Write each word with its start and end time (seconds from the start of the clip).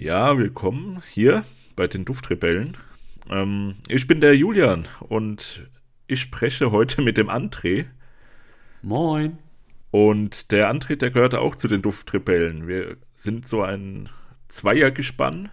Ja, 0.00 0.38
willkommen 0.38 1.02
hier 1.12 1.44
bei 1.74 1.88
den 1.88 2.04
Duftrebellen. 2.04 2.76
Ähm, 3.28 3.74
ich 3.88 4.06
bin 4.06 4.20
der 4.20 4.36
Julian 4.36 4.86
und 5.00 5.68
ich 6.06 6.20
spreche 6.20 6.70
heute 6.70 7.02
mit 7.02 7.16
dem 7.16 7.28
André. 7.28 7.86
Moin. 8.80 9.38
Und 9.90 10.52
der 10.52 10.72
André, 10.72 10.94
der 10.94 11.10
gehört 11.10 11.34
auch 11.34 11.56
zu 11.56 11.66
den 11.66 11.82
Duftrebellen. 11.82 12.68
Wir 12.68 12.96
sind 13.16 13.48
so 13.48 13.62
ein 13.62 14.08
Zweiergespann, 14.46 15.48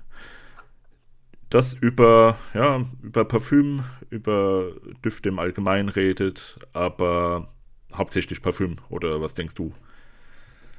das 1.50 1.74
über, 1.74 2.38
ja, 2.54 2.86
über 3.02 3.26
Parfüm, 3.26 3.82
über 4.12 4.74
Düfte 5.04 5.30
im 5.30 5.40
Allgemeinen 5.40 5.90
redet, 5.90 6.60
aber 6.72 7.52
hauptsächlich 7.96 8.44
Parfüm. 8.44 8.76
Oder 8.90 9.22
was 9.22 9.34
denkst 9.34 9.56
du? 9.56 9.74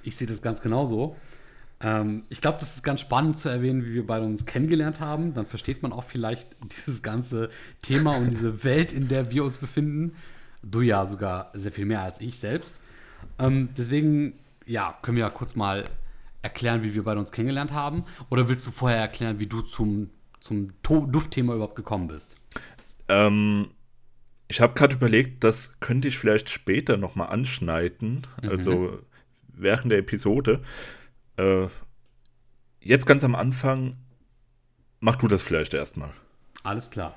Ich 0.04 0.14
sehe 0.14 0.28
das 0.28 0.40
ganz 0.40 0.62
genauso. 0.62 1.16
Ähm, 1.80 2.24
ich 2.28 2.40
glaube, 2.40 2.58
das 2.58 2.76
ist 2.76 2.82
ganz 2.82 3.00
spannend 3.00 3.36
zu 3.36 3.48
erwähnen, 3.48 3.84
wie 3.84 3.94
wir 3.94 4.06
beide 4.06 4.24
uns 4.24 4.46
kennengelernt 4.46 5.00
haben. 5.00 5.34
Dann 5.34 5.46
versteht 5.46 5.82
man 5.82 5.92
auch 5.92 6.04
vielleicht 6.04 6.48
dieses 6.76 7.02
ganze 7.02 7.50
Thema 7.82 8.16
und 8.16 8.30
diese 8.30 8.64
Welt, 8.64 8.92
in 8.92 9.08
der 9.08 9.30
wir 9.30 9.44
uns 9.44 9.56
befinden. 9.56 10.16
Du 10.62 10.80
ja 10.80 11.06
sogar 11.06 11.50
sehr 11.54 11.72
viel 11.72 11.84
mehr 11.84 12.02
als 12.02 12.20
ich 12.20 12.38
selbst. 12.38 12.80
Ähm, 13.38 13.68
deswegen, 13.76 14.34
ja, 14.64 14.96
können 15.02 15.16
wir 15.16 15.24
ja 15.24 15.30
kurz 15.30 15.54
mal 15.54 15.84
erklären, 16.42 16.82
wie 16.82 16.94
wir 16.94 17.04
beide 17.04 17.20
uns 17.20 17.32
kennengelernt 17.32 17.72
haben. 17.72 18.04
Oder 18.30 18.48
willst 18.48 18.66
du 18.66 18.70
vorher 18.70 18.98
erklären, 18.98 19.38
wie 19.38 19.46
du 19.46 19.62
zum, 19.62 20.10
zum 20.40 20.72
Duftthema 20.82 21.54
überhaupt 21.54 21.76
gekommen 21.76 22.08
bist? 22.08 22.36
Ähm, 23.08 23.68
ich 24.48 24.60
habe 24.60 24.74
gerade 24.74 24.96
überlegt, 24.96 25.44
das 25.44 25.78
könnte 25.80 26.08
ich 26.08 26.18
vielleicht 26.18 26.48
später 26.48 26.96
nochmal 26.96 27.28
anschneiden. 27.28 28.26
Mhm. 28.42 28.48
Also 28.48 28.98
während 29.48 29.92
der 29.92 29.98
Episode. 29.98 30.62
Äh, 31.36 31.66
jetzt 32.80 33.06
ganz 33.06 33.24
am 33.24 33.34
Anfang, 33.34 33.96
mach 35.00 35.16
du 35.16 35.28
das 35.28 35.42
vielleicht 35.42 35.74
erstmal. 35.74 36.10
Alles 36.62 36.90
klar. 36.90 37.14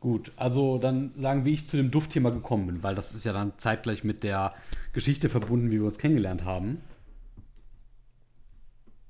Gut, 0.00 0.32
also 0.36 0.78
dann 0.78 1.12
sagen, 1.16 1.44
wie 1.44 1.52
ich 1.52 1.68
zu 1.68 1.76
dem 1.76 1.92
Duftthema 1.92 2.30
gekommen 2.30 2.66
bin, 2.66 2.82
weil 2.82 2.96
das 2.96 3.14
ist 3.14 3.24
ja 3.24 3.32
dann 3.32 3.52
zeitgleich 3.58 4.02
mit 4.02 4.24
der 4.24 4.52
Geschichte 4.92 5.28
verbunden, 5.28 5.70
wie 5.70 5.78
wir 5.78 5.86
uns 5.86 5.98
kennengelernt 5.98 6.44
haben. 6.44 6.82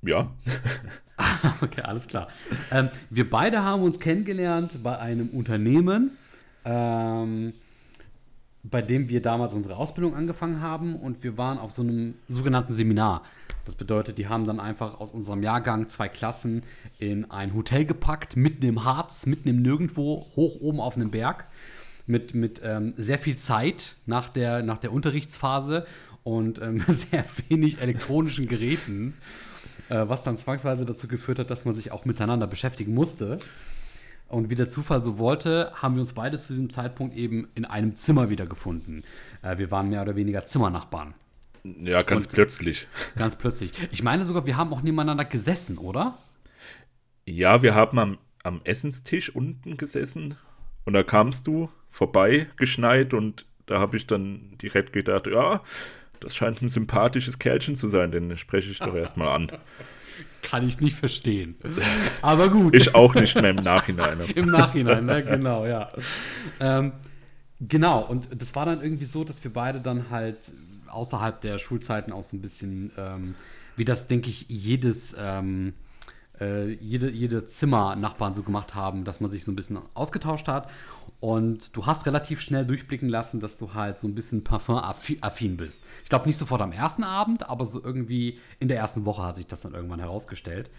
Ja. 0.03 0.31
okay, 1.61 1.81
alles 1.81 2.07
klar. 2.07 2.27
Ähm, 2.71 2.89
wir 3.09 3.27
beide 3.27 3.63
haben 3.63 3.81
uns 3.81 3.99
kennengelernt 3.99 4.83
bei 4.83 4.99
einem 4.99 5.29
Unternehmen, 5.29 6.11
ähm, 6.65 7.53
bei 8.63 8.81
dem 8.81 9.09
wir 9.09 9.21
damals 9.21 9.53
unsere 9.53 9.75
Ausbildung 9.75 10.15
angefangen 10.15 10.61
haben 10.61 10.95
und 10.95 11.23
wir 11.23 11.37
waren 11.37 11.57
auf 11.57 11.71
so 11.71 11.81
einem 11.81 12.15
sogenannten 12.29 12.71
Seminar. 12.71 13.23
Das 13.65 13.75
bedeutet, 13.75 14.17
die 14.17 14.27
haben 14.27 14.45
dann 14.45 14.59
einfach 14.59 14.99
aus 14.99 15.11
unserem 15.11 15.43
Jahrgang 15.43 15.89
zwei 15.89 16.07
Klassen 16.07 16.63
in 16.99 17.29
ein 17.29 17.53
Hotel 17.53 17.85
gepackt, 17.85 18.35
mitten 18.37 18.65
im 18.65 18.83
Harz, 18.83 19.25
mitten 19.25 19.49
im 19.49 19.61
Nirgendwo, 19.61 20.27
hoch 20.35 20.61
oben 20.61 20.79
auf 20.79 20.95
einem 20.95 21.11
Berg, 21.11 21.45
mit, 22.07 22.33
mit 22.33 22.61
ähm, 22.63 22.93
sehr 22.97 23.19
viel 23.19 23.37
Zeit 23.37 23.95
nach 24.05 24.29
der, 24.29 24.63
nach 24.63 24.77
der 24.77 24.91
Unterrichtsphase 24.91 25.85
und 26.23 26.61
ähm, 26.61 26.83
sehr 26.87 27.25
wenig 27.49 27.81
elektronischen 27.81 28.47
Geräten, 28.47 29.13
äh, 29.89 30.03
was 30.07 30.23
dann 30.23 30.37
zwangsweise 30.37 30.85
dazu 30.85 31.07
geführt 31.07 31.39
hat, 31.39 31.49
dass 31.49 31.65
man 31.65 31.75
sich 31.75 31.91
auch 31.91 32.05
miteinander 32.05 32.47
beschäftigen 32.47 32.93
musste. 32.93 33.39
Und 34.33 34.49
wie 34.49 34.55
der 34.55 34.67
Zufall 34.67 34.99
so 35.03 35.19
wollte, 35.19 35.71
haben 35.75 35.93
wir 35.93 36.01
uns 36.01 36.13
beide 36.13 36.39
zu 36.39 36.53
diesem 36.53 36.71
Zeitpunkt 36.71 37.15
eben 37.15 37.49
in 37.53 37.65
einem 37.65 37.95
Zimmer 37.95 38.31
wiedergefunden. 38.31 39.03
Äh, 39.43 39.59
wir 39.59 39.69
waren 39.69 39.89
mehr 39.89 40.01
oder 40.01 40.15
weniger 40.15 40.47
Zimmernachbarn. 40.47 41.13
Ja, 41.63 41.99
ganz 41.99 42.25
und, 42.25 42.33
plötzlich. 42.33 42.87
Ganz 43.15 43.35
plötzlich. 43.35 43.73
Ich 43.91 44.01
meine 44.01 44.25
sogar, 44.25 44.47
wir 44.47 44.57
haben 44.57 44.73
auch 44.73 44.81
nebeneinander 44.81 45.23
gesessen, 45.23 45.77
oder? 45.77 46.17
Ja, 47.27 47.61
wir 47.61 47.75
haben 47.75 47.99
am, 47.99 48.17
am 48.41 48.61
Essenstisch 48.63 49.29
unten 49.33 49.77
gesessen 49.77 50.35
und 50.83 50.93
da 50.93 51.03
kamst 51.03 51.45
du 51.45 51.69
vorbei 51.91 52.47
geschneit 52.57 53.13
und 53.13 53.45
da 53.67 53.79
habe 53.79 53.97
ich 53.97 54.07
dann 54.07 54.57
direkt 54.59 54.93
gedacht, 54.93 55.27
ja, 55.27 55.61
das 56.19 56.35
scheint 56.35 56.59
ein 56.63 56.69
sympathisches 56.69 57.37
Kerlchen 57.37 57.75
zu 57.75 57.87
sein, 57.87 58.11
den 58.11 58.35
spreche 58.35 58.71
ich 58.71 58.79
doch 58.79 58.95
erstmal 58.95 59.27
an. 59.27 59.51
Kann 60.41 60.67
ich 60.67 60.79
nicht 60.81 60.95
verstehen. 60.95 61.55
Aber 62.21 62.49
gut. 62.49 62.75
Ich 62.75 62.93
auch 62.93 63.13
nicht 63.15 63.35
mehr 63.35 63.51
im 63.51 63.63
Nachhinein. 63.63 64.19
Im 64.35 64.47
Nachhinein, 64.47 65.05
ne? 65.05 65.23
genau, 65.23 65.65
ja. 65.65 65.91
Ähm, 66.59 66.91
genau, 67.59 68.01
und 68.05 68.27
das 68.35 68.55
war 68.55 68.65
dann 68.65 68.81
irgendwie 68.81 69.05
so, 69.05 69.23
dass 69.23 69.43
wir 69.43 69.51
beide 69.51 69.79
dann 69.81 70.09
halt 70.09 70.51
außerhalb 70.87 71.41
der 71.41 71.59
Schulzeiten 71.59 72.11
auch 72.11 72.23
so 72.23 72.35
ein 72.35 72.41
bisschen, 72.41 72.91
ähm, 72.97 73.35
wie 73.75 73.85
das, 73.85 74.07
denke 74.07 74.29
ich, 74.29 74.45
jedes, 74.49 75.15
ähm, 75.17 75.73
äh, 76.39 76.73
jede, 76.73 77.09
jede 77.09 77.45
Zimmernachbarn 77.45 78.33
so 78.33 78.43
gemacht 78.43 78.75
haben, 78.75 79.03
dass 79.03 79.19
man 79.19 79.29
sich 79.29 79.43
so 79.43 79.51
ein 79.51 79.55
bisschen 79.55 79.79
ausgetauscht 79.93 80.47
hat. 80.47 80.69
Und 81.19 81.75
du 81.75 81.85
hast 81.85 82.05
relativ 82.05 82.41
schnell 82.41 82.65
durchblicken 82.65 83.07
lassen, 83.07 83.39
dass 83.39 83.55
du 83.55 83.73
halt 83.73 83.97
so 83.97 84.07
ein 84.07 84.15
bisschen 84.15 84.43
Parfum-affin 84.43 85.55
bist. 85.55 85.81
Ich 86.03 86.09
glaube 86.09 86.25
nicht 86.25 86.37
sofort 86.37 86.61
am 86.61 86.73
ersten 86.73 87.03
Abend, 87.03 87.49
aber 87.49 87.65
so 87.65 87.81
irgendwie 87.81 88.39
in 88.59 88.67
der 88.67 88.77
ersten 88.77 89.05
Woche 89.05 89.23
hat 89.23 89.37
sich 89.37 89.47
das 89.47 89.61
dann 89.61 89.73
irgendwann 89.73 89.99
herausgestellt. 89.99 90.69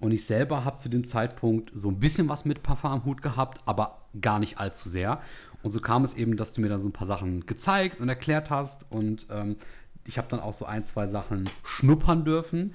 Und 0.00 0.10
ich 0.10 0.26
selber 0.26 0.64
habe 0.64 0.78
zu 0.78 0.88
dem 0.88 1.04
Zeitpunkt 1.04 1.70
so 1.72 1.88
ein 1.88 2.00
bisschen 2.00 2.28
was 2.28 2.44
mit 2.44 2.62
Parfum 2.62 2.90
am 2.90 3.04
Hut 3.04 3.22
gehabt, 3.22 3.60
aber 3.66 4.02
gar 4.20 4.40
nicht 4.40 4.58
allzu 4.58 4.88
sehr. 4.88 5.20
Und 5.62 5.70
so 5.70 5.80
kam 5.80 6.02
es 6.02 6.14
eben, 6.14 6.36
dass 6.36 6.52
du 6.52 6.60
mir 6.60 6.68
dann 6.68 6.80
so 6.80 6.88
ein 6.88 6.92
paar 6.92 7.06
Sachen 7.06 7.46
gezeigt 7.46 8.00
und 8.00 8.08
erklärt 8.08 8.50
hast. 8.50 8.84
Und 8.90 9.26
ähm, 9.30 9.56
ich 10.04 10.18
habe 10.18 10.26
dann 10.28 10.40
auch 10.40 10.54
so 10.54 10.66
ein, 10.66 10.84
zwei 10.84 11.06
Sachen 11.06 11.48
schnuppern 11.64 12.24
dürfen. 12.24 12.74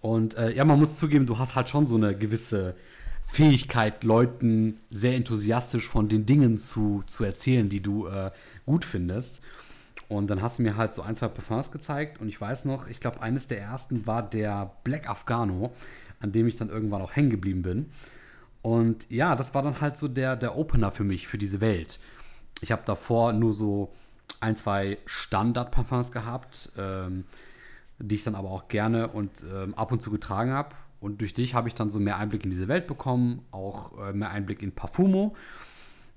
Und 0.00 0.36
äh, 0.36 0.52
ja, 0.54 0.64
man 0.64 0.78
muss 0.78 0.96
zugeben, 0.96 1.26
du 1.26 1.38
hast 1.38 1.54
halt 1.54 1.68
schon 1.68 1.86
so 1.86 1.96
eine 1.96 2.16
gewisse 2.16 2.74
Fähigkeit, 3.22 4.04
Leuten 4.04 4.80
sehr 4.90 5.14
enthusiastisch 5.14 5.86
von 5.86 6.08
den 6.08 6.24
Dingen 6.24 6.58
zu, 6.58 7.02
zu 7.06 7.24
erzählen, 7.24 7.68
die 7.68 7.80
du 7.80 8.06
äh, 8.06 8.30
gut 8.64 8.84
findest. 8.84 9.40
Und 10.08 10.28
dann 10.28 10.40
hast 10.40 10.58
du 10.58 10.62
mir 10.62 10.76
halt 10.76 10.94
so 10.94 11.02
ein, 11.02 11.14
zwei 11.14 11.28
Parfums 11.28 11.70
gezeigt. 11.70 12.20
Und 12.20 12.28
ich 12.28 12.40
weiß 12.40 12.64
noch, 12.64 12.88
ich 12.88 13.00
glaube, 13.00 13.20
eines 13.20 13.46
der 13.46 13.60
ersten 13.60 14.06
war 14.06 14.22
der 14.22 14.72
Black 14.82 15.08
Afghano, 15.08 15.72
an 16.20 16.32
dem 16.32 16.46
ich 16.46 16.56
dann 16.56 16.70
irgendwann 16.70 17.02
auch 17.02 17.14
hängen 17.14 17.30
geblieben 17.30 17.62
bin. 17.62 17.90
Und 18.62 19.08
ja, 19.10 19.36
das 19.36 19.54
war 19.54 19.62
dann 19.62 19.80
halt 19.80 19.98
so 19.98 20.08
der, 20.08 20.34
der 20.34 20.56
Opener 20.56 20.90
für 20.90 21.04
mich, 21.04 21.28
für 21.28 21.38
diese 21.38 21.60
Welt. 21.60 22.00
Ich 22.60 22.72
habe 22.72 22.82
davor 22.86 23.32
nur 23.32 23.52
so 23.52 23.92
ein, 24.40 24.56
zwei 24.56 24.96
Standard-Parfums 25.04 26.12
gehabt, 26.12 26.72
ähm, 26.76 27.24
die 27.98 28.14
ich 28.14 28.24
dann 28.24 28.34
aber 28.34 28.50
auch 28.50 28.68
gerne 28.68 29.08
und 29.08 29.44
ähm, 29.52 29.74
ab 29.74 29.92
und 29.92 30.02
zu 30.02 30.10
getragen 30.10 30.52
habe. 30.52 30.76
Und 31.00 31.20
durch 31.20 31.34
dich 31.34 31.54
habe 31.54 31.68
ich 31.68 31.74
dann 31.74 31.90
so 31.90 32.00
mehr 32.00 32.18
Einblick 32.18 32.44
in 32.44 32.50
diese 32.50 32.68
Welt 32.68 32.86
bekommen, 32.86 33.42
auch 33.50 33.98
äh, 33.98 34.12
mehr 34.12 34.30
Einblick 34.30 34.62
in 34.62 34.72
Parfumo. 34.72 35.34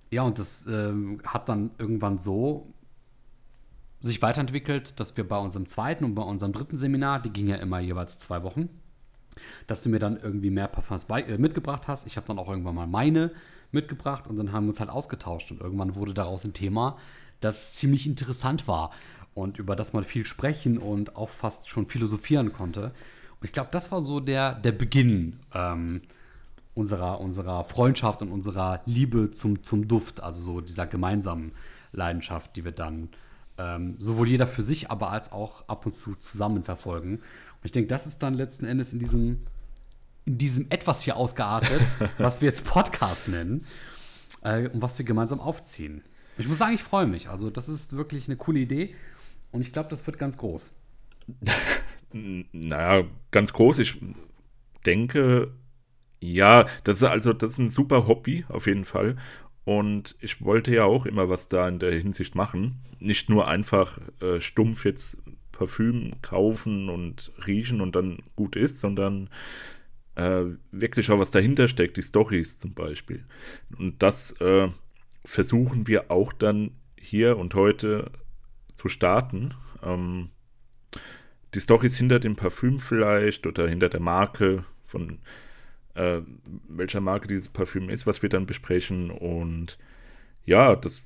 Ja, 0.09 0.24
und 0.24 0.40
das 0.40 0.68
äh, 0.68 0.94
hat 1.25 1.50
dann 1.50 1.72
irgendwann 1.78 2.18
so 2.18 2.74
sich 4.02 4.22
weiterentwickelt, 4.22 5.00
dass 5.00 5.16
wir 5.16 5.28
bei 5.28 5.38
unserem 5.38 5.68
zweiten 5.68 6.03
und 6.03 6.16
bei 6.16 6.24
unserem 6.24 6.53
dritten 6.53 6.78
Seminar, 6.78 7.22
die 7.22 7.30
ging 7.30 7.47
ja 7.47 7.58
immer 7.58 7.80
jeweils 7.80 8.18
zwei 8.18 8.42
Wochen, 8.44 8.69
dass 9.68 9.84
du 9.84 9.90
mir 9.90 10.00
dann 10.00 10.19
irgendwie 10.19 10.50
mehr 10.50 10.68
Parfums 10.68 11.06
bei, 11.06 11.22
äh, 11.22 11.38
mitgebracht 11.38 11.88
hast. 11.88 12.08
Ich 12.08 12.18
habe 12.18 12.28
dann 12.28 12.40
auch 12.40 12.50
irgendwann 12.50 12.75
mal 12.75 12.88
meine 12.88 13.31
mitgebracht 13.72 14.28
und 14.28 14.36
dann 14.36 14.52
haben 14.52 14.66
wir 14.66 14.69
uns 14.69 14.80
halt 14.80 14.90
ausgetauscht 14.90 15.52
und 15.52 15.62
irgendwann 15.62 15.96
wurde 15.96 16.13
daraus 16.13 16.44
ein 16.44 16.53
Thema, 16.53 16.98
das 17.40 17.74
ziemlich 17.74 18.06
interessant 18.06 18.68
war 18.68 18.92
und 19.34 19.59
über 19.59 19.75
das 19.75 19.94
man 19.94 20.03
viel 20.03 20.25
sprechen 20.25 20.78
und 20.78 21.16
auch 21.16 21.30
fast 21.30 21.69
schon 21.69 21.88
philosophieren 21.88 22.52
konnte. 22.52 22.86
Und 22.86 23.46
ich 23.46 23.53
glaube, 23.53 23.69
das 23.72 23.92
war 23.92 24.02
so 24.02 24.19
der, 24.19 24.56
der 24.56 24.72
Beginn 24.72 25.40
ähm, 25.53 26.02
unserer, 26.74 27.19
unserer 27.19 27.64
Freundschaft 27.64 28.22
und 28.22 28.31
unserer 28.31 28.81
Liebe 28.86 29.31
zum, 29.31 29.64
zum 29.64 29.88
Duft, 29.88 30.22
also 30.22 30.42
so 30.42 30.62
dieser 30.62 30.88
gemeinsamen 30.88 31.52
Leidenschaft, 31.92 32.56
die 32.56 32.66
wir 32.66 32.72
dann 32.72 33.09
ähm, 33.58 33.96
sowohl 34.00 34.30
jeder 34.30 34.47
für 34.47 34.64
sich, 34.64 34.92
aber 34.92 35.12
als 35.12 35.31
auch 35.31 35.68
ab 35.68 35.86
und 35.86 35.94
zu 35.94 36.16
zusammen 36.16 36.63
verfolgen. 36.63 37.16
Und 37.16 37.63
ich 37.63 37.72
denke, 37.72 37.88
das 37.88 38.08
ist 38.08 38.19
dann 38.24 38.34
letzten 38.34 38.66
Endes 38.66 38.94
in 38.94 39.00
diesem, 39.00 39.40
in 40.25 40.38
diesem 40.38 40.68
etwas 40.69 41.01
hier 41.01 41.16
ausgeartet, 41.16 41.81
was 42.18 42.42
wir 42.42 42.48
jetzt 42.48 42.66
Podcast 42.66 43.27
nennen 43.27 43.66
äh, 44.44 44.68
und 44.69 44.81
was 44.81 44.98
wir 44.98 45.06
gemeinsam 45.06 45.39
aufziehen. 45.39 46.04
Ich 46.38 46.48
muss 46.48 46.60
sagen, 46.60 46.74
ich 46.74 46.84
freue 46.84 47.07
mich. 47.07 47.30
Also, 47.30 47.50
das 47.50 47.68
ist 47.68 47.95
wirklich 47.95 48.27
eine 48.27 48.38
coole 48.38 48.60
Idee 48.60 48.95
und 49.51 49.62
ich 49.62 49.71
glaube, 49.71 49.89
das 49.89 50.06
wird 50.06 50.18
ganz 50.18 50.38
groß. 50.38 50.75
naja, 52.51 53.03
ganz 53.31 53.53
groß. 53.53 53.80
Ich 53.80 53.98
denke, 54.86 55.51
ja, 56.19 56.65
das 56.83 56.98
ist 56.98 57.03
also 57.03 57.33
das 57.33 57.53
ist 57.53 57.59
ein 57.59 57.69
super 57.69 58.07
Hobby 58.07 58.45
auf 58.50 58.68
jeden 58.68 58.86
Fall. 58.86 59.18
Und 59.63 60.15
ich 60.19 60.44
wollte 60.44 60.74
ja 60.74 60.86
auch 60.86 61.06
immer 61.06 61.30
was 61.30 61.48
da 61.48 61.68
in 61.68 61.80
der 61.80 61.94
Hinsicht 61.94 62.36
machen. 62.36 62.81
Nicht 63.00 63.30
nur 63.30 63.48
einfach 63.48 64.00
äh, 64.21 64.39
stumpf 64.39 64.86
jetzt 64.86 65.18
Parfüm 65.51 66.13
kaufen 66.21 66.89
und 66.89 67.31
riechen 67.45 67.81
und 67.81 67.95
dann 67.95 68.19
gut 68.36 68.56
ist, 68.56 68.80
sondern 68.80 69.30
äh, 70.15 70.45
wirklich 70.71 71.12
auch 71.12 71.19
was 71.19 71.31
dahinter 71.31 71.68
steckt, 71.68 71.98
die 71.98 72.01
Stories 72.01 72.57
zum 72.57 72.74
Beispiel. 72.74 73.24
Und 73.77 74.01
das 74.01 74.31
äh, 74.42 74.69
versuchen 75.24 75.88
wir 75.88 76.09
auch 76.09 76.33
dann 76.33 76.71
hier 77.00 77.38
und 77.38 77.53
heute 77.53 78.12
zu 78.81 78.89
starten. 78.89 79.54
Ähm, 79.83 80.30
die 81.54 81.60
Stories 81.60 81.98
hinter 81.98 82.19
dem 82.19 82.36
Parfüm 82.36 82.80
vielleicht 82.80 83.45
oder 83.45 83.68
hinter 83.68 83.89
der 83.89 84.00
Marke, 84.00 84.66
von 84.83 85.19
äh, 85.94 86.22
welcher 86.68 87.01
Marke 87.01 87.28
dieses 87.28 87.50
Parfüm 87.50 87.89
ist, 87.89 88.07
was 88.07 88.24
wir 88.24 88.30
dann 88.30 88.48
besprechen. 88.48 89.12
Und 89.12 89.78
ja, 90.45 90.75
das, 90.75 91.04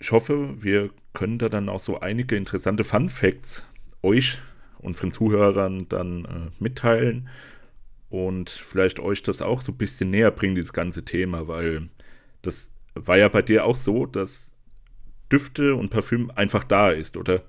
ich 0.00 0.12
hoffe, 0.12 0.62
wir 0.62 0.90
können 1.12 1.38
da 1.38 1.50
dann 1.50 1.68
auch 1.68 1.80
so 1.80 2.00
einige 2.00 2.36
interessante 2.36 2.84
Fun 2.84 3.10
Facts 3.10 3.68
euch, 4.02 4.38
unseren 4.78 5.12
Zuhörern, 5.12 5.86
dann 5.88 6.24
äh, 6.24 6.50
mitteilen 6.58 7.28
und 8.08 8.48
vielleicht 8.48 9.00
euch 9.00 9.22
das 9.22 9.42
auch 9.42 9.60
so 9.60 9.72
ein 9.72 9.78
bisschen 9.78 10.10
näher 10.10 10.30
bringen, 10.30 10.54
dieses 10.54 10.72
ganze 10.72 11.04
Thema, 11.04 11.48
weil 11.48 11.88
das 12.42 12.72
war 12.94 13.18
ja 13.18 13.28
bei 13.28 13.42
dir 13.42 13.64
auch 13.64 13.76
so, 13.76 14.06
dass 14.06 14.53
Düfte 15.34 15.74
und 15.74 15.90
Parfüm 15.90 16.30
einfach 16.36 16.62
da 16.62 16.90
ist, 16.90 17.16
oder? 17.16 17.42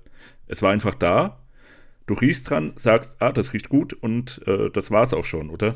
Es 0.47 0.63
war 0.63 0.71
einfach 0.71 0.95
da, 0.95 1.39
du 2.07 2.15
riechst 2.15 2.49
dran, 2.49 2.73
sagst, 2.77 3.17
ah, 3.19 3.31
das 3.31 3.53
riecht 3.53 3.69
gut 3.69 3.93
und 3.93 4.41
äh, 4.47 4.71
das 4.71 4.89
war's 4.89 5.13
auch 5.13 5.23
schon, 5.23 5.51
oder? 5.51 5.75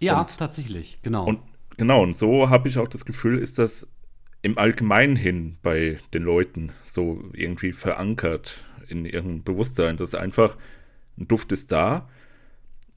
Ja, 0.00 0.20
und, 0.20 0.36
tatsächlich, 0.36 0.98
genau. 1.02 1.24
Und 1.24 1.38
genau, 1.76 2.02
und 2.02 2.16
so 2.16 2.50
habe 2.50 2.68
ich 2.68 2.78
auch 2.78 2.88
das 2.88 3.04
Gefühl, 3.04 3.38
ist 3.38 3.60
das 3.60 3.86
im 4.42 4.58
Allgemeinen 4.58 5.14
hin 5.14 5.56
bei 5.62 5.98
den 6.12 6.24
Leuten 6.24 6.72
so 6.82 7.22
irgendwie 7.32 7.72
verankert 7.72 8.64
in 8.88 9.04
ihrem 9.04 9.44
Bewusstsein, 9.44 9.96
dass 9.96 10.16
einfach 10.16 10.56
ein 11.16 11.28
Duft 11.28 11.52
ist 11.52 11.70
da 11.70 12.08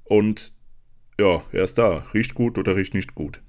und 0.03 0.53
ja, 1.19 1.43
er 1.51 1.63
ist 1.63 1.77
da, 1.77 2.05
riecht 2.15 2.33
gut 2.33 2.57
oder 2.57 2.75
riecht 2.75 2.95
nicht 2.95 3.13
gut. 3.13 3.41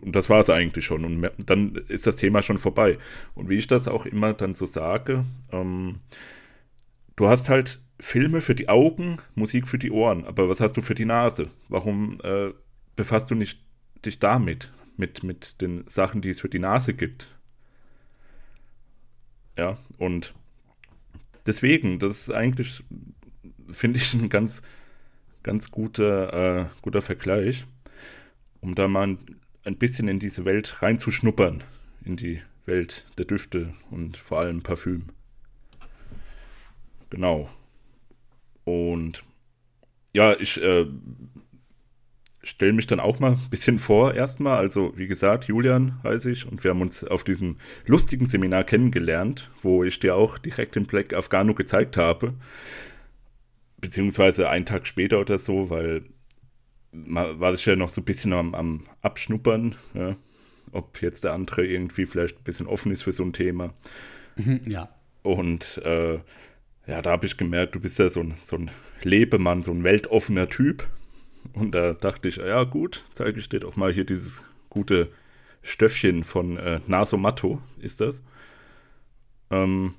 Und 0.00 0.16
das 0.16 0.28
war 0.28 0.40
es 0.40 0.50
eigentlich 0.50 0.84
schon. 0.84 1.04
Und 1.04 1.30
dann 1.46 1.74
ist 1.88 2.06
das 2.06 2.16
Thema 2.16 2.42
schon 2.42 2.58
vorbei. 2.58 2.98
Und 3.34 3.48
wie 3.48 3.56
ich 3.56 3.66
das 3.66 3.88
auch 3.88 4.06
immer 4.06 4.34
dann 4.34 4.54
so 4.54 4.66
sage, 4.66 5.24
ähm, 5.52 6.00
du 7.16 7.28
hast 7.28 7.48
halt 7.48 7.80
Filme 7.98 8.40
für 8.40 8.54
die 8.54 8.68
Augen, 8.68 9.18
Musik 9.34 9.66
für 9.66 9.78
die 9.78 9.90
Ohren, 9.90 10.24
aber 10.24 10.48
was 10.48 10.60
hast 10.60 10.76
du 10.76 10.80
für 10.80 10.94
die 10.94 11.06
Nase? 11.06 11.50
Warum 11.68 12.20
äh, 12.22 12.52
befasst 12.94 13.30
du 13.30 13.34
nicht 13.34 13.60
dich 14.04 14.18
damit, 14.18 14.70
mit, 14.96 15.22
mit 15.22 15.60
den 15.60 15.84
Sachen, 15.86 16.20
die 16.20 16.30
es 16.30 16.40
für 16.40 16.48
die 16.48 16.58
Nase 16.58 16.94
gibt? 16.94 17.28
Ja, 19.56 19.78
und 19.96 20.34
deswegen, 21.46 21.98
das 21.98 22.28
ist 22.28 22.34
eigentlich, 22.34 22.84
finde 23.70 23.98
ich, 23.98 24.12
ein 24.14 24.28
ganz, 24.28 24.62
ganz 25.42 25.70
guter, 25.70 26.60
äh, 26.60 26.66
guter 26.82 27.00
Vergleich, 27.00 27.66
um 28.60 28.74
da 28.74 28.88
mal 28.88 29.06
ein, 29.08 29.18
ein 29.66 29.76
bisschen 29.76 30.08
in 30.08 30.18
diese 30.18 30.44
Welt 30.44 30.80
reinzuschnuppern, 30.80 31.62
in 32.04 32.16
die 32.16 32.40
Welt 32.66 33.04
der 33.18 33.24
Düfte 33.24 33.74
und 33.90 34.16
vor 34.16 34.40
allem 34.40 34.62
Parfüm. 34.62 35.06
Genau. 37.10 37.48
Und 38.64 39.24
ja, 40.12 40.34
ich 40.38 40.60
äh, 40.62 40.86
stelle 42.42 42.72
mich 42.72 42.86
dann 42.86 43.00
auch 43.00 43.18
mal 43.18 43.32
ein 43.32 43.50
bisschen 43.50 43.78
vor, 43.78 44.14
erstmal. 44.14 44.58
Also, 44.58 44.92
wie 44.96 45.08
gesagt, 45.08 45.44
Julian 45.44 46.00
heiße 46.04 46.30
ich 46.30 46.46
und 46.46 46.62
wir 46.62 46.70
haben 46.70 46.80
uns 46.80 47.04
auf 47.04 47.24
diesem 47.24 47.56
lustigen 47.86 48.26
Seminar 48.26 48.64
kennengelernt, 48.64 49.50
wo 49.62 49.84
ich 49.84 49.98
dir 49.98 50.14
auch 50.14 50.38
direkt 50.38 50.76
den 50.76 50.86
Black 50.86 51.12
Afghano 51.12 51.54
gezeigt 51.54 51.96
habe. 51.96 52.34
Beziehungsweise 53.78 54.48
einen 54.48 54.64
Tag 54.64 54.86
später 54.86 55.20
oder 55.20 55.38
so, 55.38 55.70
weil 55.70 56.04
war 57.04 57.54
sich 57.54 57.66
ja 57.66 57.76
noch 57.76 57.90
so 57.90 58.00
ein 58.00 58.04
bisschen 58.04 58.32
am, 58.32 58.54
am 58.54 58.84
Abschnuppern, 59.02 59.74
ja, 59.94 60.16
ob 60.72 61.00
jetzt 61.02 61.24
der 61.24 61.32
andere 61.32 61.66
irgendwie 61.66 62.06
vielleicht 62.06 62.38
ein 62.38 62.44
bisschen 62.44 62.66
offen 62.66 62.92
ist 62.92 63.02
für 63.02 63.12
so 63.12 63.24
ein 63.24 63.32
Thema. 63.32 63.74
Mhm, 64.36 64.60
ja. 64.66 64.88
Und 65.22 65.78
äh, 65.84 66.14
ja, 66.86 67.02
da 67.02 67.10
habe 67.10 67.26
ich 67.26 67.36
gemerkt, 67.36 67.74
du 67.74 67.80
bist 67.80 67.98
ja 67.98 68.08
so 68.10 68.20
ein, 68.20 68.32
so 68.32 68.56
ein 68.56 68.70
Lebemann, 69.02 69.62
so 69.62 69.72
ein 69.72 69.84
weltoffener 69.84 70.48
Typ. 70.48 70.88
Und 71.52 71.74
da 71.74 71.94
dachte 71.94 72.28
ich, 72.28 72.36
ja 72.36 72.64
gut, 72.64 73.04
zeige 73.12 73.40
ich 73.40 73.48
dir 73.48 73.60
doch 73.60 73.76
mal 73.76 73.92
hier 73.92 74.04
dieses 74.04 74.44
gute 74.68 75.10
Stöffchen 75.62 76.22
von 76.22 76.56
äh, 76.56 76.80
Nasomatto, 76.86 77.60
ist 77.80 78.00
das. 78.00 78.22
Ähm, 79.50 79.94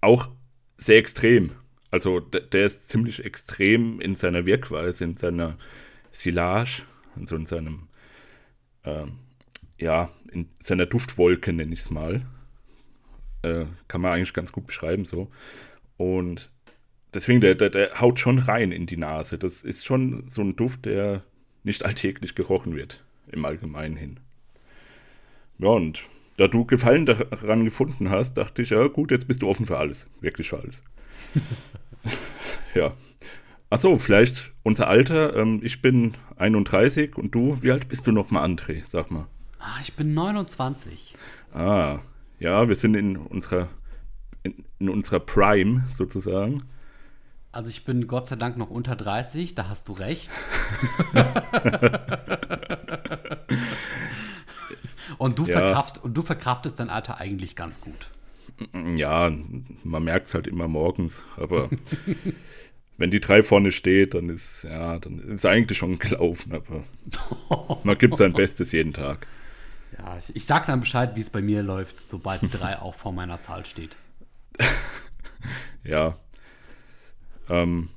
auch 0.00 0.28
sehr 0.76 0.98
extrem. 0.98 1.50
Also 1.90 2.20
der 2.20 2.66
ist 2.66 2.88
ziemlich 2.88 3.24
extrem 3.24 4.00
in 4.00 4.14
seiner 4.14 4.46
Wirkweise, 4.46 5.04
in 5.04 5.16
seiner 5.16 5.56
Silage, 6.12 6.82
also 7.18 7.36
in 7.36 7.46
seinem, 7.46 7.88
ähm, 8.84 9.18
ja, 9.78 10.10
in 10.32 10.48
seiner 10.58 10.86
Duftwolke 10.86 11.52
nenne 11.52 11.72
ich 11.72 11.80
es 11.80 11.90
mal. 11.90 12.22
Äh, 13.42 13.66
kann 13.88 14.00
man 14.00 14.12
eigentlich 14.12 14.34
ganz 14.34 14.52
gut 14.52 14.66
beschreiben 14.66 15.04
so. 15.04 15.30
Und 15.96 16.50
deswegen, 17.14 17.40
der, 17.40 17.54
der, 17.54 17.70
der 17.70 18.00
haut 18.00 18.20
schon 18.20 18.38
rein 18.38 18.72
in 18.72 18.86
die 18.86 18.96
Nase. 18.96 19.38
Das 19.38 19.62
ist 19.62 19.84
schon 19.84 20.28
so 20.28 20.42
ein 20.42 20.56
Duft, 20.56 20.84
der 20.84 21.22
nicht 21.62 21.84
alltäglich 21.84 22.34
gerochen 22.34 22.74
wird, 22.74 23.02
im 23.30 23.44
Allgemeinen 23.44 23.96
hin. 23.96 24.20
Ja, 25.58 25.68
und 25.68 26.04
da 26.36 26.48
du 26.48 26.64
Gefallen 26.64 27.04
daran 27.04 27.64
gefunden 27.64 28.08
hast, 28.08 28.34
dachte 28.34 28.62
ich, 28.62 28.70
ja 28.70 28.86
gut, 28.86 29.10
jetzt 29.10 29.28
bist 29.28 29.42
du 29.42 29.48
offen 29.48 29.66
für 29.66 29.76
alles. 29.76 30.06
Wirklich 30.20 30.48
für 30.48 30.58
alles. 30.58 30.82
ja. 32.74 32.94
Achso, 33.70 33.96
vielleicht 33.96 34.52
unser 34.64 34.88
Alter. 34.88 35.36
Ähm, 35.36 35.60
ich 35.62 35.80
bin 35.80 36.14
31 36.36 37.16
und 37.16 37.34
du, 37.34 37.62
wie 37.62 37.70
alt 37.70 37.88
bist 37.88 38.06
du 38.06 38.12
nochmal, 38.12 38.44
André? 38.44 38.84
Sag 38.84 39.10
mal. 39.10 39.28
Ah, 39.60 39.78
ich 39.80 39.94
bin 39.94 40.12
29. 40.12 41.14
Ah, 41.54 42.00
ja, 42.38 42.68
wir 42.68 42.74
sind 42.74 42.96
in 42.96 43.16
unserer 43.16 43.68
in, 44.42 44.64
in 44.78 44.88
unserer 44.88 45.20
Prime 45.20 45.84
sozusagen. 45.88 46.64
Also 47.52 47.70
ich 47.70 47.84
bin 47.84 48.06
Gott 48.06 48.28
sei 48.28 48.36
Dank 48.36 48.56
noch 48.56 48.70
unter 48.70 48.96
30, 48.96 49.54
da 49.54 49.68
hast 49.68 49.88
du 49.88 49.92
recht. 49.92 50.30
und, 55.18 55.38
du 55.38 55.46
ja. 55.46 55.58
verkraft, 55.58 56.02
und 56.02 56.14
du 56.14 56.22
verkraftest 56.22 56.78
dein 56.78 56.90
Alter 56.90 57.18
eigentlich 57.18 57.56
ganz 57.56 57.80
gut. 57.80 58.10
Ja, 58.96 59.32
man 59.84 60.04
merkt 60.04 60.28
es 60.28 60.34
halt 60.34 60.46
immer 60.46 60.68
morgens, 60.68 61.24
aber 61.36 61.70
wenn 63.00 63.10
die 63.10 63.20
drei 63.20 63.42
vorne 63.42 63.72
steht, 63.72 64.12
dann 64.12 64.28
ist 64.28 64.64
ja, 64.64 64.98
dann 64.98 65.20
ist 65.20 65.46
eigentlich 65.46 65.78
schon 65.78 65.98
gelaufen, 65.98 66.52
aber 66.52 67.80
man 67.82 67.96
gibt 67.96 68.14
sein 68.14 68.34
Bestes 68.34 68.72
jeden 68.72 68.92
Tag. 68.92 69.26
Ja, 69.96 70.18
ich, 70.18 70.36
ich 70.36 70.44
sag 70.44 70.66
dann 70.66 70.80
Bescheid, 70.80 71.16
wie 71.16 71.20
es 71.20 71.30
bei 71.30 71.40
mir 71.40 71.62
läuft, 71.62 71.98
sobald 71.98 72.42
die 72.42 72.50
drei 72.50 72.78
auch 72.78 72.94
vor 72.94 73.12
meiner 73.12 73.40
Zahl 73.40 73.64
steht. 73.64 73.96
ja. 75.82 76.14
Ähm, 77.48 77.88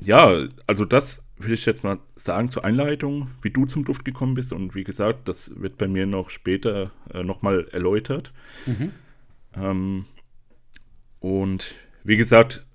ja, 0.00 0.48
also 0.66 0.86
das 0.86 1.24
will 1.38 1.52
ich 1.52 1.64
jetzt 1.64 1.84
mal 1.84 2.00
sagen 2.16 2.48
zur 2.48 2.64
Einleitung, 2.64 3.30
wie 3.42 3.50
du 3.50 3.64
zum 3.66 3.84
Duft 3.84 4.04
gekommen 4.04 4.34
bist. 4.34 4.52
Und 4.52 4.74
wie 4.74 4.82
gesagt, 4.82 5.28
das 5.28 5.52
wird 5.54 5.78
bei 5.78 5.86
mir 5.86 6.06
noch 6.06 6.30
später 6.30 6.90
äh, 7.14 7.22
nochmal 7.22 7.68
erläutert. 7.68 8.32
Mhm. 8.66 8.90
Ähm, 9.54 10.04
und 11.20 11.76
wie 12.02 12.16
gesagt, 12.16 12.66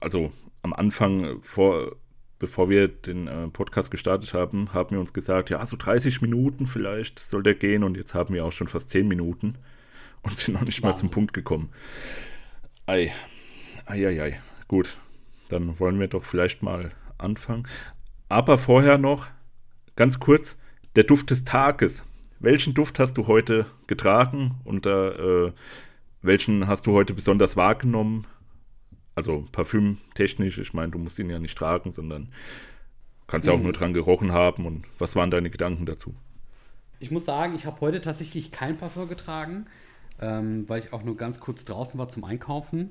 also 0.00 0.32
am 0.62 0.72
Anfang, 0.72 1.42
vor, 1.42 1.96
bevor 2.38 2.68
wir 2.68 2.88
den 2.88 3.26
äh, 3.26 3.48
Podcast 3.48 3.90
gestartet 3.90 4.34
haben, 4.34 4.72
haben 4.72 4.90
wir 4.90 5.00
uns 5.00 5.12
gesagt, 5.12 5.50
ja, 5.50 5.64
so 5.64 5.76
30 5.76 6.20
Minuten 6.22 6.66
vielleicht 6.66 7.18
soll 7.18 7.42
der 7.42 7.54
gehen. 7.54 7.84
Und 7.84 7.96
jetzt 7.96 8.14
haben 8.14 8.34
wir 8.34 8.44
auch 8.44 8.52
schon 8.52 8.68
fast 8.68 8.90
10 8.90 9.08
Minuten 9.08 9.56
und 10.22 10.36
sind 10.36 10.54
noch 10.54 10.64
nicht 10.64 10.82
wow. 10.82 10.90
mal 10.90 10.96
zum 10.96 11.10
Punkt 11.10 11.32
gekommen. 11.32 11.70
Ei. 12.86 13.12
Ei, 13.86 14.06
ei, 14.06 14.22
ei. 14.22 14.40
Gut, 14.68 14.98
dann 15.48 15.78
wollen 15.78 15.98
wir 15.98 16.08
doch 16.08 16.24
vielleicht 16.24 16.62
mal 16.62 16.92
anfangen. 17.18 17.66
Aber 18.28 18.58
vorher 18.58 18.98
noch 18.98 19.28
ganz 19.96 20.20
kurz 20.20 20.56
der 20.96 21.04
Duft 21.04 21.30
des 21.30 21.44
Tages. 21.44 22.04
Welchen 22.38 22.74
Duft 22.74 22.98
hast 22.98 23.18
du 23.18 23.26
heute 23.26 23.66
getragen 23.86 24.60
und 24.64 24.86
äh, 24.86 25.52
welchen 26.22 26.66
hast 26.66 26.86
du 26.86 26.92
heute 26.92 27.14
besonders 27.14 27.56
wahrgenommen? 27.56 28.26
Also 29.14 29.46
parfümtechnisch, 29.52 30.58
ich 30.58 30.72
meine, 30.72 30.92
du 30.92 30.98
musst 30.98 31.18
ihn 31.18 31.30
ja 31.30 31.38
nicht 31.38 31.56
tragen, 31.56 31.90
sondern 31.90 32.28
kannst 33.26 33.46
ja 33.46 33.52
auch 33.52 33.58
mhm. 33.58 33.64
nur 33.64 33.72
dran 33.72 33.92
gerochen 33.92 34.32
haben. 34.32 34.66
Und 34.66 34.86
was 34.98 35.16
waren 35.16 35.30
deine 35.30 35.50
Gedanken 35.50 35.86
dazu? 35.86 36.14
Ich 37.00 37.10
muss 37.10 37.24
sagen, 37.24 37.54
ich 37.54 37.66
habe 37.66 37.80
heute 37.80 38.00
tatsächlich 38.00 38.50
kein 38.50 38.76
Parfum 38.76 39.08
getragen 39.08 39.66
ähm, 40.20 40.68
weil 40.68 40.80
ich 40.80 40.92
auch 40.92 41.02
nur 41.02 41.16
ganz 41.16 41.40
kurz 41.40 41.64
draußen 41.64 41.98
war 41.98 42.08
zum 42.08 42.24
Einkaufen. 42.24 42.90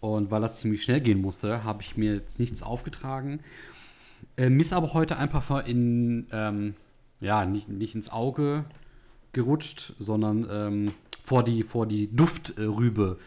Und 0.00 0.30
weil 0.30 0.42
das 0.42 0.60
ziemlich 0.60 0.82
schnell 0.82 1.00
gehen 1.00 1.20
musste, 1.20 1.64
habe 1.64 1.82
ich 1.82 1.96
mir 1.96 2.14
jetzt 2.14 2.38
nichts 2.38 2.62
aufgetragen. 2.62 3.40
Äh, 4.36 4.50
mir 4.50 4.62
ist 4.62 4.72
aber 4.72 4.92
heute 4.92 5.16
ein 5.16 5.28
Parfum 5.28 5.60
in, 5.60 6.26
ähm, 6.32 6.74
ja, 7.20 7.46
nicht, 7.46 7.68
nicht 7.68 7.94
ins 7.94 8.10
Auge 8.10 8.64
gerutscht, 9.32 9.94
sondern 9.98 10.46
ähm, 10.50 10.92
vor, 11.22 11.42
die, 11.42 11.62
vor 11.62 11.86
die 11.86 12.14
Duftrübe 12.14 13.18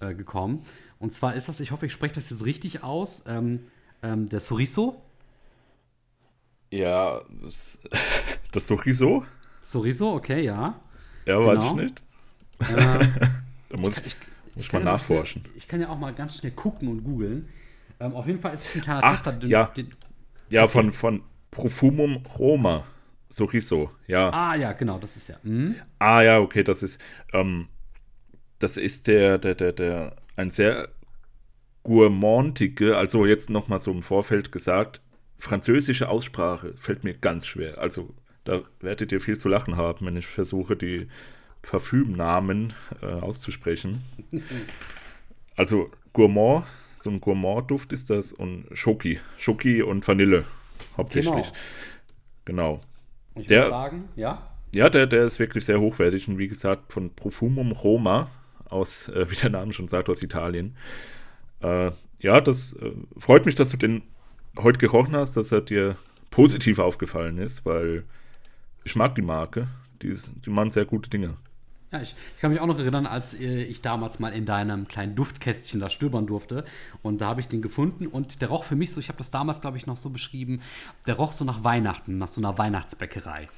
äh, 0.00 0.14
gekommen. 0.14 0.62
Und 0.98 1.12
zwar 1.12 1.34
ist 1.34 1.48
das, 1.48 1.60
ich 1.60 1.70
hoffe, 1.72 1.86
ich 1.86 1.92
spreche 1.92 2.14
das 2.14 2.30
jetzt 2.30 2.44
richtig 2.44 2.82
aus, 2.82 3.24
ähm, 3.26 3.66
ähm, 4.02 4.28
der 4.28 4.40
Soriso. 4.40 5.02
Ja, 6.70 7.22
das, 7.42 7.80
das 8.52 8.66
Soriso? 8.66 9.24
Soriso, 9.62 10.14
okay, 10.14 10.44
ja. 10.44 10.80
Ja, 11.26 11.38
genau. 11.38 11.46
weiß 11.46 11.64
ich 11.64 11.72
nicht. 11.72 12.02
Äh, 12.60 12.74
da 13.68 13.76
muss 13.76 13.98
ich, 13.98 14.06
ich, 14.06 14.16
ich 14.56 14.72
mal 14.72 14.82
nachforschen. 14.82 15.42
Schnell, 15.42 15.56
ich 15.56 15.68
kann 15.68 15.80
ja 15.80 15.88
auch 15.88 15.98
mal 15.98 16.14
ganz 16.14 16.38
schnell 16.38 16.52
gucken 16.52 16.88
und 16.88 17.04
googeln. 17.04 17.48
Ähm, 18.00 18.14
auf 18.14 18.26
jeden 18.26 18.40
Fall 18.40 18.54
ist 18.54 18.76
es 18.76 18.88
ein. 18.88 19.40
Den, 19.40 19.50
ja. 19.50 19.64
Den, 19.66 19.94
Ja, 20.50 20.66
von, 20.68 20.92
von 20.92 21.22
Profumum 21.50 22.24
Roma. 22.38 22.84
Soriso, 23.28 23.90
ja. 24.06 24.30
ah, 24.30 24.54
ja, 24.54 24.72
genau, 24.72 24.98
das 24.98 25.16
ist 25.16 25.28
ja. 25.28 25.36
Mhm. 25.42 25.74
Ah 25.98 26.22
ja, 26.22 26.38
okay, 26.38 26.62
das 26.62 26.82
ist, 26.82 27.00
ähm, 27.32 27.68
das 28.58 28.76
ist 28.76 29.08
der, 29.08 29.38
der, 29.38 29.54
der, 29.54 29.72
der, 29.72 30.16
ein 30.36 30.50
sehr 30.50 30.88
gourmandige, 31.82 32.96
also 32.96 33.26
jetzt 33.26 33.50
nochmal 33.50 33.80
so 33.80 33.90
im 33.92 34.02
Vorfeld 34.02 34.52
gesagt, 34.52 35.00
französische 35.38 36.08
Aussprache 36.08 36.72
fällt 36.76 37.04
mir 37.04 37.14
ganz 37.14 37.46
schwer. 37.46 37.78
Also 37.78 38.14
da 38.44 38.62
werdet 38.80 39.12
ihr 39.12 39.20
viel 39.20 39.36
zu 39.38 39.48
lachen 39.48 39.76
haben, 39.76 40.06
wenn 40.06 40.16
ich 40.16 40.26
versuche, 40.26 40.76
die 40.76 41.08
Parfümnamen 41.62 42.72
äh, 43.02 43.06
auszusprechen. 43.06 44.02
Also 45.58 45.90
Gourmand, 46.12 46.66
so 46.96 47.08
ein 47.08 47.18
Gourmand-Duft 47.18 47.90
ist 47.90 48.10
das 48.10 48.34
und 48.34 48.66
Schoki, 48.72 49.20
Schoki 49.38 49.82
und 49.82 50.06
Vanille 50.06 50.44
hauptsächlich. 50.98 51.50
Genau. 52.44 52.82
Und 53.32 53.40
ich 53.40 53.46
Der- 53.46 53.62
muss 53.62 53.70
sagen, 53.70 54.08
ja. 54.16 54.50
Ja, 54.74 54.90
der, 54.90 55.06
der 55.06 55.22
ist 55.24 55.38
wirklich 55.38 55.64
sehr 55.64 55.80
hochwertig 55.80 56.28
und 56.28 56.36
wie 56.36 56.48
gesagt 56.48 56.92
von 56.92 57.14
Profumum 57.14 57.72
Roma 57.72 58.28
aus, 58.70 59.08
äh, 59.08 59.30
wie 59.30 59.36
der 59.36 59.50
Name 59.50 59.72
schon 59.72 59.88
sagt, 59.88 60.08
aus 60.08 60.22
Italien. 60.22 60.76
Äh, 61.60 61.90
ja, 62.20 62.40
das 62.40 62.74
äh, 62.74 62.92
freut 63.16 63.46
mich, 63.46 63.54
dass 63.54 63.70
du 63.70 63.76
den 63.76 64.02
heute 64.58 64.78
gerochen 64.78 65.14
hast, 65.16 65.36
dass 65.36 65.52
er 65.52 65.60
dir 65.60 65.96
positiv 66.30 66.78
aufgefallen 66.78 67.38
ist, 67.38 67.64
weil 67.66 68.04
ich 68.84 68.96
mag 68.96 69.14
die 69.14 69.22
Marke. 69.22 69.68
Die, 70.02 70.08
ist, 70.08 70.30
die 70.44 70.50
machen 70.50 70.70
sehr 70.70 70.84
gute 70.84 71.08
Dinge. 71.08 71.36
Ja, 71.92 72.00
ich, 72.00 72.14
ich 72.34 72.40
kann 72.40 72.50
mich 72.50 72.60
auch 72.60 72.66
noch 72.66 72.78
erinnern, 72.78 73.06
als 73.06 73.32
äh, 73.34 73.62
ich 73.62 73.80
damals 73.80 74.18
mal 74.18 74.32
in 74.32 74.44
deinem 74.44 74.88
kleinen 74.88 75.14
Duftkästchen 75.14 75.80
da 75.80 75.88
stöbern 75.88 76.26
durfte. 76.26 76.64
Und 77.02 77.20
da 77.20 77.28
habe 77.28 77.40
ich 77.40 77.48
den 77.48 77.62
gefunden 77.62 78.06
und 78.06 78.42
der 78.42 78.48
roch 78.48 78.64
für 78.64 78.76
mich 78.76 78.92
so, 78.92 79.00
ich 79.00 79.08
habe 79.08 79.18
das 79.18 79.30
damals, 79.30 79.60
glaube 79.60 79.76
ich, 79.76 79.86
noch 79.86 79.96
so 79.96 80.10
beschrieben, 80.10 80.60
der 81.06 81.14
roch 81.14 81.32
so 81.32 81.44
nach 81.44 81.64
Weihnachten, 81.64 82.18
nach 82.18 82.28
so 82.28 82.40
einer 82.40 82.58
Weihnachtsbäckerei. 82.58 83.48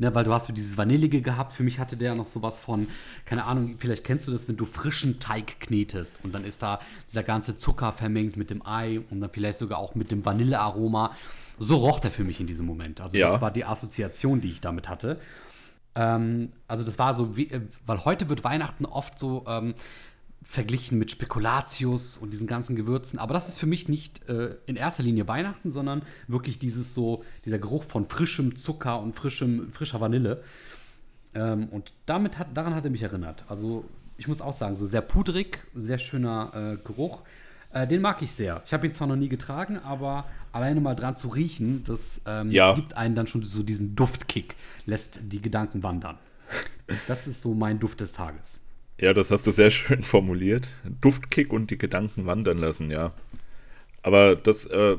Ne, 0.00 0.14
weil 0.14 0.22
du 0.24 0.32
hast 0.32 0.46
so 0.46 0.52
dieses 0.52 0.76
Vanillige 0.78 1.22
gehabt. 1.22 1.52
Für 1.52 1.64
mich 1.64 1.80
hatte 1.80 1.96
der 1.96 2.14
noch 2.14 2.28
sowas 2.28 2.60
von, 2.60 2.86
keine 3.24 3.46
Ahnung, 3.46 3.74
vielleicht 3.78 4.04
kennst 4.04 4.28
du 4.28 4.30
das, 4.30 4.46
wenn 4.46 4.56
du 4.56 4.64
frischen 4.64 5.18
Teig 5.18 5.58
knetest 5.58 6.20
und 6.22 6.32
dann 6.34 6.44
ist 6.44 6.62
da 6.62 6.80
dieser 7.08 7.24
ganze 7.24 7.56
Zucker 7.56 7.92
vermengt 7.92 8.36
mit 8.36 8.50
dem 8.50 8.64
Ei 8.64 9.00
und 9.10 9.20
dann 9.20 9.30
vielleicht 9.30 9.58
sogar 9.58 9.78
auch 9.78 9.96
mit 9.96 10.12
dem 10.12 10.24
Vanillearoma. 10.24 11.16
So 11.58 11.76
roch 11.76 11.98
der 11.98 12.12
für 12.12 12.22
mich 12.22 12.40
in 12.40 12.46
diesem 12.46 12.64
Moment. 12.66 13.00
Also 13.00 13.16
Ja. 13.16 13.26
das 13.32 13.40
war 13.40 13.50
die 13.50 13.64
Assoziation, 13.64 14.40
die 14.40 14.50
ich 14.52 14.60
damit 14.60 14.88
hatte. 14.88 15.18
Ähm, 15.96 16.52
also 16.68 16.84
das 16.84 16.98
war 17.00 17.16
so, 17.16 17.36
wie, 17.36 17.50
äh, 17.50 17.60
weil 17.84 18.04
heute 18.04 18.28
wird 18.28 18.44
Weihnachten 18.44 18.84
oft 18.84 19.18
so 19.18 19.44
ähm, 19.48 19.74
verglichen 20.42 20.98
mit 20.98 21.10
Spekulatius 21.10 22.16
und 22.16 22.32
diesen 22.32 22.46
ganzen 22.46 22.76
Gewürzen. 22.76 23.18
Aber 23.18 23.34
das 23.34 23.48
ist 23.48 23.58
für 23.58 23.66
mich 23.66 23.88
nicht 23.88 24.28
äh, 24.28 24.54
in 24.66 24.76
erster 24.76 25.02
Linie 25.02 25.28
Weihnachten, 25.28 25.70
sondern 25.70 26.02
wirklich 26.26 26.58
dieses 26.58 26.94
so, 26.94 27.24
dieser 27.44 27.58
Geruch 27.58 27.84
von 27.84 28.04
frischem 28.06 28.56
Zucker 28.56 29.00
und 29.00 29.14
frischem, 29.14 29.72
frischer 29.72 30.00
Vanille. 30.00 30.42
Ähm, 31.34 31.68
und 31.68 31.92
damit 32.06 32.38
hat, 32.38 32.56
daran 32.56 32.74
hat 32.74 32.84
er 32.84 32.90
mich 32.90 33.02
erinnert. 33.02 33.44
Also 33.48 33.84
ich 34.16 34.26
muss 34.28 34.40
auch 34.40 34.52
sagen, 34.54 34.76
so 34.76 34.86
sehr 34.86 35.02
pudrig, 35.02 35.58
sehr 35.74 35.98
schöner 35.98 36.52
äh, 36.54 36.76
Geruch. 36.82 37.22
Äh, 37.72 37.86
den 37.86 38.00
mag 38.00 38.22
ich 38.22 38.32
sehr. 38.32 38.62
Ich 38.64 38.72
habe 38.72 38.86
ihn 38.86 38.92
zwar 38.92 39.06
noch 39.08 39.16
nie 39.16 39.28
getragen, 39.28 39.78
aber 39.78 40.24
alleine 40.52 40.80
mal 40.80 40.94
dran 40.94 41.14
zu 41.16 41.28
riechen, 41.28 41.84
das 41.84 42.22
ähm, 42.26 42.48
Ja. 42.50 42.74
gibt 42.74 42.94
einen 42.96 43.14
dann 43.14 43.26
schon 43.26 43.42
so 43.44 43.62
diesen 43.62 43.94
Duftkick, 43.94 44.56
lässt 44.86 45.20
die 45.22 45.42
Gedanken 45.42 45.82
wandern. 45.82 46.16
Das 47.06 47.26
ist 47.26 47.42
so 47.42 47.52
mein 47.52 47.78
Duft 47.78 48.00
des 48.00 48.12
Tages. 48.14 48.60
Ja, 49.00 49.14
das 49.14 49.30
hast 49.30 49.46
du 49.46 49.50
sehr 49.50 49.70
schön 49.70 50.02
formuliert. 50.02 50.68
Duftkick 51.00 51.52
und 51.52 51.70
die 51.70 51.78
Gedanken 51.78 52.26
wandern 52.26 52.58
lassen, 52.58 52.90
ja. 52.90 53.12
Aber 54.02 54.36
das 54.36 54.66
äh, 54.66 54.96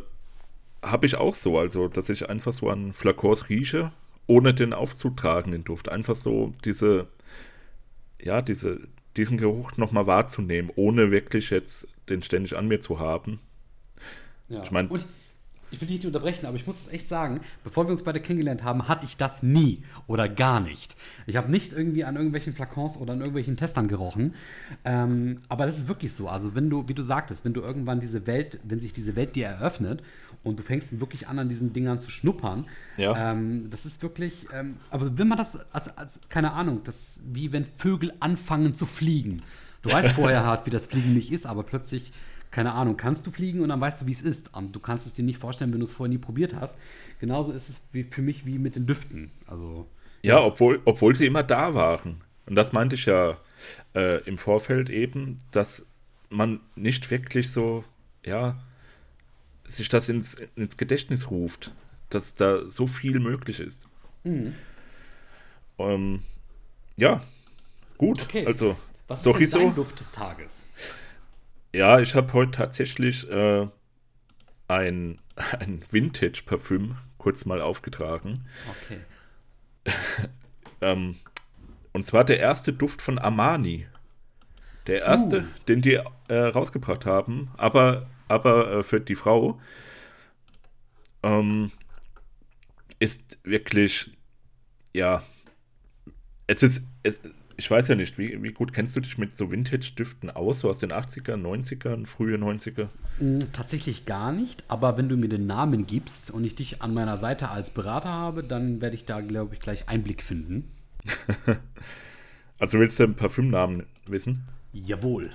habe 0.82 1.06
ich 1.06 1.15
auch 1.15 1.36
so, 1.36 1.58
also 1.58 1.88
dass 1.88 2.10
ich 2.10 2.29
einfach 2.29 2.53
so 2.53 2.70
an 2.70 2.94
Flakons 2.94 3.50
rieche, 3.50 3.91
ohne 4.27 4.53
den 4.53 4.74
aufzutragen, 4.74 5.51
den 5.51 5.63
Duft. 5.63 5.89
Einfach 5.89 6.15
so 6.15 6.53
diese, 6.63 7.08
ja, 8.22 8.41
diese, 8.41 8.79
diesen 9.18 9.38
Geruch 9.38 9.77
nochmal 9.77 10.08
wahrzunehmen, 10.08 10.72
ohne 10.75 11.12
wirklich 11.12 11.50
jetzt 11.50 11.88
den 12.10 12.22
ständig 12.24 12.56
an 12.56 12.68
mir 12.68 12.79
zu 12.79 13.00
haben. 13.00 13.39
Ja. 14.48 14.63
Ich 14.63 14.72
mein- 14.72 14.88
und 14.88 15.06
ich 15.72 15.80
will 15.82 15.88
dich 15.88 15.98
nicht 15.98 16.06
unterbrechen, 16.08 16.46
aber 16.46 16.56
ich 16.58 16.66
muss 16.66 16.86
es 16.86 16.92
echt 16.92 17.08
sagen, 17.10 17.42
bevor 17.64 17.86
wir 17.86 17.92
uns 17.92 18.04
beide 18.04 18.20
kennengelernt 18.20 18.64
haben, 18.64 18.88
hatte 18.88 19.06
ich 19.06 19.18
das 19.18 19.44
nie 19.44 19.84
oder 20.08 20.28
gar 20.28 20.60
nicht. 20.60 20.96
Ich 21.28 21.36
habe 21.38 21.52
nicht 21.52 21.74
irgendwie 21.74 22.04
an 22.04 22.16
irgendwelchen 22.16 22.54
Flakons 22.54 22.98
oder 22.98 23.14
an 23.14 23.20
irgendwelchen 23.20 23.58
Testern 23.58 23.88
gerochen. 23.88 24.34
Ähm, 24.86 25.40
aber 25.48 25.66
das 25.66 25.78
ist 25.78 25.88
wirklich 25.88 26.14
so. 26.14 26.28
Also 26.28 26.56
wenn 26.56 26.70
du, 26.70 26.88
wie 26.88 26.94
du 26.94 27.02
sagtest, 27.02 27.46
wenn 27.46 27.54
du 27.54 27.62
irgendwann 27.62 28.00
diese 28.00 28.28
Welt, 28.28 28.60
wenn 28.64 28.80
sich 28.80 28.94
diese 28.94 29.16
Welt 29.16 29.36
dir 29.36 29.48
eröffnet 29.48 30.02
und 30.44 30.60
du 30.60 30.64
fängst 30.64 31.00
wirklich 31.00 31.28
an, 31.28 31.38
an 31.40 31.50
diesen 31.50 31.74
Dingern 31.74 32.00
zu 32.00 32.10
schnuppern, 32.10 32.66
Ja. 32.98 33.32
ähm, 33.32 33.70
das 33.70 33.86
ist 33.86 34.02
wirklich, 34.02 34.48
ähm, 34.54 34.78
aber 34.90 35.18
wenn 35.18 35.28
man 35.28 35.38
das 35.38 35.60
als, 35.74 35.96
als, 35.98 36.22
keine 36.30 36.54
Ahnung, 36.54 36.82
das 36.84 37.22
wie 37.32 37.52
wenn 37.52 37.66
Vögel 37.66 38.14
anfangen 38.20 38.74
zu 38.74 38.86
fliegen. 38.86 39.42
Du 39.82 39.92
weißt 39.92 40.12
vorher 40.16 40.46
halt, 40.46 40.66
wie 40.66 40.72
das 40.72 40.88
Fliegen 40.88 41.14
nicht 41.14 41.32
ist, 41.32 41.46
aber 41.46 41.64
plötzlich, 41.64 42.12
keine 42.51 42.74
Ahnung, 42.74 42.98
kannst 42.98 43.27
du 43.27 43.32
fliegen 43.32 43.62
und 43.62 43.70
dann 43.70 43.79
weißt 43.79 44.01
du, 44.01 44.06
wie 44.08 44.12
es 44.12 44.22
ist. 44.22 44.53
Und 44.56 44.75
du 44.75 44.79
kannst 44.79 45.06
es 45.06 45.13
dir 45.13 45.24
nicht 45.24 45.38
vorstellen, 45.39 45.72
wenn 45.72 45.79
du 45.79 45.86
es 45.86 45.91
vorher 45.91 46.10
nie 46.10 46.18
probiert 46.18 46.56
hast. 46.56 46.77
Genauso 47.20 47.51
ist 47.51 47.70
es 47.70 47.82
wie, 47.91 48.03
für 48.03 48.22
mich 48.22 48.46
wie 48.46 48.58
mit 48.58 48.75
den 48.75 48.88
Düften. 48.88 49.32
Also, 49.46 49.88
Ja, 50.24 50.41
obwohl, 50.44 50.82
obwohl 50.86 51.15
sie 51.15 51.27
immer 51.27 51.44
da 51.44 51.74
waren. 51.74 52.22
Und 52.46 52.56
das 52.56 52.74
meinte 52.74 52.96
ich 52.96 53.06
ja 53.06 53.38
äh, 53.94 54.24
im 54.24 54.38
Vorfeld 54.38 54.89
eben, 54.89 55.38
dass 55.51 55.86
man 56.29 56.60
nicht 56.75 57.12
wirklich 57.12 57.51
so, 57.51 57.84
ja, 58.25 58.60
sich 59.65 59.89
das 59.89 60.10
ins, 60.10 60.36
ins 60.56 60.77
Gedächtnis 60.77 61.29
ruft, 61.29 61.72
dass 62.10 62.34
da 62.34 62.70
so 62.70 62.88
viel 62.88 63.20
möglich 63.20 63.60
ist. 63.60 63.86
Ähm, 65.77 66.24
ja, 66.98 67.22
gut. 67.98 68.24
Okay. 68.24 68.46
Also, 68.48 68.75
was 69.08 69.25
ist 69.25 69.53
denn 69.53 69.62
dein 69.62 69.75
Duft 69.75 70.00
des 70.00 70.12
Tages? 70.12 70.65
Ja, 71.74 72.00
ich 72.00 72.16
habe 72.16 72.34
heute 72.34 72.52
tatsächlich 72.52 73.30
äh, 73.30 73.68
ein, 74.68 75.20
ein 75.60 75.84
Vintage-Parfüm 75.90 76.96
kurz 77.18 77.46
mal 77.46 77.62
aufgetragen. 77.62 78.46
Okay. 78.86 79.00
Ähm, 80.82 81.18
und 81.92 82.06
zwar 82.06 82.24
der 82.24 82.40
erste 82.40 82.72
Duft 82.72 83.02
von 83.02 83.20
Armani. 83.20 83.88
Der 84.88 85.02
erste, 85.02 85.42
Uh. 85.42 85.46
den 85.68 85.82
die 85.82 86.00
äh, 86.30 86.36
rausgebracht 86.36 87.06
haben, 87.06 87.52
aber, 87.58 88.08
aber 88.28 88.72
äh, 88.72 88.84
für 88.84 89.02
die 89.02 89.16
Frau 89.16 89.60
ähm, 91.22 91.72
ist 93.00 93.40
wirklich, 93.44 94.18
ja, 94.94 95.22
es 96.48 96.64
ist, 96.64 96.88
es, 97.04 97.20
ich 97.60 97.70
weiß 97.70 97.89
ja 97.89 97.96
nicht, 97.96 98.18
wie, 98.18 98.42
wie 98.42 98.54
gut 98.54 98.72
kennst 98.72 98.96
du 98.96 99.01
dich 99.01 99.18
mit 99.18 99.36
so 99.36 99.51
Vintage-Düften 99.51 100.32
aus, 100.32 100.62
so 100.62 100.70
aus 100.70 100.80
den 100.80 100.94
80ern, 100.94 101.42
90ern, 101.42 102.06
frühe 102.06 102.38
90er? 102.38 102.88
Mm, 103.20 103.39
Tatsächlich 103.51 104.06
gar 104.06 104.32
nicht, 104.32 104.63
aber 104.70 104.98
wenn 104.98 105.10
du 105.10 105.18
mir 105.18 105.28
den 105.28 105.46
Namen 105.46 105.86
gibst 105.86 106.32
und 106.32 106.46
ich 106.46 106.56
dich 106.56 106.82
an 106.82 106.94
meiner 106.94 107.18
Seite 107.18 107.50
als 107.50 107.70
Berater 107.70 108.10
habe, 108.10 108.46
dann 108.46 108.80
werde 108.80 108.96
ich 108.96 109.04
da, 109.04 109.20
glaube 109.20 109.56
ich, 109.56 109.60
gleich 109.60 109.89
Einblick 109.89 110.24
finden. 110.24 110.72
Also 112.62 112.78
willst 112.78 113.00
du 113.00 113.06
den 113.06 113.16
Parfümnamen 113.16 113.86
wissen? 114.06 114.44
Jawohl. 114.74 115.32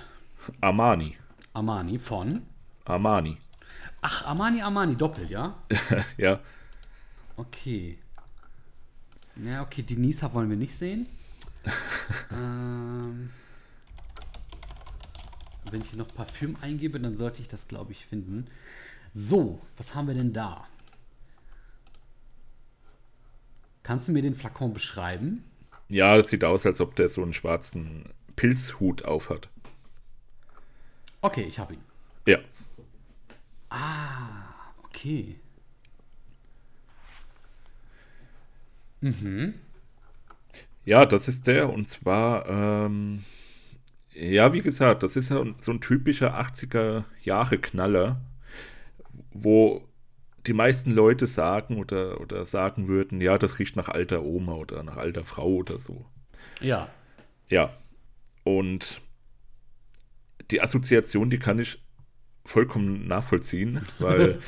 Armani. 0.61 1.17
Armani 1.53 1.97
von. 1.97 2.43
Armani. 2.85 3.37
Ach, 4.01 4.27
Armani, 4.27 4.61
Armani, 4.61 4.95
doppelt, 4.95 5.31
ja? 5.31 5.57
ja. 6.17 6.39
Okay. 7.35 7.97
Ja, 9.43 9.63
okay, 9.63 9.81
die 9.81 9.97
Nisa 9.97 10.31
wollen 10.35 10.51
wir 10.51 10.55
nicht 10.57 10.75
sehen. 10.75 11.07
ähm, 12.31 13.31
wenn 15.71 15.81
ich 15.81 15.89
hier 15.89 15.99
noch 15.99 16.13
Parfüm 16.13 16.57
eingebe, 16.61 16.99
dann 16.99 17.17
sollte 17.17 17.41
ich 17.41 17.47
das, 17.47 17.67
glaube 17.67 17.91
ich, 17.91 18.05
finden. 18.05 18.45
So, 19.13 19.61
was 19.77 19.95
haben 19.95 20.07
wir 20.07 20.13
denn 20.13 20.33
da? 20.33 20.67
Kannst 23.83 24.07
du 24.07 24.11
mir 24.11 24.21
den 24.21 24.35
Flakon 24.35 24.73
beschreiben? 24.73 25.43
Ja, 25.89 26.17
das 26.17 26.29
sieht 26.29 26.43
aus, 26.43 26.65
als 26.65 26.81
ob 26.81 26.95
der 26.95 27.09
so 27.09 27.21
einen 27.21 27.33
schwarzen 27.33 28.09
Pilzhut 28.35 29.05
aufhat. 29.05 29.49
Okay, 31.21 31.43
ich 31.43 31.59
habe 31.59 31.75
ihn. 31.75 31.81
Ja. 32.25 32.39
Ah, 33.69 34.43
okay. 34.83 35.39
Ja, 40.85 41.05
das 41.05 41.27
ist 41.27 41.47
der. 41.47 41.71
Und 41.71 41.87
zwar, 41.87 42.47
ähm, 42.47 43.23
ja, 44.13 44.53
wie 44.53 44.61
gesagt, 44.61 45.03
das 45.03 45.15
ist 45.15 45.29
so 45.29 45.41
ein, 45.41 45.55
so 45.59 45.71
ein 45.71 45.81
typischer 45.81 46.39
80er-Jahre-Knaller, 46.39 48.21
wo 49.31 49.87
die 50.45 50.53
meisten 50.53 50.91
Leute 50.91 51.25
sagen 51.27 51.77
oder, 51.79 52.21
oder 52.21 52.45
sagen 52.45 52.87
würden, 52.87 53.19
ja, 53.19 53.37
das 53.37 53.57
riecht 53.57 53.75
nach 53.75 53.89
alter 53.89 54.23
Oma 54.23 54.53
oder 54.53 54.83
nach 54.83 54.97
alter 54.97 55.23
Frau 55.23 55.47
oder 55.55 55.79
so. 55.79 56.05
Ja. 56.61 56.89
Ja. 57.49 57.75
Und 58.43 59.01
die 60.51 60.61
Assoziation, 60.61 61.31
die 61.31 61.39
kann 61.39 61.57
ich 61.57 61.83
vollkommen 62.45 63.07
nachvollziehen, 63.07 63.81
weil 63.99 64.39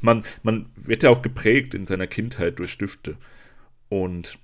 man, 0.00 0.24
man 0.42 0.70
wird 0.76 1.02
ja 1.02 1.10
auch 1.10 1.20
geprägt 1.20 1.74
in 1.74 1.86
seiner 1.86 2.06
Kindheit 2.06 2.58
durch 2.58 2.78
Düfte. 2.78 3.18
Und 3.90 4.38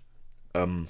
ähm, 0.53 0.87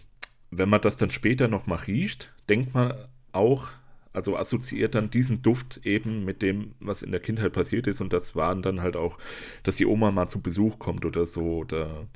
wenn 0.50 0.68
man 0.68 0.80
das 0.80 0.96
dann 0.96 1.10
später 1.10 1.48
nochmal 1.48 1.78
riecht, 1.86 2.32
denkt 2.48 2.74
man 2.74 2.94
auch, 3.32 3.70
also 4.12 4.36
assoziiert 4.36 4.94
dann 4.94 5.10
diesen 5.10 5.42
Duft 5.42 5.80
eben 5.84 6.24
mit 6.24 6.42
dem, 6.42 6.74
was 6.80 7.02
in 7.02 7.12
der 7.12 7.20
Kindheit 7.20 7.52
passiert 7.52 7.86
ist. 7.86 8.00
Und 8.00 8.12
das 8.12 8.34
waren 8.34 8.62
dann 8.62 8.80
halt 8.80 8.96
auch, 8.96 9.18
dass 9.62 9.76
die 9.76 9.86
Oma 9.86 10.10
mal 10.10 10.28
zu 10.28 10.40
Besuch 10.40 10.78
kommt 10.78 11.04
oder 11.04 11.26
so. 11.26 11.58
Oder 11.58 12.06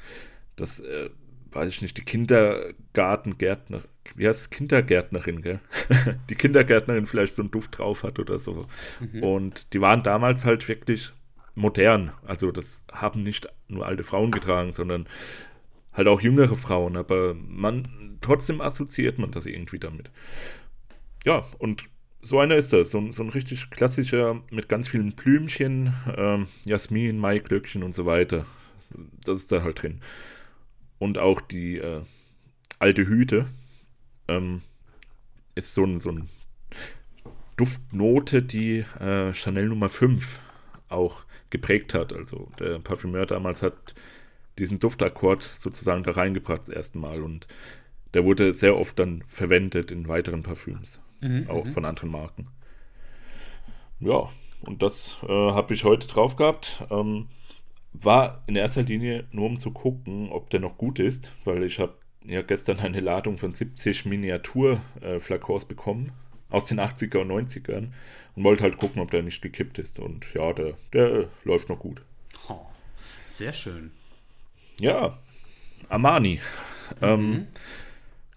das, 0.56 0.80
äh, 0.80 1.10
weiß 1.52 1.68
ich 1.68 1.82
nicht, 1.82 1.96
die 1.98 2.04
Kindergartengärtner, 2.04 3.82
wie 4.16 4.26
heißt 4.26 4.40
es, 4.40 4.50
Kindergärtnerin, 4.50 5.42
gell? 5.42 5.60
die 6.30 6.34
Kindergärtnerin 6.34 7.06
vielleicht 7.06 7.34
so 7.34 7.42
einen 7.42 7.50
Duft 7.50 7.78
drauf 7.78 8.02
hat 8.02 8.18
oder 8.18 8.38
so. 8.38 8.66
Mhm. 9.00 9.22
Und 9.22 9.72
die 9.72 9.80
waren 9.80 10.02
damals 10.02 10.44
halt 10.44 10.66
wirklich 10.68 11.12
modern. 11.54 12.12
Also 12.26 12.50
das 12.50 12.84
haben 12.90 13.22
nicht 13.22 13.48
nur 13.68 13.86
alte 13.86 14.02
Frauen 14.02 14.30
getragen, 14.30 14.72
sondern 14.72 15.06
halt 15.92 16.08
auch 16.08 16.20
jüngere 16.20 16.56
Frauen. 16.56 16.96
Aber 16.96 17.34
man 17.34 18.18
trotzdem 18.20 18.60
assoziiert 18.60 19.18
man 19.18 19.30
das 19.30 19.46
irgendwie 19.46 19.78
damit. 19.78 20.10
Ja, 21.24 21.46
und 21.58 21.84
so 22.22 22.38
einer 22.38 22.56
ist 22.56 22.72
das. 22.72 22.90
So, 22.90 23.12
so 23.12 23.22
ein 23.22 23.28
richtig 23.28 23.70
klassischer 23.70 24.40
mit 24.50 24.68
ganz 24.68 24.88
vielen 24.88 25.12
Blümchen, 25.12 25.92
ähm, 26.16 26.46
Jasmin, 26.64 27.18
Maiglöckchen 27.18 27.82
und 27.82 27.94
so 27.94 28.06
weiter. 28.06 28.46
Das 29.24 29.38
ist 29.38 29.52
da 29.52 29.62
halt 29.62 29.82
drin. 29.82 30.00
Und 30.98 31.18
auch 31.18 31.40
die 31.40 31.78
äh, 31.78 32.02
alte 32.78 33.06
Hüte 33.06 33.46
ähm, 34.28 34.62
ist 35.54 35.74
so 35.74 35.84
ein, 35.84 35.98
so 36.00 36.10
ein 36.10 36.28
Duftnote, 37.56 38.42
die 38.42 38.84
äh, 39.00 39.32
Chanel 39.32 39.68
Nummer 39.68 39.88
5 39.88 40.40
auch 40.88 41.24
geprägt 41.50 41.94
hat. 41.94 42.12
Also 42.12 42.50
der 42.58 42.78
Parfümeur 42.78 43.26
damals 43.26 43.62
hat 43.62 43.94
diesen 44.58 44.78
Duftakkord 44.78 45.42
sozusagen 45.42 46.02
da 46.02 46.12
reingebracht 46.12 46.60
das 46.60 46.68
erste 46.68 46.98
Mal 46.98 47.22
und 47.22 47.46
der 48.14 48.24
wurde 48.24 48.52
sehr 48.52 48.76
oft 48.76 48.98
dann 48.98 49.22
verwendet 49.26 49.90
in 49.90 50.08
weiteren 50.08 50.42
Parfüms, 50.42 51.00
mhm, 51.20 51.48
auch 51.48 51.64
mhm. 51.64 51.72
von 51.72 51.84
anderen 51.84 52.10
Marken. 52.10 52.48
Ja, 54.00 54.28
und 54.62 54.82
das 54.82 55.16
äh, 55.22 55.28
habe 55.28 55.74
ich 55.74 55.84
heute 55.84 56.06
drauf 56.06 56.36
gehabt. 56.36 56.84
Ähm, 56.90 57.28
war 57.92 58.42
in 58.46 58.56
erster 58.56 58.82
Linie 58.82 59.24
nur 59.32 59.46
um 59.46 59.58
zu 59.58 59.70
gucken, 59.70 60.30
ob 60.30 60.50
der 60.50 60.60
noch 60.60 60.78
gut 60.78 60.98
ist, 60.98 61.30
weil 61.44 61.62
ich 61.64 61.78
habe 61.78 61.94
ja 62.24 62.42
gestern 62.42 62.80
eine 62.80 63.00
Ladung 63.00 63.38
von 63.38 63.52
70 63.52 64.06
Miniatur-Flakons 64.06 65.64
äh, 65.64 65.66
bekommen 65.66 66.12
aus 66.48 66.66
den 66.66 66.80
80er 66.80 67.18
und 67.18 67.32
90ern 67.32 67.88
und 68.36 68.44
wollte 68.44 68.62
halt 68.64 68.76
gucken, 68.76 69.00
ob 69.00 69.10
der 69.10 69.22
nicht 69.22 69.42
gekippt 69.42 69.78
ist. 69.78 69.98
Und 69.98 70.32
ja, 70.34 70.52
der, 70.52 70.74
der 70.92 71.28
läuft 71.44 71.68
noch 71.68 71.78
gut. 71.78 72.02
Oh, 72.48 72.66
sehr 73.30 73.52
schön. 73.52 73.90
Ja, 74.80 75.18
Armani. 75.88 76.40
Mhm. 77.00 77.06
Ähm, 77.06 77.46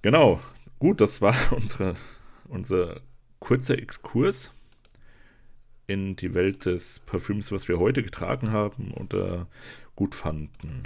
genau, 0.01 0.39
gut, 0.79 1.01
das 1.01 1.21
war 1.21 1.35
unsere, 1.51 1.95
unser 2.47 3.01
kurzer 3.39 3.77
Exkurs 3.77 4.51
in 5.87 6.15
die 6.15 6.33
Welt 6.33 6.65
des 6.65 6.99
Parfüms, 6.99 7.51
was 7.51 7.67
wir 7.67 7.79
heute 7.79 8.01
getragen 8.01 8.51
haben 8.51 8.91
oder 8.91 9.47
gut 9.95 10.15
fanden. 10.15 10.83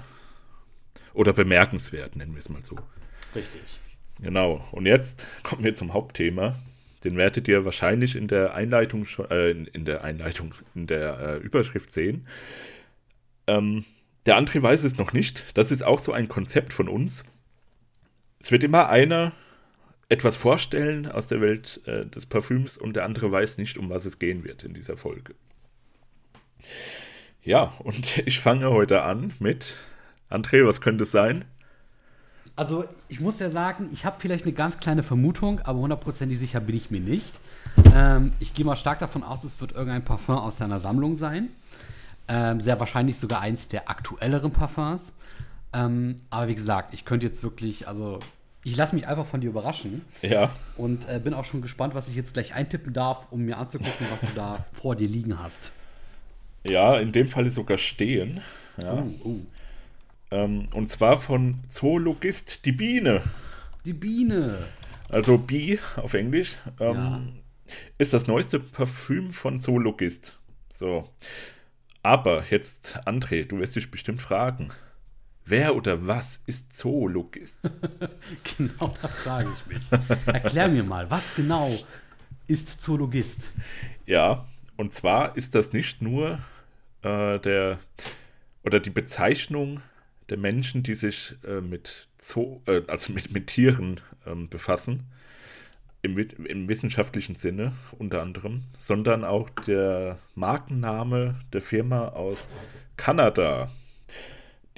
Oder 1.14 1.34
bemerkenswert, 1.34 2.16
nennen 2.16 2.34
wir 2.34 2.40
es 2.40 2.50
mal 2.50 2.64
so. 2.64 2.76
Richtig. 3.36 3.62
Genau. 4.22 4.68
Und 4.72 4.86
jetzt 4.86 5.26
kommen 5.44 5.64
wir 5.64 5.74
zum 5.74 5.94
Hauptthema. 5.94 6.56
Den 7.04 7.16
werdet 7.16 7.48
ihr 7.48 7.64
wahrscheinlich 7.64 8.16
in 8.16 8.28
der 8.28 8.54
Einleitung 8.54 9.08
äh, 9.30 9.52
in, 9.52 9.86
der 9.86 10.04
Einleitung, 10.04 10.54
in 10.76 10.88
der 10.88 11.20
äh, 11.20 11.38
Überschrift 11.38 11.90
sehen. 11.90 12.28
Ähm, 13.48 13.86
der 14.26 14.38
André 14.38 14.62
weiß 14.62 14.84
es 14.84 14.98
noch 14.98 15.14
nicht. 15.14 15.58
Das 15.58 15.72
ist 15.72 15.84
auch 15.84 16.00
so 16.00 16.12
ein 16.12 16.28
Konzept 16.28 16.74
von 16.74 16.88
uns. 16.88 17.24
Es 18.40 18.52
wird 18.52 18.64
immer 18.64 18.90
einer 18.90 19.34
etwas 20.10 20.36
vorstellen 20.36 21.10
aus 21.10 21.28
der 21.28 21.40
Welt 21.42 21.82
äh, 21.86 22.06
des 22.06 22.26
Parfüms 22.26 22.78
und 22.78 22.96
der 22.96 23.06
andere 23.06 23.32
weiß 23.32 23.60
nicht, 23.60 23.78
um 23.78 23.90
was 23.90 24.06
es 24.06 24.20
gehen 24.20 24.44
wird 24.44 24.64
in 24.64 24.74
dieser 24.74 24.98
Folge. 24.98 25.36
Ja, 27.44 27.74
und 27.80 28.18
ich 28.28 28.40
fange 28.40 28.70
heute 28.70 29.04
an 29.04 29.34
mit 29.40 29.76
André, 30.30 30.66
was 30.66 30.82
könnte 30.82 31.04
es 31.04 31.12
sein? 31.12 31.46
Also, 32.56 32.84
ich 33.08 33.22
muss 33.22 33.40
ja 33.40 33.50
sagen, 33.50 33.90
ich 33.94 34.04
habe 34.04 34.18
vielleicht 34.20 34.44
eine 34.44 34.54
ganz 34.54 34.80
kleine 34.80 35.02
Vermutung, 35.02 35.62
aber 35.62 35.80
hundertprozentig 35.80 36.38
sicher 36.38 36.60
bin 36.60 36.76
ich 36.76 36.92
mir 36.92 37.00
nicht. 37.00 37.40
Ähm, 37.96 38.34
ich 38.42 38.54
gehe 38.54 38.66
mal 38.66 38.76
stark 38.76 39.00
davon 39.00 39.24
aus, 39.24 39.46
es 39.46 39.62
wird 39.62 39.72
irgendein 39.72 40.04
Parfum 40.04 40.36
aus 40.36 40.58
deiner 40.58 40.80
Sammlung 40.80 41.16
sein. 41.16 41.50
Ähm, 42.32 42.62
sehr 42.62 42.80
wahrscheinlich 42.80 43.18
sogar 43.18 43.42
eins 43.42 43.68
der 43.68 43.90
aktuelleren 43.90 44.52
Parfums. 44.52 45.16
Ähm, 45.74 46.16
aber 46.30 46.48
wie 46.48 46.56
gesagt, 46.56 46.94
ich 46.94 47.04
könnte 47.04 47.26
jetzt 47.26 47.44
wirklich, 47.44 47.88
also 47.88 48.20
ich 48.64 48.76
lasse 48.76 48.94
mich 48.94 49.08
einfach 49.08 49.26
von 49.26 49.42
dir 49.42 49.50
überraschen. 49.50 50.06
Ja. 50.22 50.52
Und 50.78 51.10
äh, 51.10 51.20
bin 51.20 51.34
auch 51.34 51.46
schon 51.46 51.62
gespannt, 51.62 51.96
was 51.96 52.08
ich 52.08 52.16
jetzt 52.16 52.34
gleich 52.34 52.54
eintippen 52.54 52.94
darf, 52.94 53.32
um 53.32 53.42
mir 53.42 53.58
anzugucken, 53.58 54.08
was 54.12 54.22
du 54.22 54.36
da 54.36 54.64
vor 54.74 54.96
dir 54.96 55.08
liegen 55.08 55.40
hast. 55.40 55.72
Ja, 56.64 57.00
in 57.00 57.12
dem 57.12 57.30
Fall 57.30 57.50
sogar 57.50 57.78
stehen. 57.78 58.42
Ja. 58.78 58.94
Uh, 58.94 59.14
uh. 59.24 59.46
Ähm, 60.32 60.68
und 60.74 60.88
zwar 60.88 61.18
von 61.18 61.58
Zoologist 61.70 62.66
die 62.66 62.72
Biene. 62.72 63.24
Die 63.86 63.94
Biene. 63.94 64.68
Also 65.08 65.38
Bee 65.38 65.80
auf 65.96 66.14
Englisch. 66.14 66.58
Ähm, 66.80 66.96
ja. 66.96 67.22
Ist 67.98 68.14
das 68.14 68.28
neueste 68.28 68.60
Parfüm 68.60 69.32
von 69.32 69.60
Zoologist. 69.60 70.38
So. 70.72 71.10
Aber 72.02 72.44
jetzt, 72.50 73.00
André, 73.06 73.46
du 73.46 73.60
wirst 73.60 73.76
dich 73.76 73.92
bestimmt 73.92 74.22
fragen. 74.22 74.70
Wer 75.46 75.76
oder 75.76 76.08
was 76.08 76.44
ist 76.46 76.74
Zoologist? 76.74 77.62
genau 78.58 78.94
das 79.02 79.18
frage 79.18 79.50
ich 79.52 79.66
mich. 79.66 79.84
Erklär 80.26 80.68
mir 80.70 80.84
mal, 80.84 81.10
was 81.10 81.36
genau 81.36 81.78
ist 82.48 82.82
Zoologist? 82.82 83.52
Ja, 84.06 84.48
und 84.78 84.94
zwar 84.94 85.36
ist 85.36 85.56
das 85.56 85.74
nicht 85.74 86.02
nur 86.02 86.40
äh, 87.02 87.40
der 87.40 87.80
oder 88.64 88.80
die 88.80 88.90
Bezeichnung 88.90 89.82
der 90.30 90.38
Menschen, 90.38 90.84
die 90.84 90.96
sich 90.96 91.36
äh, 91.44 91.62
mit 91.62 92.08
Zoo, 92.20 92.62
äh, 92.66 92.84
also 92.88 93.14
mit, 93.14 93.32
mit 93.32 93.48
Tieren 93.48 94.00
ähm, 94.26 94.50
befassen, 94.50 95.06
im, 96.02 96.18
im, 96.18 96.68
wissenschaftlichen 96.68 97.36
Sinne 97.36 97.74
unter 97.98 98.22
anderem, 98.22 98.64
sondern 98.78 99.24
auch 99.26 99.50
der 99.50 100.18
Markenname 100.36 101.40
der 101.52 101.62
Firma 101.62 102.10
aus 102.10 102.48
Kanada 102.96 103.70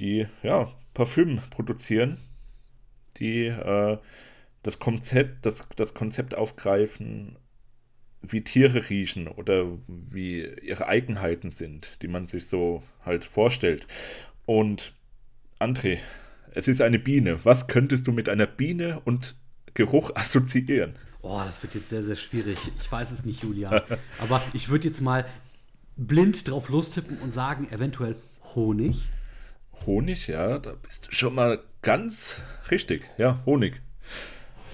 die 0.02 0.28
ja, 0.44 0.72
Parfüm 0.94 1.40
produzieren, 1.52 2.18
die 3.18 3.46
äh, 3.46 3.98
das, 4.64 4.80
Konzept, 4.80 5.46
das, 5.46 5.68
das 5.76 5.94
Konzept 5.94 6.36
aufgreifen, 6.36 7.38
wie 8.22 8.44
Tiere 8.44 8.90
riechen 8.90 9.28
oder 9.28 9.66
wie 9.88 10.44
ihre 10.62 10.88
Eigenheiten 10.88 11.50
sind, 11.50 12.02
die 12.02 12.08
man 12.08 12.28
sich 12.28 12.48
so 12.48 12.84
halt 13.04 13.24
vorstellt. 13.24 13.88
Und 14.46 14.94
André, 15.60 16.00
es 16.54 16.68
ist 16.68 16.82
eine 16.82 17.00
Biene. 17.00 17.46
Was 17.46 17.68
könntest 17.68 18.08
du 18.08 18.12
mit 18.12 18.28
einer 18.28 18.48
Biene 18.48 19.00
und 19.06 19.36
Geruch 19.74 20.12
assoziieren? 20.16 20.96
Oh, 21.22 21.42
das 21.46 21.62
wird 21.62 21.76
jetzt 21.76 21.90
sehr, 21.90 22.04
sehr 22.04 22.16
schwierig. 22.16 22.58
Ich 22.80 22.92
weiß 22.92 23.12
es 23.12 23.26
nicht, 23.26 23.44
Julia. 23.44 23.84
Aber 24.20 24.42
ich 24.54 24.70
würde 24.70 24.88
jetzt 24.88 25.02
mal 25.02 25.26
blind 25.96 26.50
drauf 26.50 26.70
lostippen 26.70 27.20
und 27.20 27.32
sagen, 27.32 27.70
eventuell 27.72 28.16
Honig. 28.56 29.10
Honig, 29.86 30.28
ja, 30.28 30.58
da 30.60 30.74
bist 30.74 31.08
du 31.08 31.12
schon 31.12 31.36
mal 31.36 31.60
ganz 31.82 32.42
richtig. 32.70 33.10
Ja, 33.18 33.40
Honig. 33.46 33.82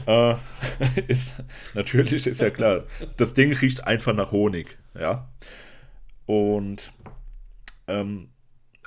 Äh, 0.05 0.35
ist, 1.07 1.43
natürlich 1.73 2.27
ist 2.27 2.41
ja 2.41 2.49
klar, 2.49 2.85
das 3.17 3.33
Ding 3.33 3.51
riecht 3.53 3.83
einfach 3.85 4.13
nach 4.13 4.31
Honig, 4.31 4.77
ja. 4.97 5.27
Und, 6.25 6.93
ähm, 7.87 8.29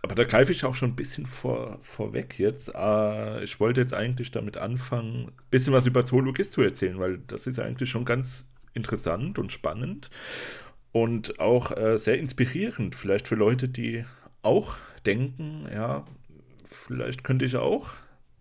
aber 0.03 0.15
da 0.15 0.25
greife 0.25 0.53
ich 0.53 0.65
auch 0.65 0.75
schon 0.75 0.91
ein 0.91 0.97
bisschen 0.97 1.27
vor, 1.27 1.79
vorweg 1.83 2.39
jetzt. 2.39 2.73
Äh, 2.75 3.45
ich 3.45 3.61
wollte 3.61 3.81
jetzt 3.81 3.95
eigentlich 3.95 4.31
damit 4.31 4.57
anfangen, 4.57 5.29
ein 5.29 5.33
bisschen 5.51 5.73
was 5.73 5.87
über 5.87 6.05
Zoologist 6.05 6.53
zu 6.53 6.63
erzählen, 6.63 6.99
weil 6.99 7.19
das 7.27 7.47
ist 7.47 7.59
eigentlich 7.59 7.91
schon 7.91 8.05
ganz 8.05 8.49
interessant 8.73 9.39
und 9.39 9.53
spannend 9.53 10.11
und 10.93 11.39
auch 11.39 11.77
äh, 11.77 11.99
sehr 11.99 12.19
inspirierend, 12.19 12.95
vielleicht 12.95 13.29
für 13.29 13.35
Leute, 13.35 13.69
die 13.69 14.05
auch 14.43 14.77
denken, 15.07 15.67
ja, 15.73 16.05
vielleicht 16.65 17.25
könnte 17.25 17.45
ich 17.45 17.57
auch 17.57 17.91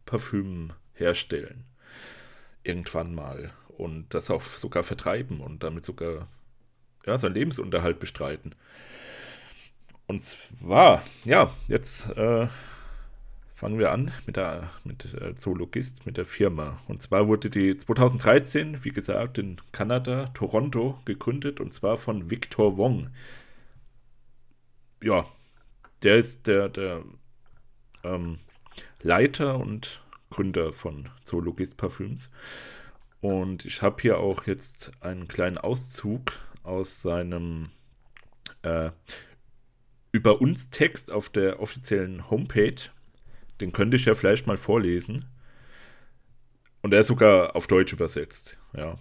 Parfüm 0.06 0.74
herstellen. 0.93 1.65
Irgendwann 2.63 3.13
mal. 3.13 3.52
Und 3.67 4.13
das 4.13 4.30
auch 4.30 4.41
sogar 4.41 4.84
vertreiben 4.84 5.39
und 5.39 5.63
damit 5.63 5.86
sogar 5.86 6.28
ja, 7.06 7.17
seinen 7.17 7.36
Lebensunterhalt 7.36 8.00
bestreiten. 8.00 8.56
Und 10.10 10.24
zwar, 10.24 11.04
ja, 11.24 11.52
jetzt 11.67 12.10
äh, 12.17 12.48
fangen 13.54 13.78
wir 13.78 13.91
an 13.91 14.12
mit 14.26 14.38
der 14.38 14.72
mit 14.84 15.13
der 15.13 15.36
Zoologist, 15.36 16.08
mit 16.08 16.17
der 16.17 16.26
Firma. 16.26 16.80
Und 16.88 17.04
zwar 17.04 17.28
wurde 17.28 17.52
die 17.52 17.78
2013, 17.78 18.84
wie 18.84 18.89
gesagt, 18.89 19.38
in 19.38 19.58
Kanada, 19.72 20.26
Toronto 20.34 20.98
gegründet 21.06 21.60
und 21.60 21.72
zwar 21.74 21.95
von 21.95 22.32
Victor 22.32 22.76
Wong. 22.78 23.12
ja, 25.04 25.28
der 26.02 26.17
ist 26.17 26.48
der, 26.48 26.69
der 26.69 27.04
ähm, 28.04 28.39
Leiter 29.04 29.60
und 29.60 30.02
Gründer 30.32 30.74
von 30.74 31.10
Zoologist 31.24 31.78
Parfüms. 31.78 32.32
Und 33.22 33.63
ich 33.63 33.84
habe 33.84 34.02
hier 34.02 34.17
auch 34.17 34.48
jetzt 34.48 34.91
einen 35.02 35.28
kleinen 35.28 35.60
Auszug 35.60 36.32
aus 36.63 37.04
seinem 37.04 37.69
äh, 38.63 38.89
Über 40.12 40.41
uns 40.41 40.69
Text 40.69 41.12
auf 41.12 41.30
der 41.30 41.60
offiziellen 41.60 42.30
Homepage. 42.30 42.89
Den 43.62 43.72
könnte 43.72 43.98
ich 43.98 44.06
ja 44.06 44.15
vielleicht 44.15 44.48
mal 44.48 44.58
vorlesen. 44.58 45.26
Und 46.82 46.93
er 46.93 47.02
ist 47.02 47.08
sogar 47.08 47.56
auf 47.56 47.67
Deutsch 47.67 47.93
übersetzt. 47.93 48.58
Ja. 48.76 48.98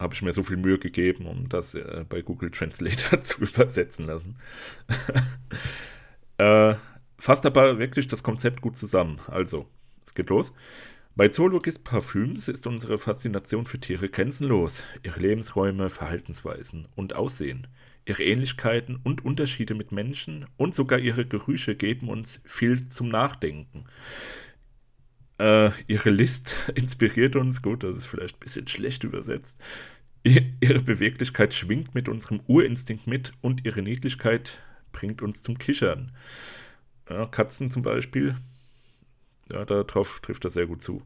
Habe 0.00 0.14
ich 0.14 0.22
mir 0.22 0.32
so 0.32 0.42
viel 0.42 0.56
Mühe 0.56 0.78
gegeben, 0.78 1.26
um 1.26 1.48
das 1.48 1.74
äh, 1.74 2.04
bei 2.08 2.22
Google 2.22 2.50
Translator 2.50 3.20
zu 3.20 3.42
übersetzen 3.42 4.06
lassen. 4.06 4.36
äh, 6.38 6.74
fasst 7.18 7.46
aber 7.46 7.78
wirklich 7.78 8.08
das 8.08 8.22
Konzept 8.22 8.62
gut 8.62 8.76
zusammen. 8.76 9.20
Also, 9.28 9.66
es 10.06 10.14
geht 10.14 10.30
los. 10.30 10.54
Bei 11.14 11.28
Zoologist 11.28 11.84
Parfüms 11.84 12.48
ist 12.48 12.66
unsere 12.66 12.96
Faszination 12.96 13.66
für 13.66 13.78
Tiere 13.78 14.08
grenzenlos. 14.08 14.82
Ihre 15.02 15.20
Lebensräume, 15.20 15.90
Verhaltensweisen 15.90 16.88
und 16.96 17.14
Aussehen, 17.14 17.66
ihre 18.06 18.22
Ähnlichkeiten 18.24 18.96
und 19.02 19.24
Unterschiede 19.24 19.74
mit 19.74 19.92
Menschen 19.92 20.46
und 20.56 20.74
sogar 20.74 20.98
ihre 20.98 21.24
Gerüche 21.26 21.74
geben 21.74 22.08
uns 22.08 22.42
viel 22.44 22.88
zum 22.88 23.08
Nachdenken. 23.08 23.84
Äh, 25.38 25.70
ihre 25.86 26.10
List 26.10 26.72
inspiriert 26.74 27.36
uns, 27.36 27.62
gut, 27.62 27.82
das 27.82 27.94
ist 27.94 28.06
vielleicht 28.06 28.36
ein 28.36 28.40
bisschen 28.40 28.68
schlecht 28.68 29.04
übersetzt. 29.04 29.60
Ihre 30.24 30.80
Beweglichkeit 30.80 31.52
schwingt 31.52 31.96
mit 31.96 32.08
unserem 32.08 32.40
Urinstinkt 32.46 33.08
mit 33.08 33.32
und 33.40 33.64
ihre 33.64 33.82
Niedlichkeit 33.82 34.60
bringt 34.92 35.20
uns 35.20 35.42
zum 35.42 35.58
Kichern. 35.58 36.12
Ja, 37.10 37.26
Katzen 37.26 37.70
zum 37.70 37.82
Beispiel, 37.82 38.36
ja, 39.50 39.64
darauf 39.64 40.20
trifft 40.20 40.44
er 40.44 40.50
sehr 40.50 40.66
gut 40.66 40.82
zu. 40.82 41.02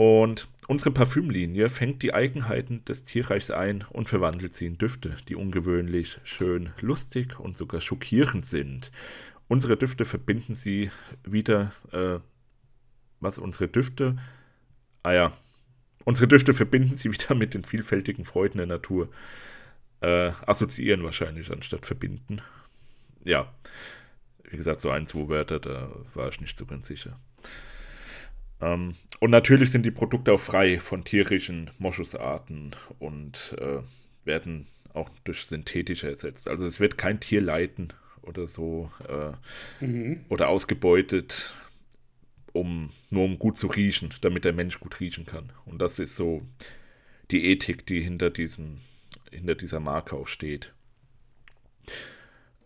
Und 0.00 0.48
unsere 0.66 0.92
Parfümlinie 0.92 1.68
fängt 1.68 2.02
die 2.02 2.14
Eigenheiten 2.14 2.82
des 2.86 3.04
Tierreichs 3.04 3.50
ein 3.50 3.84
und 3.90 4.08
verwandelt 4.08 4.54
sie 4.54 4.64
in 4.64 4.78
Düfte, 4.78 5.14
die 5.28 5.34
ungewöhnlich, 5.34 6.16
schön, 6.24 6.70
lustig 6.80 7.38
und 7.38 7.58
sogar 7.58 7.82
schockierend 7.82 8.46
sind. 8.46 8.90
Unsere 9.46 9.76
Düfte 9.76 10.06
verbinden 10.06 10.54
sie 10.54 10.90
wieder 11.22 11.72
äh, 11.92 12.18
was 13.20 13.36
unsere 13.36 13.68
Düfte, 13.68 14.16
ah 15.02 15.12
ja, 15.12 15.32
unsere 16.06 16.28
Düfte 16.28 16.54
verbinden 16.54 16.96
sie 16.96 17.12
wieder 17.12 17.34
mit 17.34 17.52
den 17.52 17.64
vielfältigen 17.64 18.24
Freuden 18.24 18.56
der 18.56 18.68
Natur. 18.68 19.10
Äh, 20.00 20.30
assoziieren 20.46 21.04
wahrscheinlich 21.04 21.52
anstatt 21.52 21.84
verbinden. 21.84 22.40
Ja, 23.22 23.52
wie 24.44 24.56
gesagt, 24.56 24.80
so 24.80 24.88
ein, 24.88 25.06
zwei 25.06 25.28
Wörter, 25.28 25.60
da 25.60 25.90
war 26.14 26.30
ich 26.30 26.40
nicht 26.40 26.56
so 26.56 26.64
ganz 26.64 26.88
sicher. 26.88 27.20
Ähm, 28.60 28.94
und 29.20 29.30
natürlich 29.30 29.70
sind 29.70 29.84
die 29.84 29.90
Produkte 29.90 30.32
auch 30.32 30.40
frei 30.40 30.80
von 30.80 31.04
tierischen 31.04 31.70
Moschusarten 31.78 32.76
und 32.98 33.56
äh, 33.58 33.78
werden 34.24 34.66
auch 34.92 35.08
durch 35.24 35.46
synthetische 35.46 36.10
ersetzt. 36.10 36.48
Also 36.48 36.66
es 36.66 36.80
wird 36.80 36.98
kein 36.98 37.20
Tier 37.20 37.40
leiden 37.40 37.92
oder 38.22 38.46
so 38.46 38.90
äh, 39.08 39.84
mhm. 39.84 40.24
oder 40.28 40.48
ausgebeutet 40.48 41.54
um 42.52 42.90
nur 43.10 43.24
um 43.24 43.38
gut 43.38 43.58
zu 43.58 43.68
riechen, 43.68 44.12
damit 44.20 44.44
der 44.44 44.52
Mensch 44.52 44.80
gut 44.80 45.00
riechen 45.00 45.26
kann. 45.26 45.52
Und 45.64 45.80
das 45.80 45.98
ist 45.98 46.16
so 46.16 46.42
die 47.30 47.46
Ethik, 47.46 47.86
die 47.86 48.00
hinter 48.00 48.30
diesem, 48.30 48.78
hinter 49.30 49.54
dieser 49.54 49.80
Marke 49.80 50.16
auch 50.16 50.26
steht. 50.26 50.72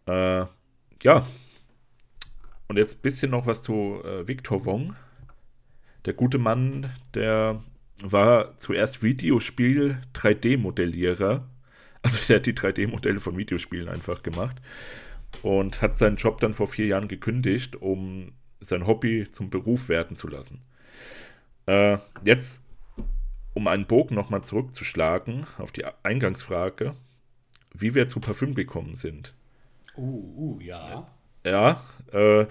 Äh, 0.06 0.46
ja. 1.02 1.26
Und 2.68 2.78
jetzt 2.78 2.98
ein 2.98 3.02
bisschen 3.02 3.30
noch 3.30 3.46
was 3.46 3.62
zu 3.62 4.02
äh, 4.04 4.26
Victor 4.26 4.64
Wong. 4.64 4.96
Der 6.06 6.14
gute 6.14 6.38
Mann, 6.38 6.92
der 7.14 7.62
war 8.02 8.56
zuerst 8.56 9.02
Videospiel 9.02 9.98
3D-Modellierer. 10.14 11.46
Also 12.02 12.18
der 12.28 12.36
hat 12.36 12.46
die 12.46 12.52
3D-Modelle 12.52 13.20
von 13.20 13.36
Videospielen 13.36 13.88
einfach 13.88 14.22
gemacht 14.22 14.56
und 15.42 15.80
hat 15.80 15.96
seinen 15.96 16.16
Job 16.16 16.40
dann 16.40 16.52
vor 16.52 16.66
vier 16.66 16.86
Jahren 16.86 17.08
gekündigt, 17.08 17.76
um 17.76 18.32
sein 18.60 18.86
Hobby 18.86 19.30
zum 19.30 19.48
Beruf 19.48 19.88
werden 19.88 20.16
zu 20.16 20.28
lassen. 20.28 20.60
Äh, 21.66 21.98
jetzt, 22.22 22.66
um 23.54 23.68
einen 23.68 23.86
Bogen 23.86 24.14
nochmal 24.14 24.42
zurückzuschlagen 24.42 25.46
auf 25.58 25.72
die 25.72 25.84
Eingangsfrage, 26.02 26.94
wie 27.72 27.94
wir 27.94 28.08
zu 28.08 28.20
Parfüm 28.20 28.54
gekommen 28.54 28.96
sind. 28.96 29.34
Uh, 29.96 30.56
uh 30.56 30.60
ja. 30.60 31.08
Ja, 31.44 31.84
äh, 32.12 32.46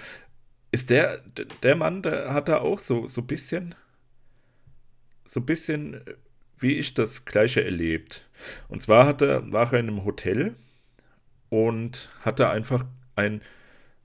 ist 0.73 0.89
der, 0.89 1.19
der 1.62 1.75
Mann, 1.75 2.01
der 2.01 2.33
hat 2.33 2.49
da 2.49 2.57
auch 2.57 2.79
so, 2.79 3.07
so 3.07 3.21
ein 3.21 3.27
bisschen, 3.27 3.75
so 5.23 5.41
bisschen, 5.41 6.01
wie 6.57 6.77
ich 6.77 6.95
das 6.95 7.25
Gleiche 7.25 7.63
erlebt. 7.63 8.27
Und 8.69 8.81
zwar 8.81 9.05
hat 9.05 9.21
er, 9.21 9.51
war 9.53 9.71
er 9.71 9.79
in 9.79 9.88
einem 9.88 10.03
Hotel 10.03 10.55
und 11.49 12.09
hatte 12.21 12.49
einfach 12.49 12.83
ein 13.15 13.43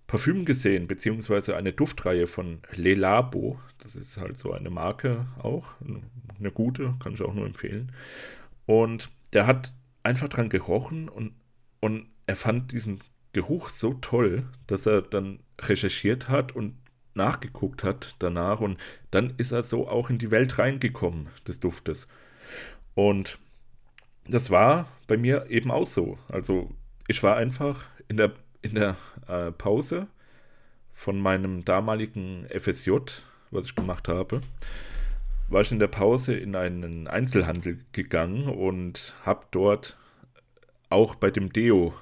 Parfüm 0.06 0.44
gesehen, 0.44 0.86
beziehungsweise 0.88 1.56
eine 1.56 1.72
Duftreihe 1.72 2.26
von 2.26 2.60
Le 2.74 2.92
Labo. 2.92 3.58
Das 3.78 3.96
ist 3.96 4.18
halt 4.18 4.36
so 4.36 4.52
eine 4.52 4.68
Marke 4.68 5.26
auch, 5.38 5.70
eine 6.38 6.52
gute, 6.52 6.96
kann 7.02 7.14
ich 7.14 7.22
auch 7.22 7.32
nur 7.32 7.46
empfehlen. 7.46 7.92
Und 8.66 9.10
der 9.32 9.46
hat 9.46 9.72
einfach 10.02 10.28
dran 10.28 10.50
gerochen 10.50 11.08
und, 11.08 11.32
und 11.80 12.10
er 12.26 12.36
fand 12.36 12.72
diesen 12.72 13.00
Geruch 13.32 13.68
so 13.68 13.94
toll, 13.94 14.44
dass 14.66 14.86
er 14.86 15.02
dann 15.02 15.40
recherchiert 15.60 16.28
hat 16.28 16.54
und 16.54 16.74
nachgeguckt 17.14 17.84
hat 17.84 18.14
danach 18.20 18.60
und 18.60 18.78
dann 19.10 19.34
ist 19.36 19.52
er 19.52 19.62
so 19.62 19.88
auch 19.88 20.08
in 20.08 20.18
die 20.18 20.30
Welt 20.30 20.58
reingekommen 20.58 21.28
des 21.46 21.60
Duftes. 21.60 22.08
Und 22.94 23.38
das 24.26 24.50
war 24.50 24.88
bei 25.06 25.16
mir 25.16 25.46
eben 25.50 25.70
auch 25.70 25.86
so. 25.86 26.18
Also 26.28 26.70
ich 27.06 27.22
war 27.22 27.36
einfach 27.36 27.84
in 28.08 28.16
der 28.16 28.32
in 28.62 28.74
der 28.74 28.96
äh, 29.28 29.52
Pause 29.52 30.08
von 30.92 31.20
meinem 31.20 31.64
damaligen 31.64 32.46
FSJ, 32.50 32.90
was 33.50 33.66
ich 33.66 33.74
gemacht 33.74 34.08
habe, 34.08 34.40
war 35.48 35.60
ich 35.60 35.72
in 35.72 35.78
der 35.78 35.86
Pause 35.86 36.34
in 36.34 36.56
einen 36.56 37.06
Einzelhandel 37.06 37.78
gegangen 37.92 38.48
und 38.48 39.14
habe 39.24 39.46
dort 39.50 39.96
auch 40.90 41.14
bei 41.14 41.30
dem 41.30 41.52
Deo 41.52 41.94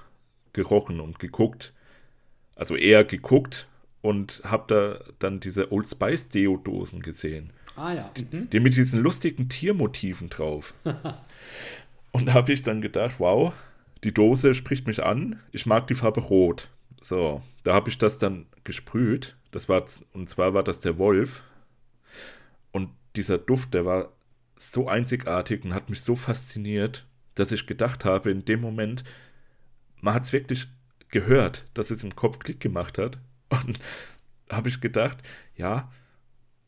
gerochen 0.57 0.99
und 0.99 1.21
geguckt. 1.21 1.73
Also 2.57 2.75
eher 2.75 3.05
geguckt 3.05 3.69
und 4.03 4.40
habe 4.45 4.64
da 4.66 5.12
dann 5.19 5.38
diese 5.38 5.71
Old 5.71 5.88
Spice 5.88 6.31
Deo-Dosen 6.31 7.03
gesehen. 7.03 7.53
Ah 7.77 7.92
ja. 7.92 8.11
Mhm. 8.33 8.51
Die 8.51 8.61
mit 8.61 8.77
diesen 8.77 9.03
lustigen 9.03 9.49
Tiermotiven 9.49 10.31
drauf. 10.31 10.75
und 12.12 12.27
da 12.27 12.33
habe 12.35 12.53
ich 12.53 12.62
dann 12.62 12.81
gedacht, 12.81 13.16
wow, 13.19 13.53
die 14.03 14.14
Dose 14.14 14.55
spricht 14.55 14.87
mich 14.87 15.05
an, 15.05 15.40
ich 15.53 15.66
mag 15.66 15.87
die 15.87 15.95
Farbe 15.95 16.21
Rot. 16.21 16.69
So, 17.01 17.42
da 17.62 17.75
habe 17.75 17.90
ich 17.90 17.99
das 17.99 18.19
dann 18.19 18.47
gesprüht. 18.64 19.37
Das 19.51 19.69
war, 19.69 19.85
und 20.14 20.29
zwar 20.29 20.55
war 20.55 20.64
das 20.64 20.81
der 20.81 20.99
Wolf. 20.99 21.45
Und 22.73 22.90
dieser 23.14 23.37
Duft, 23.38 23.75
der 23.75 23.85
war 23.85 24.12
so 24.57 24.88
einzigartig 24.88 25.64
und 25.64 25.75
hat 25.75 25.90
mich 25.90 26.01
so 26.01 26.16
fasziniert, 26.16 27.07
dass 27.35 27.53
ich 27.53 27.66
gedacht 27.66 28.07
habe, 28.07 28.31
in 28.31 28.47
dem 28.47 28.62
Moment, 28.62 29.05
man 30.07 30.14
hat 30.14 30.25
es 30.25 30.33
wirklich 30.33 30.66
gehört, 31.09 31.66
dass 31.75 31.90
es 31.90 32.03
im 32.03 32.16
Kopf 32.16 32.38
Klick 32.38 32.61
gemacht 32.61 32.97
hat. 32.97 33.19
Und 33.51 33.79
habe 34.51 34.69
ich 34.69 34.81
gedacht, 34.81 35.19
ja, 35.57 35.92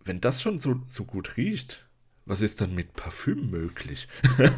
wenn 0.04 0.20
das 0.20 0.42
schon 0.42 0.58
so, 0.58 0.82
so 0.88 1.04
gut 1.04 1.36
riecht, 1.36 1.86
was 2.26 2.42
ist 2.42 2.60
dann 2.60 2.74
mit 2.74 2.92
Parfüm 2.92 3.50
möglich? 3.50 4.08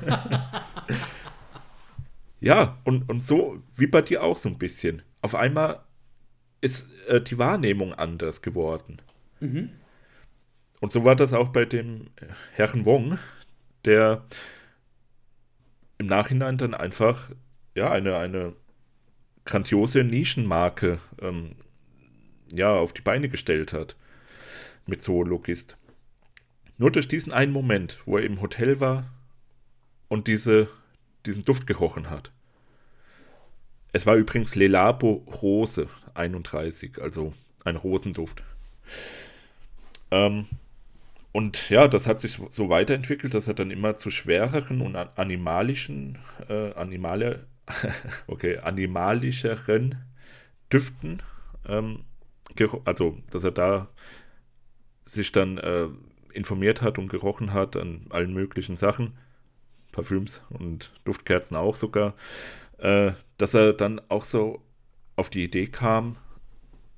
Ja, 2.40 2.78
und, 2.84 3.08
und 3.08 3.22
so 3.22 3.62
wie 3.76 3.86
bei 3.86 4.00
dir 4.00 4.22
auch 4.22 4.36
so 4.36 4.48
ein 4.48 4.58
bisschen. 4.58 5.02
Auf 5.20 5.34
einmal 5.34 5.84
ist 6.62 6.90
äh, 7.06 7.20
die 7.20 7.38
Wahrnehmung 7.38 7.92
anders 7.92 8.40
geworden. 8.40 8.96
Mhm. 9.40 9.70
Und 10.80 10.90
so 10.90 11.04
war 11.04 11.14
das 11.14 11.34
auch 11.34 11.48
bei 11.48 11.66
dem 11.66 12.08
Herrn 12.52 12.86
Wong, 12.86 13.18
der 13.84 14.24
im 15.98 16.06
Nachhinein 16.06 16.56
dann 16.56 16.72
einfach 16.72 17.30
ja 17.74 17.92
eine, 17.92 18.16
eine 18.16 18.54
grandiose 19.44 20.04
Nischenmarke 20.04 20.98
ähm, 21.20 21.56
ja, 22.52 22.74
auf 22.74 22.92
die 22.92 23.02
Beine 23.02 23.28
gestellt 23.28 23.72
hat 23.72 23.96
mit 24.86 25.02
Zoologist. 25.02 25.76
Nur 26.78 26.90
durch 26.90 27.08
diesen 27.08 27.32
einen 27.32 27.52
Moment, 27.52 27.98
wo 28.06 28.18
er 28.18 28.24
im 28.24 28.40
Hotel 28.40 28.80
war 28.80 29.12
und 30.08 30.26
diese 30.26 30.68
diesen 31.26 31.42
Duft 31.42 31.66
gerochen 31.66 32.10
hat. 32.10 32.32
Es 33.92 34.06
war 34.06 34.16
übrigens 34.16 34.54
Lelabo 34.54 35.26
Rose 35.42 35.88
31, 36.14 37.00
also 37.00 37.32
ein 37.64 37.76
Rosenduft. 37.76 38.42
Ähm, 40.10 40.46
und 41.32 41.70
ja, 41.70 41.86
das 41.88 42.06
hat 42.06 42.20
sich 42.20 42.40
so 42.50 42.68
weiterentwickelt, 42.68 43.34
dass 43.34 43.48
er 43.48 43.54
dann 43.54 43.70
immer 43.70 43.96
zu 43.96 44.10
schwereren 44.10 44.80
und 44.80 44.96
animalischen, 44.96 46.18
äh, 46.48 46.72
animale, 46.72 47.46
okay, 48.26 48.58
animalischeren 48.58 49.96
Düften, 50.72 51.22
ähm, 51.66 52.04
also 52.84 53.18
dass 53.30 53.44
er 53.44 53.52
da 53.52 53.88
sich 55.04 55.32
dann 55.32 55.58
äh, 55.58 55.88
informiert 56.32 56.82
hat 56.82 56.98
und 56.98 57.08
gerochen 57.08 57.52
hat 57.52 57.76
an 57.76 58.06
allen 58.10 58.32
möglichen 58.32 58.76
Sachen, 58.76 59.18
Parfüms 59.92 60.44
und 60.50 60.92
Duftkerzen 61.04 61.56
auch 61.56 61.76
sogar, 61.76 62.14
äh, 62.78 63.12
dass 63.38 63.54
er 63.54 63.72
dann 63.72 64.00
auch 64.08 64.24
so 64.24 64.62
auf 65.16 65.30
die 65.30 65.44
Idee 65.44 65.66
kam, 65.66 66.16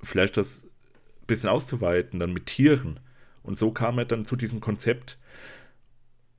vielleicht 0.01 0.37
das 0.37 0.63
ein 0.63 1.27
bisschen 1.27 1.49
auszuweiten, 1.49 2.19
dann 2.19 2.33
mit 2.33 2.45
Tieren. 2.45 2.99
Und 3.41 3.57
so 3.57 3.71
kam 3.71 3.97
er 3.97 4.05
dann 4.05 4.25
zu 4.25 4.35
diesem 4.35 4.61
Konzept. 4.61 5.17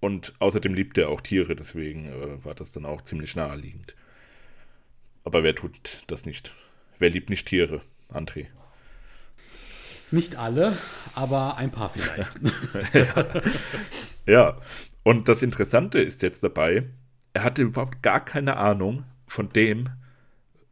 Und 0.01 0.35
außerdem 0.39 0.75
liebt 0.75 0.99
er 0.99 1.09
auch 1.09 1.21
Tiere, 1.21 1.57
deswegen 1.57 2.07
äh, 2.07 2.45
war 2.45 2.55
das 2.55 2.73
dann 2.73 2.85
auch 2.85 3.03
ziemlich 3.03 3.37
naheliegend. 3.37 3.97
Aber 5.35 5.43
wer 5.43 5.57
tut 5.57 6.05
das 6.07 6.27
nicht? 6.27 6.55
Wer 7.01 7.11
liebt 7.11 7.29
nicht 7.29 7.49
Tiere, 7.49 7.81
André? 8.09 8.47
Nicht 10.13 10.37
alle, 10.37 10.79
aber 11.13 11.57
ein 11.57 11.73
paar 11.73 11.91
vielleicht. 11.91 12.31
ja. 12.95 13.43
ja, 14.27 14.61
und 15.03 15.29
das 15.29 15.43
Interessante 15.43 15.99
ist 15.99 16.23
jetzt 16.23 16.45
dabei, 16.45 16.89
er 17.33 17.43
hatte 17.43 17.63
überhaupt 17.63 18.01
gar 18.01 18.25
keine 18.25 18.59
Ahnung 18.59 19.03
von 19.27 19.49
dem, 19.49 19.89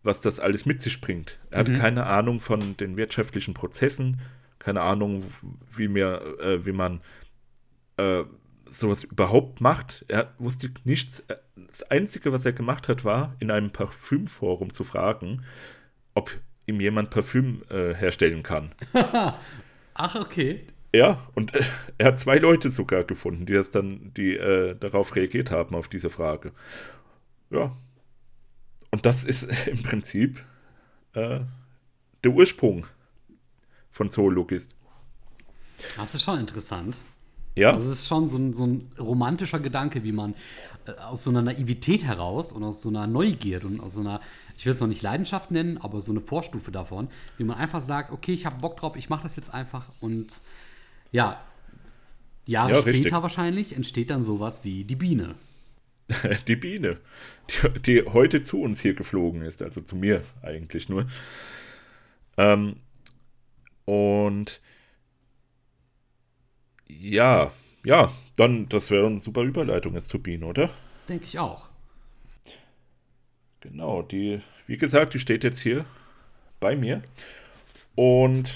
was 0.04 0.20
das 0.20 0.38
alles 0.38 0.64
mit 0.64 0.80
sich 0.80 1.00
bringt. 1.00 1.40
Er 1.50 1.58
hatte 1.58 1.72
mhm. 1.72 1.78
keine 1.78 2.06
Ahnung 2.06 2.38
von 2.38 2.76
den 2.76 2.96
wirtschaftlichen 2.96 3.54
Prozessen, 3.54 4.20
keine 4.60 4.82
Ahnung, 4.82 5.24
wie, 5.72 5.88
mir, 5.88 6.36
äh, 6.40 6.64
wie 6.64 6.70
man 6.70 7.00
äh, 7.96 8.22
sowas 8.72 9.04
überhaupt 9.04 9.60
macht. 9.60 10.04
Er 10.08 10.34
wusste 10.38 10.70
nichts. 10.84 11.22
Das 11.56 11.82
Einzige, 11.84 12.32
was 12.32 12.44
er 12.44 12.52
gemacht 12.52 12.88
hat, 12.88 13.04
war, 13.04 13.36
in 13.38 13.50
einem 13.50 13.70
Parfümforum 13.70 14.72
zu 14.72 14.84
fragen, 14.84 15.44
ob 16.14 16.30
ihm 16.66 16.80
jemand 16.80 17.10
Parfüm 17.10 17.62
äh, 17.70 17.94
herstellen 17.94 18.42
kann. 18.42 18.72
Ach, 19.94 20.14
okay. 20.14 20.66
Ja, 20.94 21.26
und 21.34 21.54
äh, 21.54 21.62
er 21.98 22.08
hat 22.08 22.18
zwei 22.18 22.38
Leute 22.38 22.70
sogar 22.70 23.04
gefunden, 23.04 23.46
die 23.46 23.54
das 23.54 23.70
dann, 23.70 24.12
die 24.14 24.36
äh, 24.36 24.74
darauf 24.74 25.16
reagiert 25.16 25.50
haben, 25.50 25.74
auf 25.74 25.88
diese 25.88 26.10
Frage. 26.10 26.52
Ja. 27.50 27.76
Und 28.90 29.06
das 29.06 29.24
ist 29.24 29.66
im 29.68 29.82
Prinzip 29.82 30.44
äh, 31.14 31.40
der 32.24 32.30
Ursprung 32.30 32.86
von 33.90 34.10
Zoologist. 34.10 34.76
Das 35.96 36.14
ist 36.14 36.22
schon 36.22 36.40
interessant. 36.40 36.96
Ja. 37.54 37.72
Also 37.72 37.90
es 37.90 38.00
ist 38.00 38.08
schon 38.08 38.28
so 38.28 38.38
ein, 38.38 38.54
so 38.54 38.66
ein 38.66 38.90
romantischer 38.98 39.60
Gedanke, 39.60 40.02
wie 40.04 40.12
man 40.12 40.34
äh, 40.86 40.92
aus 40.92 41.24
so 41.24 41.30
einer 41.30 41.42
Naivität 41.42 42.04
heraus 42.04 42.52
und 42.52 42.64
aus 42.64 42.82
so 42.82 42.88
einer 42.88 43.06
Neugier 43.06 43.64
und 43.64 43.80
aus 43.80 43.94
so 43.94 44.00
einer, 44.00 44.20
ich 44.56 44.64
will 44.64 44.72
es 44.72 44.80
noch 44.80 44.88
nicht 44.88 45.02
Leidenschaft 45.02 45.50
nennen, 45.50 45.78
aber 45.78 46.00
so 46.00 46.12
eine 46.12 46.20
Vorstufe 46.20 46.70
davon, 46.70 47.08
wie 47.36 47.44
man 47.44 47.58
einfach 47.58 47.80
sagt, 47.80 48.10
okay, 48.10 48.32
ich 48.32 48.46
habe 48.46 48.60
Bock 48.60 48.76
drauf, 48.78 48.96
ich 48.96 49.10
mache 49.10 49.24
das 49.24 49.36
jetzt 49.36 49.52
einfach 49.52 49.86
und 50.00 50.40
ja, 51.10 51.40
Jahre 52.46 52.72
ja, 52.72 52.76
später 52.80 52.98
richtig. 52.98 53.12
wahrscheinlich 53.12 53.76
entsteht 53.76 54.10
dann 54.10 54.22
sowas 54.22 54.64
wie 54.64 54.84
die 54.84 54.96
Biene. 54.96 55.34
die 56.48 56.56
Biene, 56.56 56.98
die, 57.50 57.80
die, 57.80 58.02
heute 58.06 58.42
zu 58.42 58.60
uns 58.60 58.80
hier 58.80 58.94
geflogen 58.94 59.42
ist, 59.42 59.62
also 59.62 59.80
zu 59.80 59.94
mir 59.94 60.22
eigentlich 60.42 60.88
nur. 60.88 61.06
Ähm, 62.36 62.76
und 63.84 64.60
ja, 67.00 67.52
ja, 67.84 68.12
dann, 68.36 68.68
das 68.68 68.90
wäre 68.90 69.06
eine 69.06 69.20
super 69.20 69.42
Überleitung 69.42 69.94
jetzt 69.94 70.10
zur 70.10 70.22
Biene, 70.22 70.46
oder? 70.46 70.70
Denke 71.08 71.24
ich 71.24 71.38
auch. 71.38 71.68
Genau, 73.60 74.02
die, 74.02 74.40
wie 74.66 74.76
gesagt, 74.76 75.14
die 75.14 75.18
steht 75.18 75.44
jetzt 75.44 75.60
hier 75.60 75.84
bei 76.60 76.76
mir. 76.76 77.02
Und 77.94 78.52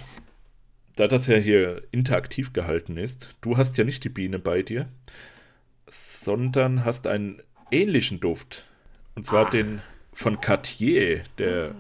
da 0.97 1.09
das 1.09 1.27
ja 1.27 1.37
hier 1.37 1.83
interaktiv 1.91 2.53
gehalten 2.53 2.97
ist, 2.97 3.35
du 3.41 3.57
hast 3.57 3.77
ja 3.79 3.85
nicht 3.85 4.03
die 4.05 4.09
Biene 4.09 4.39
bei 4.39 4.63
dir, 4.63 4.89
sondern 5.89 6.85
hast 6.85 7.07
einen 7.07 7.43
ähnlichen 7.71 8.21
Duft. 8.21 8.65
Und 9.15 9.27
zwar 9.27 9.47
Ach. 9.47 9.51
den 9.51 9.81
von 10.13 10.41
Cartier, 10.41 11.23
der 11.39 11.75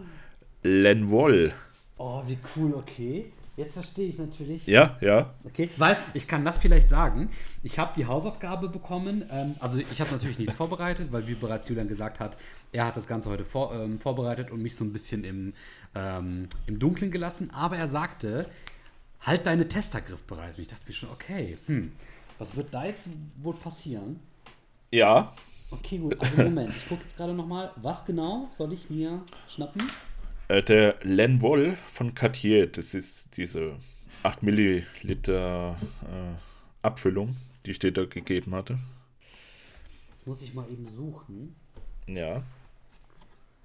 Lenvol. 0.63 1.53
Oh, 1.97 2.23
wie 2.27 2.39
cool, 2.55 2.75
okay. 2.75 3.33
Jetzt 3.57 3.73
verstehe 3.73 4.07
ich 4.07 4.19
natürlich. 4.19 4.67
Ja, 4.67 4.99
ja. 5.01 5.35
Okay, 5.45 5.71
weil 5.79 5.97
ich 6.13 6.29
kann 6.29 6.45
das 6.45 6.59
vielleicht 6.59 6.91
sagen. 6.91 7.31
Ich 7.63 7.79
habe 7.79 7.93
die 7.97 8.05
Hausaufgabe 8.05 8.69
bekommen. 8.69 9.25
Ähm, 9.31 9.55
also 9.61 9.79
ich 9.79 10.01
habe 10.01 10.11
natürlich 10.11 10.39
nichts 10.39 10.55
vorbereitet, 10.55 11.11
weil 11.11 11.27
wie 11.27 11.35
bereits 11.35 11.67
Julian 11.69 11.89
gesagt 11.89 12.21
hat, 12.21 12.37
er 12.73 12.87
hat 12.87 12.97
das 12.99 13.07
Ganze 13.07 13.31
heute 13.31 13.47
vor, 13.47 13.75
ähm, 13.75 13.99
vorbereitet 13.99 14.51
und 14.51 14.61
mich 14.61 14.77
so 14.77 14.85
ein 14.85 14.93
bisschen 14.93 15.25
im, 15.25 15.55
ähm, 15.95 16.49
im 16.67 16.79
Dunkeln 16.79 17.11
gelassen. 17.11 17.51
Aber 17.51 17.79
er 17.79 17.89
sagte, 17.89 18.47
halt 19.23 19.47
deine 19.47 19.67
Testergriff 19.67 20.23
bereit. 20.25 20.57
Und 20.57 20.63
ich 20.63 20.69
dachte 20.69 20.83
mir 20.87 20.93
schon, 20.93 21.11
okay, 21.11 21.57
hm, 21.67 21.93
was 22.39 22.57
wird 22.57 22.75
da 22.75 22.85
jetzt 22.85 23.07
wohl 23.43 23.55
passieren? 23.55 24.21
Ja. 24.91 25.33
Okay, 25.71 25.97
gut. 25.99 26.21
Also 26.21 26.43
Moment, 26.43 26.77
ich 26.77 26.89
gucke 26.89 27.03
jetzt 27.03 27.17
gerade 27.17 27.33
nochmal. 27.33 27.73
Was 27.77 28.05
genau 28.05 28.49
soll 28.51 28.75
ich 28.75 28.91
mir 28.91 29.23
schnappen? 29.49 29.91
Äh, 30.49 30.63
der 30.63 30.97
Lenvol 31.03 31.77
von 31.93 32.15
Cartier, 32.15 32.69
das 32.69 32.95
ist 32.95 33.37
diese 33.37 33.77
8 34.23 34.43
Milliliter 34.45 35.77
äh, 36.03 36.87
Abfüllung, 36.87 37.37
die 37.65 37.73
ich 37.73 37.79
dir 37.81 37.93
da 37.93 38.05
gegeben 38.05 38.55
hatte. 38.55 38.79
Das 40.11 40.25
muss 40.25 40.43
ich 40.43 40.55
mal 40.55 40.69
eben 40.71 40.87
suchen. 40.89 41.57
Ja. 42.07 42.45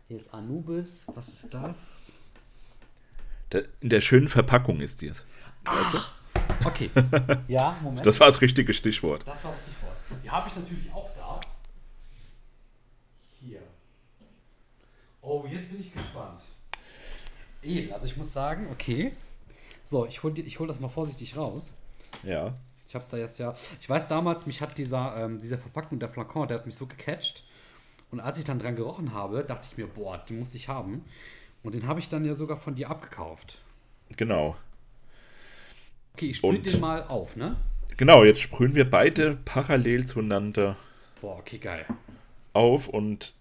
Hier 0.08 0.18
ist 0.18 0.34
Anubis. 0.34 1.06
Was 1.14 1.28
ist 1.30 1.54
das? 1.54 2.14
Der, 3.52 3.66
in 3.82 3.90
der 3.90 4.02
schönen 4.02 4.28
Verpackung 4.28 4.82
ist 4.82 5.02
dies. 5.02 5.26
Weißt 5.66 5.94
du? 5.94 5.98
Okay. 6.66 6.90
Ja, 7.48 7.78
Moment. 7.82 8.06
Das 8.06 8.20
war 8.20 8.28
das 8.28 8.42
richtige 8.42 8.74
Stichwort. 8.74 9.24
Das 9.28 9.44
war 9.44 9.52
das 9.52 9.62
Stichwort. 9.62 9.96
Die 10.24 10.30
habe 10.30 10.48
ich 10.48 10.56
natürlich 10.56 10.92
auch 10.92 11.10
da. 11.16 11.40
Hier. 13.40 13.62
Oh, 15.22 15.46
jetzt 15.48 15.70
bin 15.70 15.80
ich 15.80 15.94
gespannt 15.94 16.40
edel. 17.64 17.94
Also 17.94 18.06
ich 18.06 18.18
muss 18.18 18.34
sagen, 18.34 18.68
okay. 18.72 19.12
So, 19.84 20.06
ich 20.06 20.24
hole 20.24 20.34
ich 20.42 20.60
hol 20.60 20.68
das 20.68 20.80
mal 20.80 20.90
vorsichtig 20.90 21.36
raus. 21.36 21.78
Ja. 22.24 22.54
Ich 22.88 22.96
habe 22.96 23.06
da 23.10 23.18
jetzt 23.18 23.40
ja. 23.40 23.54
Ich 23.80 23.90
weiß 23.90 24.08
damals, 24.08 24.46
mich 24.46 24.62
hat 24.62 24.78
dieser, 24.78 25.16
ähm, 25.18 25.40
dieser 25.40 25.58
Verpackung, 25.58 26.00
der 26.00 26.10
Flakon, 26.10 26.48
der 26.48 26.58
hat 26.58 26.66
mich 26.66 26.76
so 26.76 26.86
gecatcht. 26.86 27.44
Und 28.12 28.20
als 28.20 28.38
ich 28.38 28.44
dann 28.44 28.60
dran 28.60 28.76
gerochen 28.76 29.14
habe, 29.14 29.44
dachte 29.44 29.68
ich 29.72 29.78
mir, 29.78 29.88
boah, 29.88 30.18
den 30.18 30.40
muss 30.40 30.54
ich 30.54 30.68
haben. 30.68 31.06
Und 31.64 31.74
den 31.74 31.88
habe 31.88 32.00
ich 32.00 32.10
dann 32.10 32.26
ja 32.26 32.36
sogar 32.36 32.58
von 32.58 32.76
dir 32.76 32.90
abgekauft. 32.90 33.62
Genau. 34.18 34.58
Okay, 36.14 36.28
ich 36.28 36.38
sprühe 36.38 36.60
den 36.60 36.80
mal 36.82 37.04
auf, 37.04 37.38
ne? 37.38 37.56
Genau, 37.98 38.24
jetzt 38.24 38.42
sprühen 38.42 38.76
wir 38.76 38.90
beide 38.90 39.38
parallel 39.46 40.06
zueinander. 40.06 40.76
Boah, 41.22 41.38
okay, 41.38 41.58
geil. 41.58 41.86
Auf 42.54 42.88
und 42.88 43.34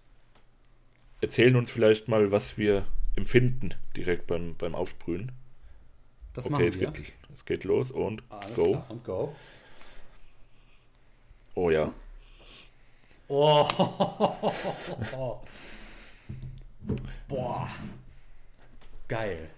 erzählen 1.19 1.55
uns 1.55 1.69
vielleicht 1.69 2.07
mal, 2.07 2.31
was 2.31 2.57
wir 2.57 2.85
empfinden 3.15 3.73
direkt 3.95 4.27
beim, 4.27 4.55
beim 4.55 4.75
Aufsprühen. 4.75 5.31
Das 6.33 6.51
okay, 6.51 6.65
es 6.65 6.79
geht, 6.79 7.13
es 7.33 7.45
geht 7.45 7.63
los 7.65 7.91
und 7.91 8.23
Alles 8.29 8.55
go. 8.55 8.71
Klar, 8.71 8.85
und 8.89 9.03
go. 9.03 9.35
Oh 11.55 11.69
ja. 11.69 11.93
Oh. 13.27 13.67
Boah. 17.27 17.69
Geil. 19.07 19.49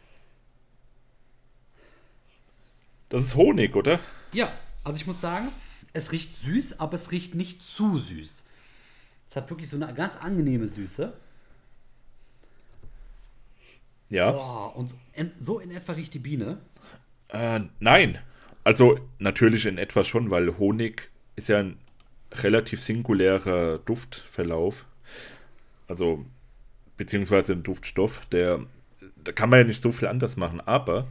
Das 3.10 3.24
ist 3.24 3.36
Honig, 3.36 3.76
oder? 3.76 4.00
Ja, 4.32 4.52
also 4.84 4.98
ich 4.98 5.06
muss 5.06 5.22
sagen, 5.22 5.50
es 5.94 6.12
riecht 6.12 6.36
süß, 6.36 6.80
aber 6.80 6.96
es 6.96 7.12
riecht 7.12 7.36
nicht 7.36 7.62
zu 7.62 8.00
süß. 8.00 8.46
Es 9.30 9.36
hat 9.36 9.50
wirklich 9.50 9.70
so 9.70 9.76
eine 9.76 9.94
ganz 9.94 10.16
angenehme 10.16 10.68
Süße. 10.68 11.13
Ja. 14.10 14.32
Boah, 14.32 14.76
und 14.76 14.96
so 15.39 15.60
in 15.60 15.72
etwa 15.72 15.94
riecht 15.94 16.13
die 16.13 16.20
Biene? 16.20 16.60
Äh, 17.30 17.62
nein. 17.80 18.20
Also 18.63 19.00
natürlich 19.20 19.66
in 19.66 19.78
etwa 19.78 20.04
schon, 20.04 20.30
weil 20.30 20.58
Honig 20.58 21.10
ist 21.36 21.50
ja 21.50 21.60
ein 21.60 21.78
relativ 22.32 22.82
singulärer 22.82 23.80
Duftverlauf. 23.80 24.86
Also, 25.88 26.26
beziehungsweise 26.98 27.54
ein 27.54 27.63
Duftstoff, 27.63 28.26
der, 28.28 28.66
da 29.24 29.32
kann 29.32 29.50
man 29.50 29.60
ja 29.60 29.66
nicht 29.66 29.82
so 29.82 29.92
viel 29.92 30.08
anders 30.08 30.38
machen. 30.38 30.62
Aber 30.62 31.08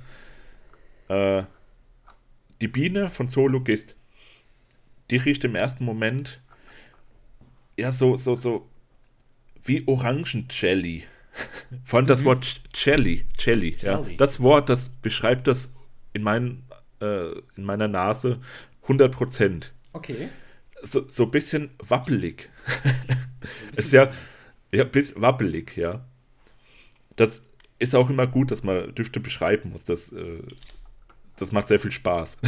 äh, 1.09 1.43
die 2.61 2.69
Biene 2.69 3.09
von 3.09 3.29
Zoologist, 3.29 3.97
die 5.11 5.17
riecht 5.17 5.45
im 5.45 5.55
ersten 5.55 5.85
Moment 5.85 6.41
ja 7.77 7.93
so, 7.93 8.17
so, 8.17 8.35
so 8.35 8.69
wie 9.63 9.87
Orangenjelly. 9.87 11.05
Vor 11.85 11.99
allem 11.99 12.07
das 12.07 12.21
mhm. 12.21 12.27
Wort 12.27 12.61
Celli, 12.75 13.25
Celli, 13.39 13.77
ja. 13.81 14.05
Das 14.19 14.41
Wort, 14.41 14.69
das 14.69 14.91
beschreibt 14.91 15.47
das 15.47 15.75
in, 16.13 16.23
mein, 16.23 16.65
äh, 17.01 17.31
in 17.57 17.65
meiner 17.65 17.89
Nase 17.89 18.41
100 18.83 19.13
Prozent. 19.13 19.73
Okay. 19.93 20.29
So, 20.83 21.09
so 21.09 21.25
ein 21.25 21.31
bisschen 21.31 21.71
wappelig. 21.79 22.51
ist 23.77 23.93
ja, 23.93 24.11
ja, 24.73 24.85
bis 24.85 25.21
wappelig, 25.21 25.77
ja. 25.77 26.05
Das 27.17 27.47
ist 27.79 27.95
auch 27.95 28.11
immer 28.11 28.27
gut, 28.27 28.51
dass 28.51 28.63
man 28.63 28.95
Düfte 28.95 29.21
beschreiben 29.21 29.71
muss. 29.71 29.85
Das, 29.85 30.13
äh, 30.13 30.43
das 31.37 31.53
macht 31.53 31.69
sehr 31.69 31.81
viel 31.81 31.93
Spaß. 31.93 32.39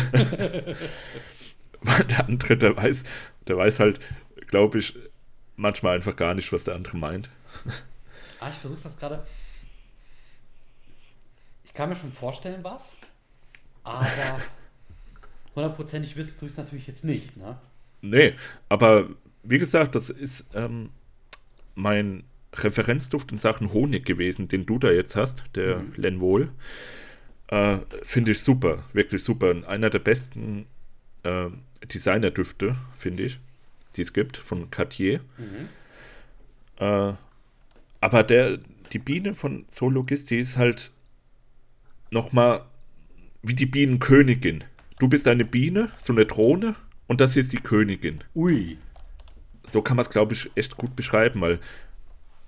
Weil 1.80 2.04
der 2.08 2.28
andere, 2.28 2.56
der 2.56 2.76
weiß, 2.76 3.04
der 3.46 3.56
weiß 3.56 3.80
halt, 3.80 4.00
glaube 4.46 4.78
ich, 4.78 4.94
manchmal 5.56 5.96
einfach 5.96 6.16
gar 6.16 6.34
nicht, 6.34 6.52
was 6.52 6.64
der 6.64 6.74
andere 6.74 6.96
meint. 6.96 7.30
Ah, 8.44 8.50
ich 8.50 8.56
versuche 8.56 8.82
das 8.82 8.98
gerade. 8.98 9.26
Ich 11.64 11.72
kann 11.72 11.88
mir 11.88 11.96
schon 11.96 12.12
vorstellen, 12.12 12.62
was. 12.62 12.94
Aber 13.82 14.38
hundertprozentig 15.54 16.14
wissen 16.16 16.36
tue 16.38 16.48
ich 16.48 16.52
es 16.52 16.58
natürlich 16.58 16.86
jetzt 16.86 17.04
nicht, 17.04 17.38
ne? 17.38 17.56
Nee, 18.02 18.34
aber 18.68 19.08
wie 19.44 19.58
gesagt, 19.58 19.94
das 19.94 20.10
ist 20.10 20.46
ähm, 20.52 20.90
mein 21.74 22.24
Referenzduft 22.52 23.32
in 23.32 23.38
Sachen 23.38 23.72
Honig 23.72 24.04
gewesen, 24.04 24.46
den 24.46 24.66
du 24.66 24.78
da 24.78 24.90
jetzt 24.90 25.16
hast, 25.16 25.44
der 25.54 25.78
mhm. 25.78 25.92
Lenvol. 25.96 26.52
Äh, 27.46 27.78
Finde 28.02 28.32
ich 28.32 28.42
super, 28.42 28.84
wirklich 28.92 29.24
super. 29.24 29.54
Einer 29.66 29.88
der 29.88 30.00
besten 30.00 30.66
äh, 31.22 31.48
Designerdüfte, 31.82 32.76
finde 32.94 33.22
ich, 33.22 33.40
die 33.96 34.02
es 34.02 34.12
gibt, 34.12 34.36
von 34.36 34.70
Cartier. 34.70 35.20
Mhm. 35.38 35.68
Äh, 36.76 37.14
aber 38.04 38.22
der, 38.22 38.58
die 38.92 38.98
Biene 38.98 39.32
von 39.32 39.64
Zoologist, 39.70 40.30
die 40.30 40.36
ist 40.36 40.58
halt 40.58 40.92
nochmal 42.10 42.66
wie 43.42 43.54
die 43.54 43.64
Bienenkönigin. 43.64 44.62
Du 44.98 45.08
bist 45.08 45.26
eine 45.26 45.46
Biene, 45.46 45.90
so 45.98 46.12
eine 46.12 46.26
Drohne, 46.26 46.76
und 47.06 47.22
das 47.22 47.32
hier 47.32 47.40
ist 47.40 47.54
die 47.54 47.62
Königin. 47.62 48.22
Ui. 48.34 48.76
So 49.62 49.80
kann 49.80 49.96
man 49.96 50.04
es, 50.04 50.10
glaube 50.10 50.34
ich, 50.34 50.50
echt 50.54 50.76
gut 50.76 50.94
beschreiben, 50.94 51.40
weil 51.40 51.60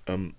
ähm, 0.05 0.35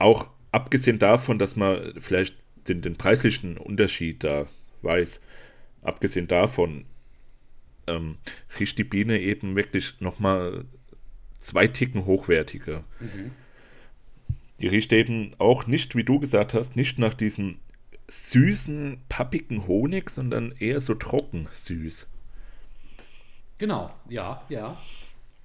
auch 0.00 0.28
abgesehen 0.50 0.98
davon, 0.98 1.38
dass 1.38 1.54
man 1.54 1.94
vielleicht 1.98 2.34
den, 2.66 2.82
den 2.82 2.96
preislichen 2.96 3.56
Unterschied 3.56 4.24
da 4.24 4.48
weiß, 4.82 5.20
abgesehen 5.82 6.26
davon 6.26 6.86
ähm, 7.86 8.16
riecht 8.58 8.78
die 8.78 8.84
Biene 8.84 9.20
eben 9.20 9.54
wirklich 9.54 10.00
nochmal 10.00 10.64
zwei 11.38 11.68
Ticken 11.68 12.04
hochwertiger. 12.04 12.82
Mhm. 12.98 13.30
Die 14.62 14.68
riecht 14.68 14.92
eben 14.92 15.32
auch 15.38 15.66
nicht, 15.66 15.96
wie 15.96 16.04
du 16.04 16.20
gesagt 16.20 16.54
hast, 16.54 16.76
nicht 16.76 16.96
nach 16.96 17.14
diesem 17.14 17.58
süßen, 18.06 19.00
pappigen 19.08 19.66
Honig, 19.66 20.08
sondern 20.08 20.52
eher 20.52 20.78
so 20.78 20.94
trocken 20.94 21.48
süß. 21.52 22.08
Genau, 23.58 23.92
ja, 24.08 24.44
ja. 24.48 24.80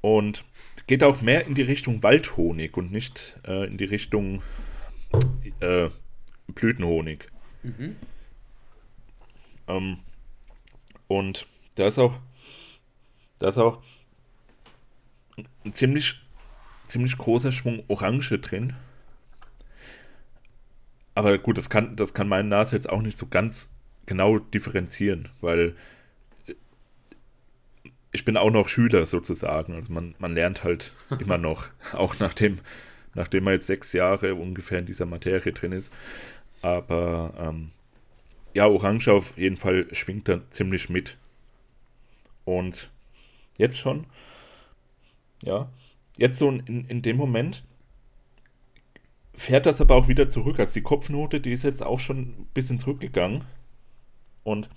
Und 0.02 0.44
geht 0.86 1.04
auch 1.04 1.22
mehr 1.22 1.48
in 1.48 1.56
die 1.56 1.64
Richtung 1.64 2.04
Waldhonig 2.04 2.78
und 2.78 2.92
nicht 2.92 3.40
äh, 3.44 3.66
in 3.66 3.78
die 3.78 3.86
Richtung 3.86 4.44
äh, 5.62 5.90
Blütenhonig. 6.48 7.28
Mhm. 7.64 7.96
Ähm, 9.68 9.98
und 11.08 11.48
da 11.74 11.88
ist 11.88 11.98
auch, 11.98 12.14
da 13.40 13.50
ist 13.50 13.58
auch 13.58 13.82
ein 15.66 15.74
ziemlich, 15.74 16.22
ziemlich 16.86 17.18
großer 17.18 17.52
Schwung 17.52 17.84
Orange 17.88 18.38
drin. 18.38 18.76
Aber 21.18 21.36
gut, 21.40 21.58
das 21.58 21.72
kann, 21.72 21.96
das 21.96 22.14
kann 22.14 22.28
meine 22.28 22.48
Nase 22.48 22.76
jetzt 22.76 22.88
auch 22.88 23.02
nicht 23.02 23.18
so 23.18 23.26
ganz 23.26 23.76
genau 24.06 24.38
differenzieren, 24.38 25.30
weil 25.42 25.76
ich 28.12 28.24
bin 28.24 28.38
auch 28.38 28.52
noch 28.52 28.68
Schüler 28.68 29.08
sozusagen. 29.08 29.74
Also 29.74 29.92
man, 29.92 30.14
man 30.20 30.36
lernt 30.36 30.64
halt 30.64 30.94
immer 31.20 31.40
noch, 31.40 31.70
auch 31.94 32.20
nachdem, 32.20 32.60
nachdem 33.16 33.46
man 33.46 33.54
jetzt 33.54 33.66
sechs 33.66 33.94
Jahre 33.94 34.36
ungefähr 34.36 34.78
in 34.78 34.86
dieser 34.86 35.08
Materie 35.08 35.54
drin 35.54 35.72
ist. 35.72 35.92
Aber 36.62 37.34
ähm, 37.40 37.72
ja, 38.54 38.68
Orange 38.68 39.08
auf 39.08 39.36
jeden 39.40 39.58
Fall 39.58 39.88
schwingt 39.96 40.30
da 40.30 40.48
ziemlich 40.52 40.88
mit. 40.88 41.18
Und 42.46 42.92
jetzt 43.58 43.80
schon, 43.80 44.06
ja, 45.42 45.68
jetzt 46.16 46.38
so 46.38 46.52
in, 46.52 46.86
in 46.88 47.02
dem 47.02 47.18
Moment 47.18 47.64
fährt 49.38 49.68
das 49.68 49.80
aber 49.80 49.96
auch 49.96 50.08
wieder 50.08 50.30
zurück. 50.30 50.60
Also 50.60 50.74
die 50.74 50.82
Kopfnote, 50.82 51.40
die 51.40 51.54
ist 51.54 51.64
jetzt 51.64 51.84
auch 51.84 52.00
schon 52.00 52.18
ein 52.18 52.48
bisschen 52.54 52.80
zurückgegangen. 52.80 53.44
Und 54.44 54.68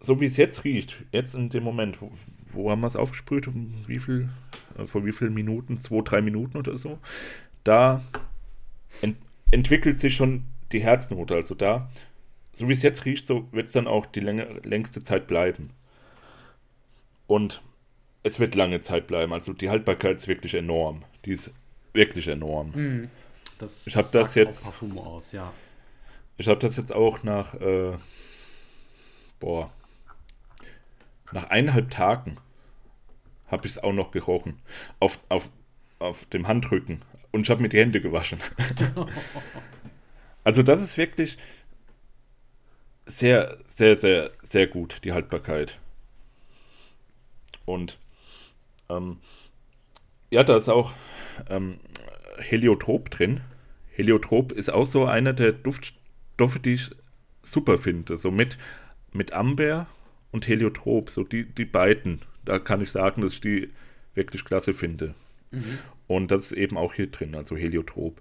so 0.00 0.20
wie 0.20 0.26
es 0.26 0.36
jetzt 0.36 0.64
riecht, 0.64 0.96
jetzt 1.12 1.34
in 1.34 1.48
dem 1.48 1.62
Moment, 1.62 2.02
wo, 2.02 2.10
wo 2.48 2.70
haben 2.70 2.80
wir 2.80 2.88
es 2.88 2.96
aufgesprüht? 2.96 3.48
Wie 3.86 4.00
viel, 4.00 4.28
äh, 4.76 4.84
vor 4.84 5.06
wie 5.06 5.12
vielen 5.12 5.32
Minuten? 5.32 5.78
Zwei, 5.78 6.02
drei 6.02 6.20
Minuten 6.22 6.58
oder 6.58 6.76
so. 6.76 6.98
Da 7.62 8.02
ent 9.00 9.16
entwickelt 9.52 9.98
sich 9.98 10.16
schon 10.16 10.44
die 10.72 10.82
Herznote. 10.82 11.36
Also 11.36 11.54
da, 11.54 11.88
so 12.52 12.68
wie 12.68 12.72
es 12.72 12.82
jetzt 12.82 13.04
riecht, 13.04 13.26
so 13.26 13.46
wird 13.52 13.68
es 13.68 13.72
dann 13.72 13.86
auch 13.86 14.06
die 14.06 14.20
Länge, 14.20 14.60
längste 14.64 15.02
Zeit 15.04 15.28
bleiben. 15.28 15.70
Und 17.28 17.62
es 18.24 18.40
wird 18.40 18.56
lange 18.56 18.80
Zeit 18.80 19.06
bleiben. 19.06 19.32
Also 19.32 19.52
die 19.52 19.70
Haltbarkeit 19.70 20.16
ist 20.16 20.26
wirklich 20.26 20.54
enorm. 20.54 21.04
Die 21.24 21.30
ist 21.30 21.54
wirklich 21.92 22.26
enorm. 22.26 22.70
Mm, 22.70 23.10
das, 23.58 23.86
ich 23.86 23.96
habe 23.96 24.08
das, 24.12 24.12
das 24.12 24.34
jetzt. 24.34 24.72
Aus, 24.96 25.32
ja. 25.32 25.52
Ich 26.36 26.48
habe 26.48 26.58
das 26.58 26.76
jetzt 26.76 26.92
auch 26.92 27.22
nach. 27.22 27.54
Äh, 27.54 27.96
boah, 29.40 29.70
nach 31.32 31.50
eineinhalb 31.50 31.90
Tagen 31.90 32.36
habe 33.48 33.66
ich 33.66 33.72
es 33.72 33.82
auch 33.82 33.92
noch 33.92 34.10
gerochen. 34.10 34.58
Auf, 35.00 35.18
auf, 35.28 35.48
auf 35.98 36.24
dem 36.26 36.46
Handrücken. 36.46 37.02
Und 37.32 37.42
ich 37.42 37.50
habe 37.50 37.60
mir 37.60 37.68
die 37.68 37.80
Hände 37.80 38.00
gewaschen. 38.00 38.38
also 40.44 40.62
das 40.62 40.82
ist 40.82 40.96
wirklich 40.96 41.36
sehr, 43.06 43.58
sehr, 43.64 43.96
sehr, 43.96 44.30
sehr 44.42 44.66
gut, 44.66 45.04
die 45.04 45.12
Haltbarkeit. 45.12 45.78
Und 47.64 47.98
ähm, 48.88 49.18
ja, 50.30 50.44
da 50.44 50.56
ist 50.56 50.68
auch 50.68 50.92
ähm, 51.48 51.80
Heliotrop 52.38 53.10
drin. 53.10 53.40
Heliotrop 53.92 54.52
ist 54.52 54.72
auch 54.72 54.86
so 54.86 55.04
einer 55.04 55.32
der 55.32 55.52
Duftstoffe, 55.52 56.58
die 56.58 56.74
ich 56.74 56.90
super 57.42 57.78
finde. 57.78 58.18
So 58.18 58.30
mit, 58.30 58.58
mit 59.12 59.32
Amber 59.32 59.86
und 60.32 60.48
Heliotrop, 60.48 61.10
so 61.10 61.24
die, 61.24 61.44
die 61.44 61.64
beiden, 61.64 62.20
da 62.44 62.58
kann 62.58 62.80
ich 62.80 62.90
sagen, 62.90 63.22
dass 63.22 63.34
ich 63.34 63.40
die 63.40 63.70
wirklich 64.14 64.44
klasse 64.44 64.74
finde. 64.74 65.14
Mhm. 65.50 65.78
Und 66.06 66.30
das 66.30 66.46
ist 66.46 66.52
eben 66.52 66.76
auch 66.76 66.94
hier 66.94 67.10
drin, 67.10 67.34
also 67.34 67.56
Heliotrop. 67.56 68.20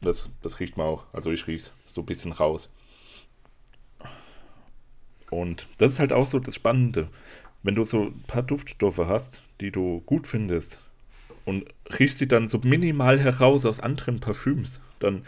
Das, 0.00 0.30
das 0.42 0.60
riecht 0.60 0.76
man 0.76 0.86
auch, 0.86 1.06
also 1.12 1.32
ich 1.32 1.46
rieche 1.46 1.70
so 1.88 2.02
ein 2.02 2.06
bisschen 2.06 2.32
raus. 2.32 2.70
Und 5.30 5.66
das 5.78 5.92
ist 5.92 5.98
halt 5.98 6.12
auch 6.12 6.26
so 6.26 6.38
das 6.38 6.54
Spannende. 6.54 7.08
Wenn 7.62 7.74
du 7.74 7.84
so 7.84 8.04
ein 8.04 8.22
paar 8.22 8.42
Duftstoffe 8.42 8.98
hast, 8.98 9.42
die 9.60 9.72
du 9.72 10.00
gut 10.06 10.26
findest 10.26 10.80
und 11.48 11.64
riechst 11.98 12.18
sie 12.18 12.28
dann 12.28 12.46
so 12.46 12.58
minimal 12.58 13.18
heraus 13.18 13.64
aus 13.64 13.80
anderen 13.80 14.20
Parfüms, 14.20 14.80
dann 14.98 15.24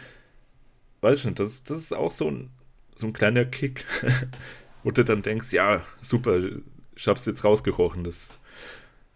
weiß 1.00 1.20
ich 1.20 1.24
nicht, 1.24 1.38
das, 1.38 1.64
das 1.64 1.78
ist 1.78 1.92
auch 1.94 2.11
so 2.11 2.30
ein, 2.30 2.50
so 2.94 3.06
ein 3.06 3.12
kleiner 3.12 3.44
Kick. 3.44 3.85
wo 4.83 4.90
du 4.90 5.04
dann 5.04 5.22
denkst, 5.22 5.52
ja, 5.52 5.83
super, 6.00 6.40
ich 6.96 7.06
hab's 7.06 7.26
jetzt 7.26 7.44
rausgerochen, 7.44 8.04
das, 8.04 8.38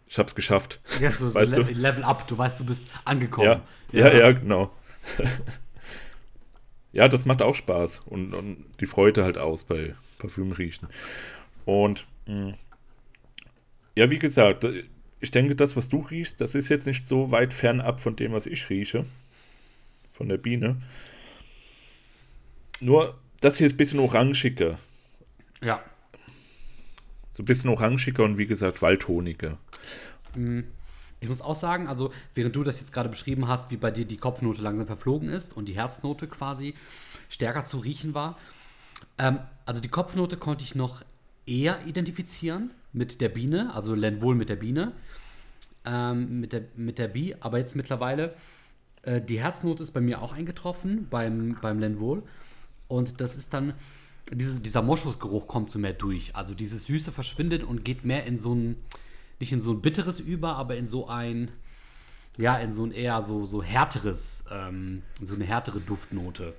ich 0.07 0.19
hab's 0.19 0.35
geschafft. 0.35 0.81
Ja, 1.01 1.11
so, 1.11 1.29
so 1.31 1.41
Le 1.41 1.63
Level 1.73 2.05
up, 2.05 2.27
du 2.29 2.37
weißt, 2.37 2.61
du 2.61 2.65
bist 2.65 2.89
angekommen. 3.05 3.49
Ja, 3.49 3.63
ja, 3.93 4.09
ja, 4.09 4.19
ja 4.19 4.33
genau. 4.33 4.71
ja, 6.93 7.09
das 7.09 7.25
macht 7.25 7.43
auch 7.43 7.55
Spaß 7.55 8.03
und, 8.07 8.35
und 8.35 8.65
die 8.81 8.87
Freude 8.87 9.25
halt 9.25 9.39
aus 9.39 9.65
bei 9.65 9.95
Parfümriechen. 10.19 10.89
Und 11.65 12.07
mh, 12.27 12.35
hm, 12.35 12.55
ja, 13.97 14.11
wie 14.11 14.19
gesagt, 14.19 14.67
ich 15.25 15.31
denke, 15.31 15.57
das, 15.57 15.75
was 15.75 15.89
du 15.89 16.01
riechst, 16.01 16.43
das 16.43 16.55
ist 16.55 16.69
jetzt 16.69 16.87
nicht 16.87 17.07
so 17.07 17.31
weit 17.31 17.55
fernab 17.55 17.99
von 17.99 18.15
dem, 18.15 18.33
was 18.33 18.45
ich 18.47 18.69
rieche. 18.69 19.07
Von 20.11 20.29
der 20.29 20.37
Biene. 20.37 20.83
Nur, 22.79 23.19
das 23.41 23.57
hier 23.57 23.67
ist 23.67 23.73
ein 23.73 23.79
bisschen 23.79 24.01
orangiger. 24.01 24.79
Ja. 25.63 25.83
So 27.33 27.43
ein 27.43 27.47
bisschen 27.47 27.71
orangiger 27.71 28.23
und 28.23 28.37
wie 28.37 28.47
gesagt 28.47 28.83
waldhoniger. 28.83 29.57
Mm, 30.35 30.61
ich 31.21 31.29
muss 31.29 31.41
auch 31.41 31.55
sagen, 31.55 31.89
also 31.89 32.13
während 32.35 32.55
du 32.55 32.63
das 32.63 32.81
jetzt 32.81 32.93
gerade 32.93 33.09
beschrieben 33.09 33.49
hast, 33.49 33.71
wie 33.71 33.79
bei 33.79 33.91
dir 33.91 34.05
die 34.05 34.19
Kopfnote 34.19 34.61
langsam 34.61 34.87
verflogen 34.87 35.31
ist 35.31 35.57
und 35.57 35.71
die 35.71 35.75
Herznote 35.75 36.29
quasi 36.29 36.75
stärker 37.31 37.65
zu 37.65 37.79
riechen 37.79 38.13
war, 38.13 38.39
ähm, 39.17 39.39
also 39.65 39.81
die 39.81 39.89
Kopfnote 39.89 40.37
konnte 40.37 40.65
ich 40.65 40.75
noch 40.75 41.03
eher 41.47 41.85
identifizieren 41.87 42.73
mit 42.95 43.21
der 43.21 43.29
Biene, 43.29 43.75
also 43.75 43.95
Lenwohl 43.95 44.35
mit 44.35 44.49
der 44.49 44.57
Biene, 44.57 44.93
ähm, 45.85 46.41
mit, 46.41 46.53
der, 46.55 46.63
mit 46.77 46.99
der 46.99 47.09
Bi, 47.09 47.37
aber 47.41 47.59
jetzt 47.59 47.77
mittlerweile, 47.77 48.35
äh, 49.03 49.21
die 49.21 49.41
Herznote 49.41 49.83
ist 49.83 49.91
bei 49.91 50.01
mir 50.01 50.23
auch 50.23 50.33
eingetroffen 50.33 51.09
beim, 51.11 51.59
beim 51.61 51.79
Lenwohl 51.79 52.23
und 52.89 53.21
das 53.21 53.37
ist 53.37 53.53
dann 53.53 53.75
diese, 54.33 54.61
dieser 54.61 54.83
Moschusgeruch 54.83 55.47
kommt 55.47 55.71
so 55.71 55.79
mehr 55.79 55.93
durch. 55.93 56.35
Also 56.35 56.55
dieses 56.55 56.87
Süße 56.87 57.13
verschwindet 57.13 57.63
und 57.63 57.85
geht 57.85 58.05
mehr 58.05 58.25
in 58.25 58.39
so 58.39 58.55
ein, 58.55 58.77
nicht 59.41 59.53
in 59.53 59.61
so 59.61 59.73
ein 59.73 59.83
bitteres 59.83 60.21
über, 60.21 60.57
aber 60.57 60.77
in 60.77 60.89
so 60.89 61.09
ein, 61.09 61.51
ja, 62.37 62.57
in 62.57 62.73
so 62.73 62.85
ein 62.85 62.93
eher 62.93 63.21
so, 63.23 63.45
so 63.45 63.63
härteres, 63.63 64.45
ähm, 64.51 65.03
so 65.23 65.35
eine 65.35 65.45
härtere 65.45 65.81
Duftnote. 65.81 66.55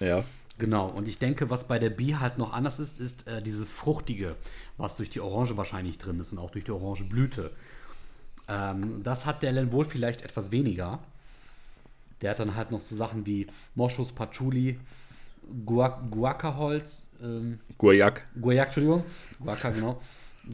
Ja. 0.00 0.24
Genau, 0.58 0.88
und 0.88 1.06
ich 1.06 1.18
denke, 1.18 1.50
was 1.50 1.68
bei 1.68 1.78
der 1.78 1.90
Bee 1.90 2.16
halt 2.16 2.38
noch 2.38 2.52
anders 2.52 2.78
ist, 2.78 2.98
ist 2.98 3.26
äh, 3.26 3.42
dieses 3.42 3.72
Fruchtige, 3.72 4.36
was 4.78 4.96
durch 4.96 5.10
die 5.10 5.20
Orange 5.20 5.56
wahrscheinlich 5.56 5.98
drin 5.98 6.18
ist 6.18 6.32
und 6.32 6.38
auch 6.38 6.50
durch 6.50 6.64
die 6.64 6.70
Orangeblüte. 6.70 7.50
Ähm, 8.48 9.02
das 9.02 9.26
hat 9.26 9.42
der 9.42 9.52
Lenwohl 9.52 9.84
vielleicht 9.84 10.22
etwas 10.22 10.50
weniger. 10.50 11.00
Der 12.22 12.30
hat 12.30 12.38
dann 12.38 12.54
halt 12.54 12.70
noch 12.70 12.80
so 12.80 12.96
Sachen 12.96 13.26
wie 13.26 13.46
Moschus, 13.74 14.12
Patchouli, 14.12 14.78
Guac 15.66 16.10
Guacaholz. 16.10 17.02
Ähm, 17.22 17.60
Guayak. 17.76 18.24
Guayak, 18.40 18.66
Entschuldigung. 18.68 19.04
Guaca, 19.38 19.70
genau. 19.70 20.00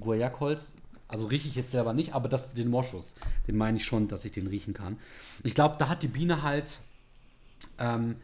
Guayakholz. 0.01 0.75
Also 1.07 1.27
rieche 1.27 1.47
ich 1.47 1.55
jetzt 1.55 1.71
selber 1.71 1.93
nicht, 1.93 2.15
aber 2.15 2.29
das, 2.29 2.55
den 2.55 2.71
Moschus, 2.71 3.17
den 3.47 3.57
meine 3.57 3.77
ich 3.77 3.85
schon, 3.85 4.09
dass 4.09 4.25
ich 4.25 4.33
den 4.33 4.47
riechen 4.47 4.73
kann. 4.73 4.99
Ich 5.45 5.55
glaube, 5.55 5.77
da 5.79 5.89
hat 5.89 6.03
die 6.03 6.09
Biene 6.09 6.43
halt 6.43 6.79
ähm, 7.79 8.17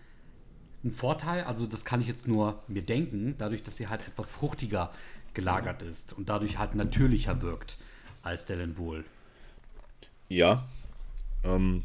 einen 0.83 0.93
Vorteil. 0.93 1.45
Also 1.45 1.67
das 1.67 1.85
kann 1.85 2.01
ich 2.01 2.09
jetzt 2.09 2.29
nur 2.29 2.63
mir 2.69 2.83
denken, 2.83 3.35
dadurch, 3.39 3.63
dass 3.63 3.77
sie 3.77 3.89
halt 3.89 4.07
etwas 4.07 4.31
fruchtiger 4.31 4.93
gelagert 5.35 5.83
ist 5.83 6.13
und 6.13 6.29
dadurch 6.29 6.59
halt 6.59 6.75
natürlicher 6.75 7.43
wirkt 7.43 7.79
als 8.23 8.47
der 8.47 8.57
Lenwohl. 8.57 9.05
Ja. 10.29 10.67
Ähm, 11.45 11.85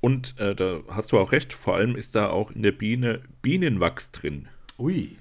und 0.00 0.38
äh, 0.38 0.54
da 0.54 0.80
hast 0.88 1.12
du 1.12 1.18
auch 1.18 1.32
recht, 1.32 1.52
vor 1.52 1.76
allem 1.76 1.96
ist 1.96 2.14
da 2.14 2.28
auch 2.28 2.50
in 2.50 2.62
der 2.62 2.72
Biene 2.72 3.22
Bienenwachs 3.40 4.10
drin. 4.10 4.48
Ui. 4.78 5.16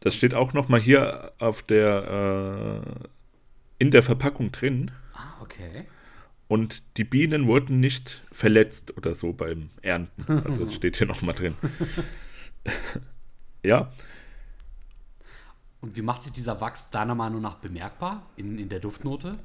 Das 0.00 0.14
steht 0.14 0.34
auch 0.34 0.54
noch 0.54 0.68
mal 0.68 0.80
hier 0.80 1.32
auf 1.38 1.62
der 1.62 2.82
äh, 2.82 3.08
in 3.78 3.90
der 3.90 4.02
Verpackung 4.02 4.50
drin. 4.50 4.90
Ah, 5.14 5.40
okay. 5.42 5.86
Und 6.50 6.96
die 6.96 7.04
Bienen 7.04 7.46
wurden 7.46 7.78
nicht 7.78 8.24
verletzt 8.32 8.96
oder 8.96 9.14
so 9.14 9.32
beim 9.32 9.70
Ernten. 9.82 10.42
Also 10.44 10.64
es 10.64 10.74
steht 10.74 10.96
hier 10.96 11.06
noch 11.06 11.22
mal 11.22 11.32
drin. 11.32 11.54
ja. 13.62 13.92
Und 15.80 15.94
wie 15.94 16.02
macht 16.02 16.24
sich 16.24 16.32
dieser 16.32 16.60
Wachs 16.60 16.90
deiner 16.90 17.14
Meinung 17.14 17.40
nach 17.40 17.54
bemerkbar 17.54 18.26
in, 18.34 18.58
in 18.58 18.68
der 18.68 18.80
Duftnote? 18.80 19.38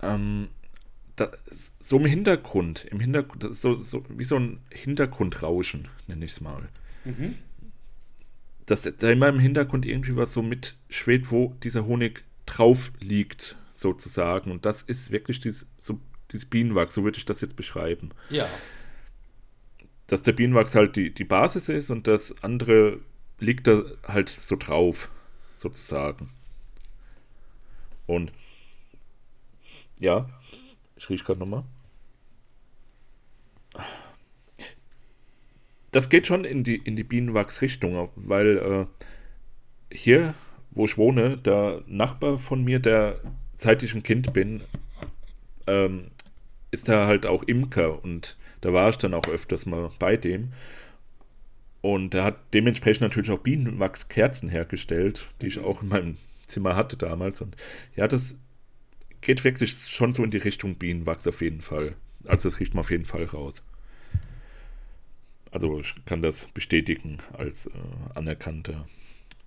Ähm, 0.00 0.48
so 1.44 1.98
im 1.98 2.06
Hintergrund, 2.06 2.86
im 2.86 2.98
Hintergrund, 2.98 3.54
so, 3.54 3.82
so 3.82 4.02
wie 4.08 4.24
so 4.24 4.38
ein 4.38 4.60
Hintergrundrauschen, 4.70 5.88
nenne 6.06 6.24
ich 6.24 6.30
es 6.30 6.40
mal. 6.40 6.66
Mhm. 7.04 7.36
Dass 8.64 8.80
da 8.80 9.10
immer 9.10 9.28
im 9.28 9.38
Hintergrund 9.38 9.84
irgendwie 9.84 10.16
was 10.16 10.32
so 10.32 10.40
mitschwebt, 10.40 11.30
wo 11.30 11.54
dieser 11.62 11.84
Honig 11.84 12.24
drauf 12.46 12.90
liegt, 13.00 13.56
sozusagen. 13.82 14.50
Und 14.50 14.64
das 14.64 14.82
ist 14.82 15.10
wirklich 15.10 15.40
dieses, 15.40 15.66
so, 15.78 16.00
dieses 16.30 16.46
Bienenwachs, 16.46 16.94
so 16.94 17.04
würde 17.04 17.18
ich 17.18 17.26
das 17.26 17.40
jetzt 17.40 17.56
beschreiben. 17.56 18.10
Ja. 18.30 18.48
Dass 20.06 20.22
der 20.22 20.32
Bienenwachs 20.32 20.74
halt 20.74 20.96
die, 20.96 21.12
die 21.12 21.24
Basis 21.24 21.68
ist 21.68 21.90
und 21.90 22.06
das 22.06 22.42
andere 22.42 23.00
liegt 23.38 23.66
da 23.66 23.82
halt 24.06 24.28
so 24.28 24.56
drauf, 24.56 25.10
sozusagen. 25.52 26.30
Und 28.06 28.32
ja, 30.00 30.28
ich 30.96 31.08
rieche 31.08 31.24
gerade 31.24 31.40
nochmal. 31.40 31.64
Das 35.90 36.08
geht 36.08 36.26
schon 36.26 36.44
in 36.44 36.64
die, 36.64 36.76
in 36.76 36.96
die 36.96 37.04
Bienenwachsrichtung, 37.04 38.08
weil 38.16 38.58
äh, 38.58 39.94
hier, 39.94 40.34
wo 40.70 40.86
ich 40.86 40.96
wohne, 40.96 41.36
der 41.36 41.82
Nachbar 41.86 42.38
von 42.38 42.64
mir, 42.64 42.78
der 42.78 43.20
seit 43.54 43.82
ich 43.82 43.94
ein 43.94 44.02
Kind 44.02 44.32
bin, 44.32 44.62
ähm, 45.66 46.10
ist 46.70 46.88
er 46.88 47.06
halt 47.06 47.26
auch 47.26 47.42
Imker 47.42 48.02
und 48.02 48.36
da 48.60 48.72
war 48.72 48.88
ich 48.88 48.96
dann 48.96 49.14
auch 49.14 49.28
öfters 49.28 49.66
mal 49.66 49.90
bei 49.98 50.16
dem. 50.16 50.52
Und 51.80 52.14
er 52.14 52.24
hat 52.24 52.38
dementsprechend 52.54 53.02
natürlich 53.02 53.30
auch 53.30 53.40
Bienenwachskerzen 53.40 54.48
hergestellt, 54.48 55.24
die 55.40 55.48
ich 55.48 55.58
auch 55.58 55.82
in 55.82 55.88
meinem 55.88 56.16
Zimmer 56.46 56.76
hatte 56.76 56.96
damals. 56.96 57.40
Und 57.40 57.56
ja, 57.96 58.06
das 58.06 58.36
geht 59.20 59.42
wirklich 59.42 59.72
schon 59.88 60.12
so 60.12 60.22
in 60.22 60.30
die 60.30 60.38
Richtung 60.38 60.76
Bienenwachs 60.76 61.26
auf 61.26 61.40
jeden 61.40 61.60
Fall. 61.60 61.96
Also 62.26 62.48
das 62.48 62.60
riecht 62.60 62.74
man 62.74 62.80
auf 62.80 62.90
jeden 62.90 63.04
Fall 63.04 63.24
raus. 63.24 63.64
Also 65.50 65.80
ich 65.80 65.94
kann 66.06 66.22
das 66.22 66.46
bestätigen 66.54 67.18
als 67.32 67.66
äh, 67.66 67.70
anerkannter 68.14 68.86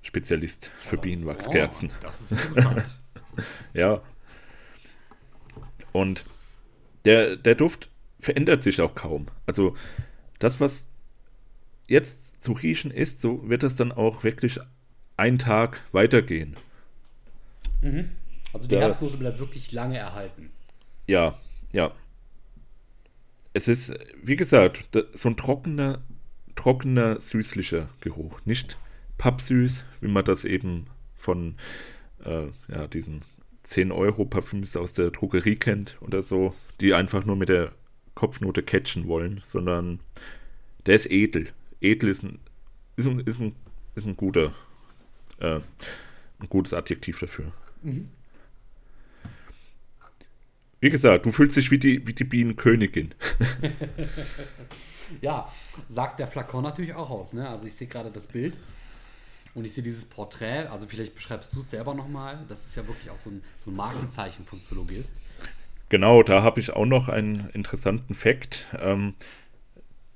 Spezialist 0.02 0.72
für 0.78 0.98
Bienenwachskerzen. 0.98 1.90
Oh, 1.90 2.04
das 2.04 2.22
ist 2.22 2.32
interessant. 2.32 3.00
ja. 3.74 4.02
Und 5.92 6.26
der, 7.06 7.36
der 7.36 7.56
Duft 7.56 7.90
verändert 8.20 8.64
sich 8.64 8.82
auch 8.82 8.96
kaum. 8.96 9.28
Also 9.46 9.76
das, 10.40 10.60
was 10.60 10.90
jetzt 11.88 12.42
zu 12.42 12.54
riechen 12.54 12.92
ist, 12.92 13.22
so 13.22 13.48
wird 13.48 13.64
das 13.64 13.76
dann 13.76 13.92
auch 13.92 14.24
wirklich 14.24 14.60
einen 15.18 15.38
Tag 15.38 15.82
weitergehen. 15.92 16.58
Mhm. 17.82 18.12
Also 18.54 18.68
die 18.68 18.78
Herznote 18.78 19.18
bleibt 19.18 19.40
wirklich 19.40 19.72
lange 19.72 19.98
erhalten. 19.98 20.52
Ja, 21.08 21.38
ja. 21.72 21.92
Es 23.54 23.68
ist, 23.68 23.94
wie 24.22 24.36
gesagt, 24.36 24.86
so 25.14 25.30
ein 25.30 25.38
trockener, 25.38 26.02
trockener, 26.56 27.20
süßlicher 27.20 27.90
Geruch. 28.02 28.42
Nicht 28.46 28.78
pappsüß, 29.18 29.86
wie 30.02 30.08
man 30.08 30.26
das 30.26 30.46
eben 30.46 30.88
von 31.16 31.56
äh, 32.26 32.48
ja, 32.68 32.88
diesen 32.88 33.22
10-Euro-Parfüms 33.66 34.78
aus 34.78 34.94
der 34.94 35.12
Drogerie 35.12 35.56
kennt 35.56 35.98
oder 36.02 36.22
so, 36.22 36.54
die 36.82 36.94
einfach 36.94 37.26
nur 37.26 37.36
mit 37.36 37.50
der 37.50 37.72
Kopfnote 38.14 38.64
catchen 38.64 39.08
wollen, 39.08 39.42
sondern 39.44 40.00
der 40.86 40.96
ist 40.96 41.12
edel. 41.12 41.50
Edel 41.82 42.10
ist 42.10 42.24
ein, 42.24 42.40
ist 42.96 43.08
ein, 43.08 43.20
ist 43.22 43.40
ein, 43.40 43.56
ist 43.96 44.06
ein 44.06 44.16
guter, 44.16 44.54
äh, 45.40 45.60
ein 46.40 46.50
gutes 46.50 46.74
Adjektiv 46.74 47.20
dafür. 47.20 47.52
Mhm. 47.82 48.10
Wie 50.80 50.90
gesagt, 50.90 51.26
du 51.26 51.32
fühlst 51.32 51.58
dich 51.58 51.72
wie 51.72 51.80
die, 51.80 52.06
wie 52.06 52.14
die 52.14 52.24
Bienenkönigin. 52.24 53.16
ja, 55.22 55.52
sagt 55.88 56.20
der 56.20 56.28
Flakon 56.28 56.64
natürlich 56.64 56.94
auch 56.94 57.10
aus. 57.10 57.34
Ne? 57.34 57.50
Also 57.50 57.66
ich 57.66 57.74
sehe 57.74 57.88
gerade 57.88 58.12
das 58.12 58.28
Bild 58.28 58.58
und 59.56 59.66
ich 59.66 59.74
sehe 59.74 59.84
dieses 59.84 60.06
Porträt. 60.06 60.68
Also 60.68 60.86
vielleicht 60.86 61.16
beschreibst 61.16 61.54
du 61.54 61.60
es 61.60 61.72
selber 61.72 61.96
nochmal. 61.96 62.46
Das 62.48 62.68
ist 62.68 62.76
ja 62.76 62.88
wirklich 62.88 63.10
auch 63.10 63.18
so 63.18 63.32
ein, 63.32 63.42
so 63.58 63.72
ein 63.72 63.76
Markenzeichen 63.76 64.46
von 64.46 64.62
Zoologist. 64.62 65.20
Genau, 65.90 66.22
da 66.22 66.44
habe 66.44 66.60
ich 66.60 66.74
auch 66.74 66.86
noch 66.86 67.10
einen 67.10 67.50
interessanten 67.54 68.14
Fakt. 68.14 68.66
Ähm, 68.80 69.16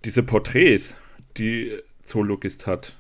diese 0.06 0.24
Porträts, 0.24 0.96
die 1.38 1.80
Zoologist 2.04 2.68
hat, 2.68 2.96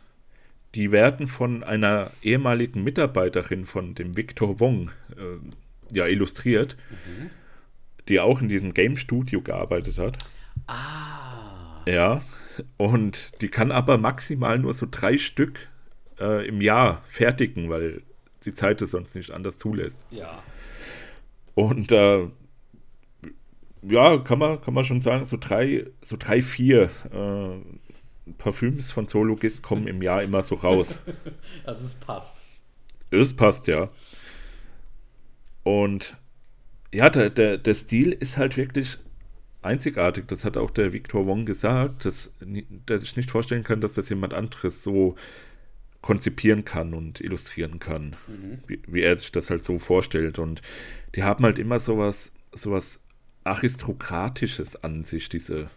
die 0.75 0.91
werden 0.91 1.27
von 1.27 1.63
einer 1.63 2.11
ehemaligen 2.21 2.83
Mitarbeiterin 2.83 3.65
von 3.65 3.95
dem 3.95 4.17
Victor 4.17 4.59
Wong 4.59 4.91
äh, 5.17 5.95
ja, 5.95 6.07
illustriert. 6.07 6.77
Mhm 6.89 7.29
die 8.09 8.19
auch 8.19 8.41
in 8.41 8.49
diesem 8.49 8.73
Game 8.73 8.97
Studio 8.97 9.41
gearbeitet 9.41 9.97
hat. 9.97 10.17
Ah. 10.67 11.83
Ja, 11.87 12.21
und 12.77 13.31
die 13.41 13.49
kann 13.49 13.71
aber 13.71 13.97
maximal 13.97 14.59
nur 14.59 14.73
so 14.73 14.87
drei 14.89 15.17
Stück 15.17 15.69
äh, 16.19 16.47
im 16.47 16.61
Jahr 16.61 17.01
fertigen, 17.05 17.69
weil 17.69 18.01
die 18.45 18.53
Zeit 18.53 18.81
es 18.81 18.91
sonst 18.91 19.15
nicht 19.15 19.31
anders 19.31 19.59
zulässt. 19.59 20.03
Ja. 20.11 20.41
Und 21.55 21.91
äh, 21.91 22.27
ja, 23.81 24.17
kann 24.17 24.39
man, 24.39 24.61
kann 24.61 24.73
man 24.73 24.83
schon 24.83 25.01
sagen, 25.01 25.25
so 25.25 25.37
drei, 25.39 25.85
so 26.01 26.17
drei, 26.17 26.41
vier 26.41 26.89
äh, 27.11 28.31
Parfüms 28.37 28.91
von 28.91 29.07
Zoologist 29.07 29.63
kommen 29.63 29.87
im 29.87 30.01
Jahr 30.01 30.23
immer 30.23 30.43
so 30.43 30.55
raus. 30.55 30.97
also 31.65 31.85
es 31.85 31.95
passt. 31.95 32.45
Es 33.11 33.35
passt, 33.35 33.67
ja. 33.67 33.89
Und 35.63 36.17
ja, 36.93 37.09
der, 37.09 37.29
der, 37.29 37.57
der 37.57 37.73
Stil 37.73 38.11
ist 38.11 38.37
halt 38.37 38.57
wirklich 38.57 38.97
einzigartig. 39.61 40.27
Das 40.27 40.45
hat 40.45 40.57
auch 40.57 40.71
der 40.71 40.93
Victor 40.93 41.25
Wong 41.25 41.45
gesagt, 41.45 42.05
dass 42.05 42.35
der 42.41 42.99
sich 42.99 43.15
nicht 43.17 43.31
vorstellen 43.31 43.63
kann, 43.63 43.81
dass 43.81 43.93
das 43.93 44.09
jemand 44.09 44.33
anderes 44.33 44.83
so 44.83 45.15
konzipieren 46.01 46.65
kann 46.65 46.93
und 46.93 47.19
illustrieren 47.19 47.79
kann, 47.79 48.15
mhm. 48.27 48.59
wie, 48.67 48.79
wie, 48.87 49.01
er 49.01 49.17
sich 49.17 49.31
das 49.31 49.49
halt 49.49 49.63
so 49.63 49.77
vorstellt. 49.77 50.39
Und 50.39 50.61
die 51.15 51.23
haben 51.23 51.43
halt 51.43 51.59
immer 51.59 51.79
sowas, 51.79 52.33
sowas 52.53 53.01
Aristokratisches 53.43 54.83
an 54.83 55.03
sich, 55.03 55.29
diese, 55.29 55.67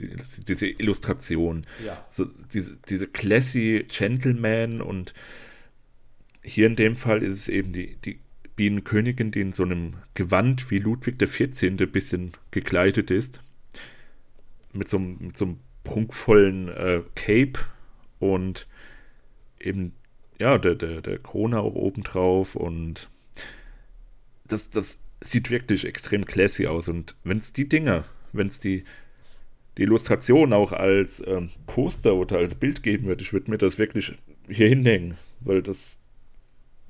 die, 0.00 0.10
diese 0.46 0.66
Illustration. 0.68 1.66
Ja. 1.84 2.04
So, 2.10 2.26
diese, 2.52 2.78
diese 2.88 3.06
classy 3.08 3.84
Gentleman 3.88 4.80
und 4.80 5.14
hier 6.42 6.66
in 6.66 6.76
dem 6.76 6.96
Fall 6.96 7.22
ist 7.22 7.36
es 7.36 7.48
eben 7.48 7.72
die, 7.72 7.96
die 7.96 8.20
Bienenkönigin, 8.56 9.30
die 9.30 9.40
in 9.40 9.52
so 9.52 9.64
einem 9.64 9.92
Gewand 10.14 10.70
wie 10.70 10.78
Ludwig 10.78 11.18
XIV. 11.18 11.62
ein 11.62 11.76
bisschen 11.92 12.32
gekleidet 12.50 13.10
ist. 13.10 13.40
Mit 14.72 14.88
so 14.88 14.98
einem, 14.98 15.18
mit 15.20 15.36
so 15.36 15.46
einem 15.46 15.60
prunkvollen 15.84 16.68
äh, 16.68 17.02
Cape 17.14 17.60
und 18.18 18.66
eben, 19.60 19.94
ja, 20.38 20.58
der, 20.58 20.74
der, 20.74 21.00
der 21.00 21.18
Krone 21.18 21.60
auch 21.60 21.74
obendrauf 21.74 22.54
und 22.56 23.08
das, 24.46 24.70
das 24.70 25.04
sieht 25.20 25.50
wirklich 25.50 25.84
extrem 25.84 26.24
classy 26.24 26.66
aus. 26.66 26.88
Und 26.88 27.16
wenn 27.24 27.38
es 27.38 27.52
die 27.52 27.68
Dinger, 27.68 28.04
wenn 28.32 28.46
es 28.46 28.60
die, 28.60 28.84
die 29.76 29.82
Illustration 29.82 30.52
auch 30.52 30.72
als 30.72 31.24
ähm, 31.26 31.50
Poster 31.66 32.14
oder 32.14 32.38
als 32.38 32.54
Bild 32.54 32.82
geben 32.82 33.06
würde, 33.06 33.22
ich 33.22 33.32
würde 33.32 33.50
mir 33.50 33.58
das 33.58 33.78
wirklich 33.78 34.14
hier 34.48 34.68
hinhängen, 34.68 35.16
weil 35.40 35.62
das 35.62 35.98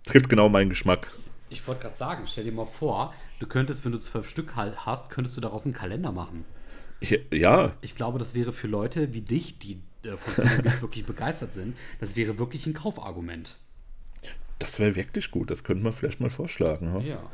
trifft 0.05 0.29
genau 0.29 0.49
meinen 0.49 0.71
Geschmack. 0.71 1.07
Ich 1.51 1.67
wollte 1.67 1.83
gerade 1.83 1.97
sagen, 1.97 2.25
stell 2.27 2.45
dir 2.45 2.53
mal 2.53 2.67
vor, 2.67 3.15
du 3.41 3.47
könntest, 3.47 3.85
wenn 3.85 3.93
du 3.93 3.99
zwölf 3.99 4.29
Stück 4.29 4.55
hast, 4.57 5.11
könntest 5.11 5.37
du 5.37 5.41
daraus 5.41 5.65
einen 5.65 5.75
Kalender 5.75 6.13
machen. 6.13 6.45
Ja. 7.31 7.73
Ich 7.81 7.95
glaube, 7.95 8.19
das 8.19 8.35
wäre 8.35 8.53
für 8.53 8.67
Leute 8.67 9.13
wie 9.15 9.21
dich, 9.21 9.59
die 9.59 9.81
äh, 10.05 10.17
von 10.17 10.47
Zoologist 10.47 10.83
wirklich 10.83 11.05
begeistert 11.05 11.55
sind, 11.55 11.77
das 12.01 12.17
wäre 12.17 12.39
wirklich 12.39 12.67
ein 12.67 12.75
Kaufargument. 12.75 13.57
Das 14.59 14.81
wäre 14.81 14.97
wirklich 14.97 15.31
gut, 15.31 15.51
das 15.51 15.63
könnten 15.63 15.85
wir 15.85 15.93
vielleicht 15.93 16.21
mal 16.21 16.31
vorschlagen. 16.31 16.93
Huh? 16.93 17.01
Ja. 17.01 17.31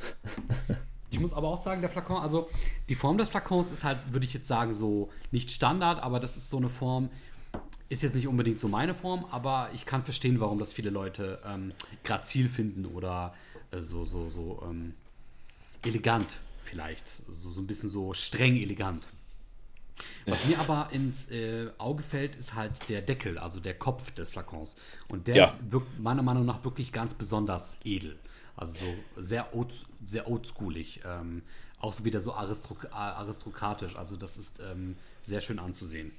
Ich 1.11 1.21
muss 1.21 1.33
aber 1.33 1.49
auch 1.49 1.63
sagen, 1.63 1.81
der 1.81 1.91
Flakon, 1.91 2.17
also 2.17 2.51
die 2.89 2.97
Form 2.97 3.19
des 3.19 3.29
Flakons 3.29 3.71
ist 3.71 3.85
halt, 3.85 3.99
würde 4.13 4.27
ich 4.27 4.35
jetzt 4.35 4.49
sagen, 4.49 4.75
so 4.75 5.11
nicht 5.31 5.51
Standard, 5.51 6.03
aber 6.03 6.19
das 6.21 6.37
ist 6.37 6.51
so 6.51 6.57
eine 6.57 6.69
Form, 6.69 7.09
ist 7.89 8.03
jetzt 8.03 8.15
nicht 8.15 8.27
unbedingt 8.27 8.59
so 8.59 8.67
meine 8.69 8.95
Form, 8.95 9.25
aber 9.31 9.71
ich 9.73 9.87
kann 9.87 10.03
verstehen, 10.03 10.41
warum 10.41 10.59
das 10.59 10.73
viele 10.73 10.91
Leute 10.91 11.41
ähm, 11.47 11.73
grazil 12.03 12.49
finden 12.49 12.85
oder 12.85 13.33
äh, 13.71 13.81
so, 13.81 14.05
so, 14.05 14.29
so 14.29 14.63
ähm, 14.69 14.95
elegant 15.85 16.39
vielleicht. 16.65 17.09
So, 17.09 17.49
so 17.49 17.61
ein 17.61 17.67
bisschen 17.67 17.89
so 17.89 18.13
streng 18.13 18.57
elegant. 18.57 19.07
Was 20.27 20.47
mir 20.47 20.59
aber 20.59 20.89
ins 20.93 21.31
äh, 21.31 21.69
Auge 21.79 22.03
fällt, 22.03 22.37
ist 22.37 22.55
halt 22.55 22.89
der 22.89 23.03
Deckel, 23.03 23.39
also 23.39 23.61
der 23.61 23.75
Kopf 23.75 24.11
des 24.13 24.31
Flakons. 24.31 24.77
Und 25.09 25.29
der 25.29 25.37
ja. 25.37 25.45
ist 25.47 25.59
meiner 25.99 26.23
Meinung 26.23 26.47
nach 26.47 26.65
wirklich 26.65 26.93
ganz 26.93 27.15
besonders 27.15 27.77
edel. 27.85 28.17
Also 28.57 28.85
so 28.85 29.23
sehr, 29.23 29.55
old, 29.55 29.75
sehr 30.05 30.31
oldschoolig. 30.31 31.01
Ähm, 31.05 31.43
auch 31.79 31.93
so 31.93 32.05
wieder 32.05 32.21
so 32.21 32.33
aristok 32.33 32.89
aristokratisch. 32.93 33.97
Also 33.97 34.17
das 34.17 34.37
ist 34.37 34.61
ähm, 34.61 34.97
sehr 35.23 35.41
schön 35.41 35.59
anzusehen. 35.59 36.13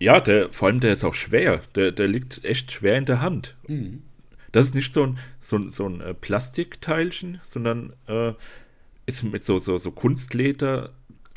Ja, 0.00 0.20
der, 0.20 0.50
vor 0.50 0.68
allem 0.68 0.80
der 0.80 0.92
ist 0.92 1.04
auch 1.04 1.14
schwer. 1.14 1.60
Der, 1.76 1.92
der 1.92 2.08
liegt 2.08 2.44
echt 2.44 2.72
schwer 2.72 2.96
in 2.96 3.04
der 3.04 3.20
Hand. 3.20 3.54
Mhm. 3.68 4.02
Das 4.50 4.66
ist 4.66 4.74
nicht 4.74 4.92
so 4.92 5.04
ein, 5.04 5.18
so 5.40 5.56
ein, 5.56 5.72
so 5.72 5.88
ein 5.88 6.00
äh, 6.00 6.14
Plastikteilchen, 6.14 7.40
sondern 7.42 7.92
äh, 8.06 8.32
ist 9.06 9.22
mit 9.22 9.44
so, 9.44 9.58
so, 9.58 9.78
so 9.78 9.90
Kunstleder 9.90 10.92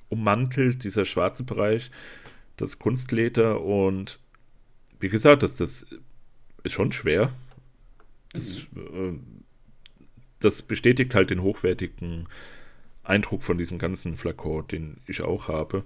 ummantelt, 0.09 0.83
dieser 0.83 1.05
schwarze 1.05 1.43
Bereich, 1.43 1.91
das 2.55 2.79
Kunstleder 2.79 3.61
und 3.61 4.19
wie 4.99 5.09
gesagt, 5.09 5.43
das, 5.43 5.57
das 5.57 5.85
ist 6.63 6.71
schon 6.71 6.91
schwer. 6.91 7.31
Das, 8.33 8.67
mhm. 8.71 8.79
äh, 8.81 9.19
das 10.39 10.61
bestätigt 10.61 11.15
halt 11.15 11.29
den 11.29 11.41
hochwertigen 11.41 12.27
Eindruck 13.03 13.43
von 13.43 13.57
diesem 13.57 13.79
ganzen 13.79 14.15
Flakon, 14.15 14.67
den 14.67 14.97
ich 15.07 15.21
auch 15.21 15.47
habe. 15.47 15.83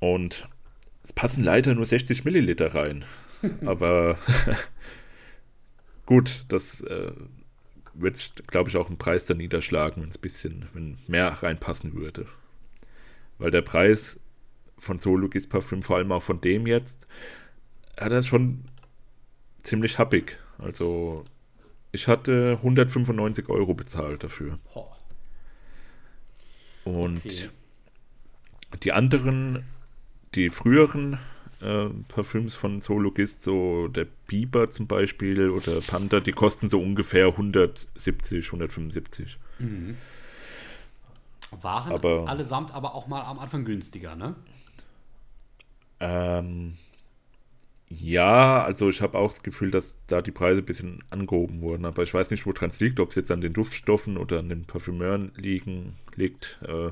Und 0.00 0.48
es 1.02 1.12
passen 1.12 1.44
leider 1.44 1.74
nur 1.74 1.86
60 1.86 2.24
Milliliter 2.24 2.74
rein. 2.74 3.04
Aber 3.66 4.18
gut, 6.06 6.44
das 6.48 6.80
äh, 6.82 7.12
wird, 7.94 8.46
glaube 8.46 8.68
ich, 8.68 8.76
auch 8.76 8.88
einen 8.88 8.98
Preis 8.98 9.26
dann 9.26 9.38
niederschlagen, 9.38 10.02
wenn 10.02 10.10
es 10.10 10.18
ein 10.18 10.22
bisschen, 10.22 10.66
wenn 10.72 10.98
mehr 11.06 11.28
reinpassen 11.28 11.94
würde. 11.94 12.26
Weil 13.38 13.50
der 13.50 13.62
Preis 13.62 14.20
von 14.78 14.98
Solugis 14.98 15.48
Parfüm, 15.48 15.82
vor 15.82 15.96
allem 15.96 16.12
auch 16.12 16.22
von 16.22 16.40
dem 16.40 16.66
jetzt, 16.66 17.06
hat 17.96 18.12
er 18.12 18.22
schon 18.22 18.64
ziemlich 19.62 19.98
happig. 19.98 20.38
Also 20.58 21.24
ich 21.92 22.08
hatte 22.08 22.56
195 22.58 23.48
Euro 23.48 23.74
bezahlt 23.74 24.22
dafür. 24.22 24.58
Und 26.84 27.24
okay. 27.24 27.48
die 28.82 28.92
anderen, 28.92 29.64
die 30.34 30.50
früheren 30.50 31.18
äh, 31.60 31.86
Parfüms 32.08 32.54
von 32.54 32.80
Zoologist, 32.80 33.42
so 33.42 33.88
der 33.88 34.06
Biber 34.26 34.70
zum 34.70 34.86
Beispiel 34.86 35.48
oder 35.48 35.80
Panther, 35.80 36.20
die 36.20 36.32
kosten 36.32 36.68
so 36.68 36.80
ungefähr 36.80 37.28
170, 37.28 38.46
175. 38.46 39.38
Mhm. 39.58 39.96
Waren 41.62 41.92
aber, 41.92 42.28
allesamt 42.28 42.74
aber 42.74 42.94
auch 42.94 43.06
mal 43.06 43.22
am 43.22 43.38
Anfang 43.38 43.64
günstiger, 43.64 44.16
ne? 44.16 44.34
Ähm, 46.00 46.76
ja, 47.88 48.64
also 48.64 48.88
ich 48.88 49.02
habe 49.02 49.18
auch 49.18 49.28
das 49.28 49.42
Gefühl, 49.42 49.70
dass 49.70 49.98
da 50.06 50.22
die 50.22 50.32
Preise 50.32 50.60
ein 50.62 50.66
bisschen 50.66 51.04
angehoben 51.10 51.62
wurden, 51.62 51.84
aber 51.84 52.02
ich 52.02 52.12
weiß 52.12 52.30
nicht, 52.30 52.46
woran 52.46 52.68
es 52.68 52.80
liegt, 52.80 52.98
ob 52.98 53.10
es 53.10 53.14
jetzt 53.14 53.30
an 53.30 53.40
den 53.40 53.52
Duftstoffen 53.52 54.16
oder 54.16 54.38
an 54.40 54.48
den 54.48 54.64
Parfümeuren 54.64 55.32
liegen, 55.36 55.96
liegt. 56.14 56.58
Äh, 56.62 56.90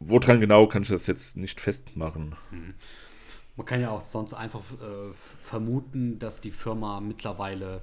woran 0.00 0.40
genau 0.40 0.66
kann 0.66 0.82
ich 0.82 0.88
das 0.88 1.06
jetzt 1.06 1.36
nicht 1.36 1.60
festmachen. 1.60 2.34
Mhm. 2.50 2.74
Man 3.56 3.66
kann 3.66 3.80
ja 3.80 3.90
auch 3.90 4.00
sonst 4.00 4.34
einfach 4.34 4.60
äh, 4.60 5.12
vermuten, 5.40 6.18
dass 6.18 6.40
die 6.40 6.50
Firma 6.50 7.00
mittlerweile 7.00 7.82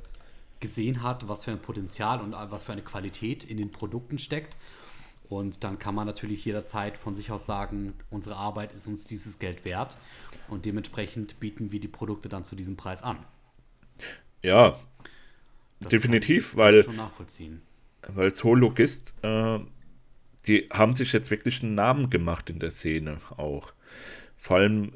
gesehen 0.60 1.04
hat, 1.04 1.28
was 1.28 1.46
für 1.46 1.52
ein 1.52 1.62
Potenzial 1.62 2.20
und 2.22 2.34
was 2.34 2.66
für 2.66 2.74
eine 2.74 2.82
Qualität 2.82 3.44
in 3.44 3.58
den 3.58 3.72
Produkten 3.72 4.18
steckt 4.18 4.58
und 5.30 5.64
dann 5.64 5.78
kann 5.78 5.94
man 5.94 6.08
natürlich 6.08 6.44
jederzeit 6.44 6.98
von 6.98 7.16
sich 7.16 7.32
aus 7.32 7.46
sagen, 7.46 7.94
unsere 8.10 8.36
Arbeit 8.36 8.74
ist 8.74 8.88
uns 8.88 9.06
dieses 9.06 9.38
Geld 9.38 9.64
wert 9.64 9.98
und 10.48 10.66
dementsprechend 10.66 11.40
bieten 11.40 11.72
wir 11.72 11.80
die 11.80 11.88
Produkte 11.88 12.30
dann 12.30 12.46
zu 12.46 12.56
diesem 12.56 12.76
Preis 12.76 13.04
an. 13.04 13.18
Ja, 14.42 14.80
das 15.80 15.92
definitiv, 15.92 16.56
weil 16.56 16.84
schon 16.84 16.96
nachvollziehen. 16.96 17.62
Weil 18.08 18.34
Zoologist, 18.34 19.14
äh, 19.22 19.60
die 20.48 20.68
haben 20.72 20.96
sich 20.96 21.14
jetzt 21.14 21.30
wirklich 21.30 21.62
einen 21.62 21.76
Namen 21.76 22.10
gemacht 22.10 22.50
in 22.50 22.60
der 22.60 22.72
Szene 22.72 23.20
auch. 23.38 23.74
Vor 24.36 24.58
allem 24.58 24.94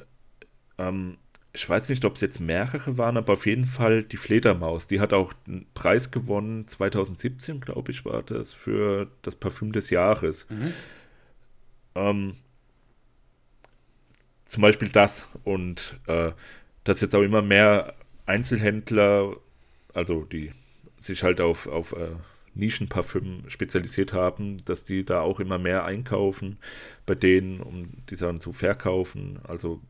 ähm, 0.77 1.17
ich 1.55 1.69
weiß 1.69 1.89
nicht, 1.89 2.03
ob 2.03 2.15
es 2.15 2.21
jetzt 2.21 2.39
mehrere 2.39 2.97
waren, 2.97 3.15
aber 3.15 3.33
auf 3.33 3.45
jeden 3.45 3.65
Fall 3.65 4.03
die 4.03 4.17
Fledermaus. 4.17 4.87
Die 4.87 4.99
hat 4.99 5.13
auch 5.13 5.33
einen 5.45 5.67
Preis 5.75 6.09
gewonnen, 6.09 6.67
2017, 6.67 7.61
glaube 7.61 7.91
ich, 7.91 8.05
war 8.05 8.23
das, 8.23 8.53
für 8.53 9.11
das 9.21 9.35
Parfüm 9.35 9.71
des 9.71 9.91
Jahres. 9.91 10.47
Mhm. 10.49 10.73
Ähm, 11.93 12.35
zum 14.45 14.61
Beispiel 14.61 14.89
das. 14.89 15.29
Und 15.43 15.99
äh, 16.07 16.31
dass 16.83 17.01
jetzt 17.01 17.15
auch 17.15 17.21
immer 17.21 17.43
mehr 17.43 17.93
Einzelhändler, 18.25 19.35
also 19.93 20.25
die 20.25 20.51
sich 20.99 21.21
halt 21.21 21.39
auf, 21.39 21.67
auf 21.67 21.93
äh, 21.93 22.15
Nischenparfüm 22.55 23.43
spezialisiert 23.47 24.13
haben, 24.13 24.57
dass 24.65 24.85
die 24.85 25.05
da 25.05 25.21
auch 25.21 25.39
immer 25.39 25.59
mehr 25.59 25.85
einkaufen 25.85 26.57
bei 27.05 27.13
denen, 27.13 27.59
um 27.61 27.91
die 28.09 28.15
Sachen 28.15 28.39
zu 28.39 28.53
verkaufen. 28.53 29.39
Also 29.43 29.81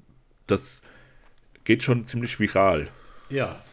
das 0.46 0.82
geht 1.64 1.84
schon 1.84 2.06
ziemlich 2.06 2.40
viral. 2.40 2.90
Ja. 3.30 3.64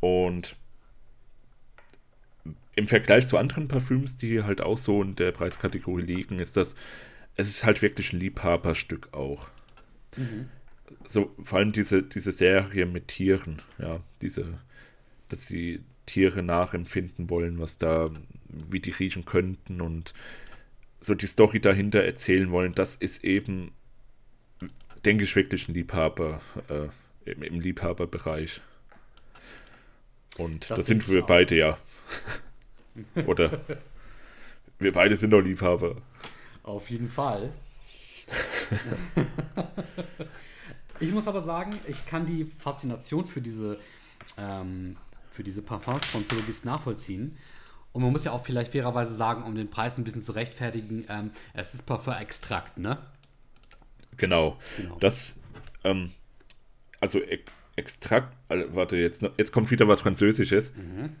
Und 0.00 0.56
im 2.74 2.88
Vergleich 2.88 3.26
zu 3.26 3.36
anderen 3.36 3.68
Parfüms, 3.68 4.16
die 4.18 4.42
halt 4.42 4.60
auch 4.60 4.78
so 4.78 5.02
in 5.02 5.14
der 5.14 5.32
Preiskategorie 5.32 6.02
liegen, 6.02 6.38
ist 6.38 6.56
das, 6.56 6.74
es 7.36 7.48
ist 7.48 7.64
halt 7.64 7.82
wirklich 7.82 8.12
ein 8.12 8.20
Liebhaberstück 8.20 9.12
auch. 9.12 9.48
Mhm. 10.16 10.48
So, 11.04 11.34
vor 11.42 11.58
allem 11.58 11.72
diese, 11.72 12.02
diese 12.02 12.32
Serie 12.32 12.86
mit 12.86 13.08
Tieren, 13.08 13.62
ja, 13.78 14.00
diese, 14.20 14.58
dass 15.28 15.46
die 15.46 15.80
Tiere 16.06 16.42
nachempfinden 16.42 17.30
wollen, 17.30 17.58
was 17.58 17.78
da, 17.78 18.10
wie 18.48 18.80
die 18.80 18.90
riechen 18.90 19.24
könnten 19.24 19.80
und 19.80 20.14
so 21.00 21.14
die 21.14 21.26
Story 21.26 21.60
dahinter 21.60 22.02
erzählen 22.02 22.50
wollen, 22.50 22.74
das 22.74 22.94
ist 22.94 23.24
eben 23.24 23.72
denke 25.04 25.24
ich, 25.24 25.34
wirklich 25.36 25.68
ein 25.68 25.74
Liebhaber, 25.74 26.40
äh, 26.68 26.88
im, 27.30 27.42
im 27.42 27.60
Liebhaberbereich. 27.60 28.60
Und 30.38 30.70
da 30.70 30.82
sind 30.82 31.08
wir 31.08 31.22
beide 31.22 31.56
ja. 31.56 31.78
Oder 33.26 33.60
wir 34.78 34.92
beide 34.92 35.16
sind 35.16 35.30
doch 35.30 35.40
Liebhaber. 35.40 35.96
Auf 36.62 36.90
jeden 36.90 37.08
Fall. 37.08 37.52
ich 41.00 41.12
muss 41.12 41.28
aber 41.28 41.40
sagen, 41.40 41.78
ich 41.86 42.06
kann 42.06 42.26
die 42.26 42.44
Faszination 42.44 43.26
für 43.26 43.40
diese, 43.40 43.78
ähm, 44.38 44.96
für 45.30 45.42
diese 45.42 45.62
Parfums 45.62 46.06
von 46.06 46.24
Zoologist 46.24 46.64
nachvollziehen. 46.64 47.36
Und 47.92 48.02
man 48.02 48.12
muss 48.12 48.24
ja 48.24 48.32
auch 48.32 48.44
vielleicht 48.44 48.72
fairerweise 48.72 49.14
sagen, 49.14 49.42
um 49.42 49.54
den 49.54 49.68
Preis 49.68 49.98
ein 49.98 50.04
bisschen 50.04 50.22
zu 50.22 50.32
rechtfertigen, 50.32 51.04
ähm, 51.08 51.30
es 51.52 51.74
ist 51.74 51.82
Parfum-Extrakt, 51.82 52.78
ne? 52.78 52.98
Genau. 54.16 54.58
genau. 54.76 54.98
Das, 54.98 55.40
ähm, 55.84 56.12
also 57.00 57.20
e 57.20 57.40
Extrakt, 57.74 58.36
also, 58.48 58.74
warte, 58.74 58.96
jetzt, 58.96 59.22
jetzt 59.38 59.52
kommt 59.52 59.70
wieder 59.70 59.88
was 59.88 60.02
Französisches. 60.02 60.74
Mhm. 60.76 61.16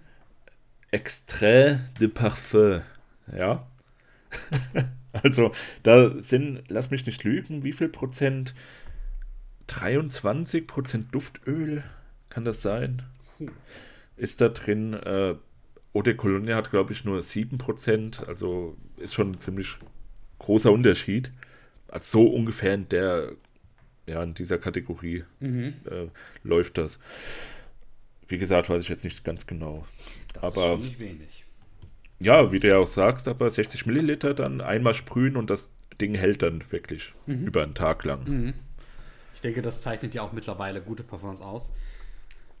Extrait 0.90 1.80
de 1.98 2.08
Parfum. 2.08 2.82
Ja. 3.34 3.66
also, 5.12 5.52
da 5.82 6.10
sind, 6.20 6.64
lass 6.68 6.90
mich 6.90 7.06
nicht 7.06 7.24
lügen, 7.24 7.64
wie 7.64 7.72
viel 7.72 7.88
Prozent? 7.88 8.54
23 9.68 10.66
Prozent 10.66 11.14
Duftöl, 11.14 11.82
kann 12.28 12.44
das 12.44 12.60
sein? 12.60 13.02
Ist 14.16 14.42
da 14.42 14.50
drin, 14.50 14.92
äh, 14.92 15.36
Eau 15.94 16.02
de 16.02 16.14
Cologne 16.14 16.54
hat, 16.54 16.70
glaube 16.70 16.92
ich, 16.92 17.04
nur 17.04 17.20
7%, 17.20 18.26
also 18.26 18.76
ist 18.98 19.14
schon 19.14 19.32
ein 19.32 19.38
ziemlich 19.38 19.78
großer 20.38 20.72
Unterschied. 20.72 21.30
Also 21.92 22.20
so 22.20 22.26
ungefähr 22.26 22.74
in 22.74 22.88
der, 22.88 23.32
ja, 24.06 24.22
in 24.22 24.34
dieser 24.34 24.58
Kategorie 24.58 25.24
mhm. 25.40 25.74
äh, 25.84 26.08
läuft 26.42 26.78
das. 26.78 26.98
Wie 28.26 28.38
gesagt, 28.38 28.70
weiß 28.70 28.82
ich 28.82 28.88
jetzt 28.88 29.04
nicht 29.04 29.24
ganz 29.24 29.46
genau. 29.46 29.86
Das 30.32 30.42
aber, 30.42 30.74
ist 30.74 30.80
nicht 30.80 31.00
wenig. 31.00 31.44
Ja, 32.18 32.50
wie 32.50 32.60
du 32.60 32.68
ja 32.68 32.78
auch 32.78 32.86
sagst, 32.86 33.28
aber 33.28 33.50
60 33.50 33.84
Milliliter 33.84 34.32
dann 34.32 34.60
einmal 34.60 34.94
sprühen 34.94 35.36
und 35.36 35.50
das 35.50 35.72
Ding 36.00 36.14
hält 36.14 36.42
dann 36.42 36.64
wirklich 36.70 37.12
mhm. 37.26 37.46
über 37.46 37.62
einen 37.62 37.74
Tag 37.74 38.04
lang. 38.04 38.26
Mhm. 38.26 38.54
Ich 39.34 39.42
denke, 39.42 39.60
das 39.60 39.82
zeichnet 39.82 40.14
ja 40.14 40.22
auch 40.22 40.32
mittlerweile 40.32 40.80
gute 40.80 41.02
Performance 41.02 41.44
aus. 41.44 41.74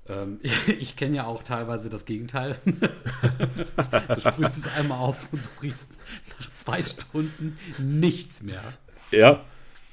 Ähm, 0.08 0.40
ich 0.78 0.96
kenne 0.96 1.16
ja 1.16 1.26
auch 1.26 1.42
teilweise 1.42 1.88
das 1.88 2.04
Gegenteil. 2.04 2.58
du 2.64 4.20
sprühst 4.20 4.58
es 4.58 4.76
einmal 4.76 4.98
auf 4.98 5.32
und 5.32 5.42
du 5.42 5.62
riechst 5.62 5.98
nach 6.38 6.52
zwei 6.52 6.82
Stunden 6.82 7.58
nichts 7.78 8.42
mehr. 8.42 8.74
Ja. 9.12 9.44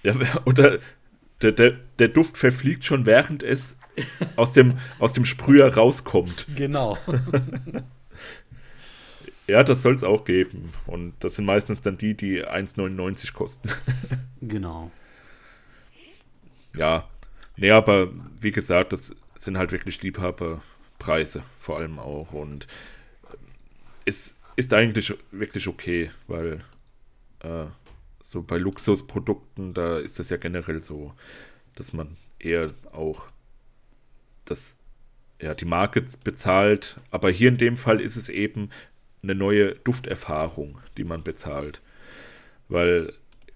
ja 0.04 0.14
oder 0.46 0.80
der, 1.42 1.52
der, 1.52 1.72
der 2.00 2.08
Duft 2.08 2.38
verfliegt 2.38 2.86
schon, 2.86 3.06
während 3.06 3.44
es 3.44 3.78
aus 4.36 4.54
dem, 4.54 4.78
aus 4.98 5.14
dem 5.14 5.26
Sprüher 5.26 5.74
rauskommt. 5.74 6.48
Genau. 6.56 6.98
Ja, 9.50 9.64
das 9.64 9.82
soll 9.82 9.96
es 9.96 10.04
auch 10.04 10.26
geben. 10.26 10.72
Und 10.86 11.16
das 11.22 11.36
sind 11.36 11.46
meistens 11.46 11.82
dann 11.82 11.98
die, 11.98 12.14
die 12.14 12.46
1,99 12.46 13.34
kosten. 13.34 13.70
genau. 14.42 14.92
Ja. 16.76 17.10
Nee, 17.58 17.72
aber 17.72 18.10
wie 18.40 18.52
gesagt, 18.52 18.94
das 18.94 19.16
sind 19.36 19.58
halt 19.58 19.72
wirklich 19.72 20.04
Liebhaberpreise 20.04 21.42
vor 21.58 21.80
allem 21.80 21.98
auch. 21.98 22.32
Und 22.32 22.68
es 24.06 24.38
ist 24.56 24.72
eigentlich 24.72 25.16
wirklich 25.32 25.68
okay, 25.68 26.12
weil 26.28 26.64
äh, 27.40 27.66
so 28.30 28.44
bei 28.44 28.58
Luxusprodukten, 28.58 29.74
da 29.74 29.98
ist 29.98 30.20
das 30.20 30.30
ja 30.30 30.38
generell 30.38 30.84
so, 30.84 31.14
dass 31.74 31.94
man 31.94 32.16
eher 32.38 32.72
auch 32.92 33.24
das, 34.46 34.78
ja, 35.42 35.56
die 35.56 35.66
Marke 35.66 36.06
bezahlt. 36.24 37.00
Aber 37.10 37.32
hier 37.32 37.50
in 37.50 37.58
dem 37.58 37.76
Fall 37.76 38.00
ist 38.00 38.18
es 38.18 38.30
eben 38.30 38.70
eine 39.24 39.34
neue 39.34 39.74
Dufterfahrung, 39.76 40.78
die 40.96 41.06
man 41.06 41.24
bezahlt. 41.24 41.82
Weil 42.68 43.14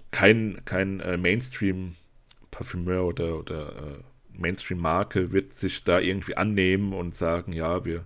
kein, 0.10 0.60
kein 0.66 1.02
äh, 1.02 1.18
Mainstream-Parfümeur 1.18 3.06
oder, 3.06 3.38
oder 3.38 3.76
äh, 3.76 4.40
Mainstream-Marke 4.40 5.32
wird 5.32 5.54
sich 5.54 5.84
da 5.84 6.00
irgendwie 6.00 6.36
annehmen 6.36 6.94
und 6.94 7.14
sagen, 7.14 7.54
ja, 7.54 7.86
wir 7.86 8.06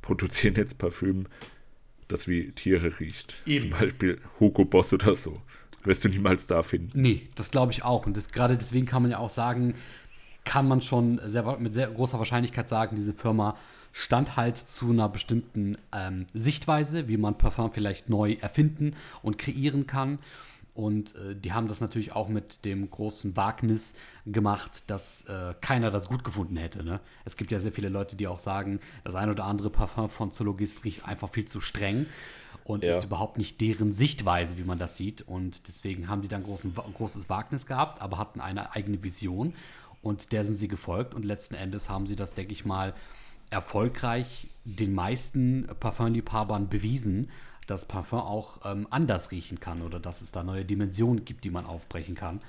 produzieren 0.00 0.54
jetzt 0.54 0.78
Parfüm, 0.78 1.26
das 2.06 2.28
wie 2.28 2.52
Tiere 2.52 3.00
riecht. 3.00 3.34
Eben. 3.46 3.62
Zum 3.62 3.70
Beispiel 3.70 4.20
Hugo 4.38 4.64
Boss 4.64 4.92
oder 4.92 5.16
so. 5.16 5.42
Wirst 5.84 6.04
du 6.04 6.08
niemals 6.08 6.46
da 6.46 6.62
finden. 6.62 7.00
Nee, 7.00 7.28
das 7.34 7.50
glaube 7.50 7.72
ich 7.72 7.84
auch. 7.84 8.06
Und 8.06 8.32
gerade 8.32 8.56
deswegen 8.56 8.86
kann 8.86 9.02
man 9.02 9.10
ja 9.10 9.18
auch 9.18 9.30
sagen, 9.30 9.74
kann 10.44 10.66
man 10.66 10.80
schon 10.80 11.20
sehr, 11.24 11.58
mit 11.58 11.74
sehr 11.74 11.88
großer 11.88 12.18
Wahrscheinlichkeit 12.18 12.68
sagen, 12.68 12.96
diese 12.96 13.12
Firma 13.12 13.56
stand 13.92 14.36
halt 14.36 14.56
zu 14.56 14.90
einer 14.90 15.08
bestimmten 15.08 15.78
ähm, 15.92 16.26
Sichtweise, 16.34 17.08
wie 17.08 17.16
man 17.16 17.38
Parfum 17.38 17.72
vielleicht 17.72 18.08
neu 18.08 18.36
erfinden 18.40 18.96
und 19.22 19.38
kreieren 19.38 19.86
kann. 19.86 20.18
Und 20.74 21.14
äh, 21.14 21.36
die 21.36 21.52
haben 21.52 21.68
das 21.68 21.80
natürlich 21.80 22.12
auch 22.12 22.28
mit 22.28 22.64
dem 22.64 22.90
großen 22.90 23.36
Wagnis 23.36 23.94
gemacht, 24.26 24.90
dass 24.90 25.24
äh, 25.26 25.54
keiner 25.60 25.90
das 25.90 26.08
gut 26.08 26.24
gefunden 26.24 26.56
hätte. 26.56 26.82
Ne? 26.82 26.98
Es 27.24 27.36
gibt 27.36 27.52
ja 27.52 27.60
sehr 27.60 27.70
viele 27.70 27.88
Leute, 27.88 28.16
die 28.16 28.26
auch 28.26 28.40
sagen, 28.40 28.80
das 29.04 29.14
ein 29.14 29.30
oder 29.30 29.44
andere 29.44 29.70
Parfum 29.70 30.10
von 30.10 30.32
Zoologist 30.32 30.84
riecht 30.84 31.06
einfach 31.06 31.30
viel 31.30 31.44
zu 31.44 31.60
streng 31.60 32.06
und 32.64 32.82
ja. 32.82 32.96
ist 32.96 33.04
überhaupt 33.04 33.38
nicht 33.38 33.60
deren 33.60 33.92
Sichtweise, 33.92 34.56
wie 34.56 34.64
man 34.64 34.78
das 34.78 34.96
sieht. 34.96 35.22
Und 35.22 35.68
deswegen 35.68 36.08
haben 36.08 36.22
die 36.22 36.28
dann 36.28 36.42
großen, 36.42 36.74
großes 36.74 37.28
Wagnis 37.28 37.66
gehabt, 37.66 38.00
aber 38.00 38.18
hatten 38.18 38.40
eine 38.40 38.74
eigene 38.74 39.02
Vision 39.02 39.54
und 40.02 40.32
der 40.32 40.44
sind 40.44 40.56
sie 40.56 40.68
gefolgt. 40.68 41.14
Und 41.14 41.24
letzten 41.24 41.54
Endes 41.54 41.90
haben 41.90 42.06
sie 42.06 42.16
das, 42.16 42.34
denke 42.34 42.52
ich 42.52 42.64
mal, 42.64 42.94
erfolgreich 43.50 44.48
den 44.64 44.94
meisten 44.94 45.68
Parfumliebhabern 45.78 46.68
bewiesen, 46.68 47.30
dass 47.66 47.84
Parfum 47.86 48.20
auch 48.20 48.60
ähm, 48.64 48.86
anders 48.90 49.30
riechen 49.30 49.60
kann 49.60 49.82
oder 49.82 50.00
dass 50.00 50.22
es 50.22 50.32
da 50.32 50.42
neue 50.42 50.64
Dimensionen 50.64 51.24
gibt, 51.24 51.44
die 51.44 51.50
man 51.50 51.66
aufbrechen 51.66 52.14
kann. 52.14 52.40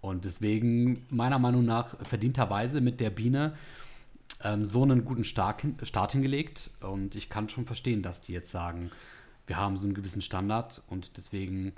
Und 0.00 0.24
deswegen, 0.24 1.04
meiner 1.10 1.38
Meinung 1.38 1.64
nach, 1.64 1.96
verdienterweise 2.04 2.80
mit 2.80 3.00
der 3.00 3.10
Biene 3.10 3.54
ähm, 4.44 4.64
so 4.64 4.82
einen 4.82 5.04
guten 5.04 5.24
Start, 5.24 5.62
Start 5.82 6.12
hingelegt. 6.12 6.70
Und 6.80 7.16
ich 7.16 7.28
kann 7.28 7.48
schon 7.48 7.66
verstehen, 7.66 8.02
dass 8.02 8.20
die 8.20 8.32
jetzt 8.32 8.50
sagen, 8.50 8.90
wir 9.46 9.56
haben 9.56 9.76
so 9.76 9.86
einen 9.86 9.94
gewissen 9.94 10.22
Standard 10.22 10.82
und 10.88 11.16
deswegen 11.16 11.72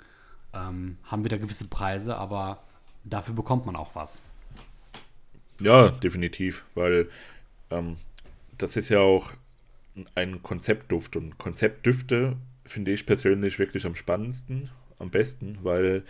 ähm, 0.53 0.97
haben 1.03 1.23
wir 1.23 1.29
da 1.29 1.37
gewisse 1.37 1.65
Preise, 1.65 2.17
aber 2.17 2.63
dafür 3.03 3.35
bekommt 3.35 3.65
man 3.65 3.75
auch 3.75 3.95
was. 3.95 4.21
Ja, 5.59 5.89
definitiv, 5.89 6.63
weil 6.75 7.09
ähm, 7.69 7.97
das 8.57 8.75
ist 8.75 8.89
ja 8.89 8.99
auch 8.99 9.31
ein 10.15 10.41
Konzeptduft 10.41 11.15
und 11.15 11.37
Konzeptdüfte 11.37 12.37
finde 12.65 12.91
ich 12.91 13.05
persönlich 13.05 13.59
wirklich 13.59 13.85
am 13.85 13.95
spannendsten, 13.95 14.69
am 14.99 15.09
besten, 15.09 15.57
weil 15.63 16.03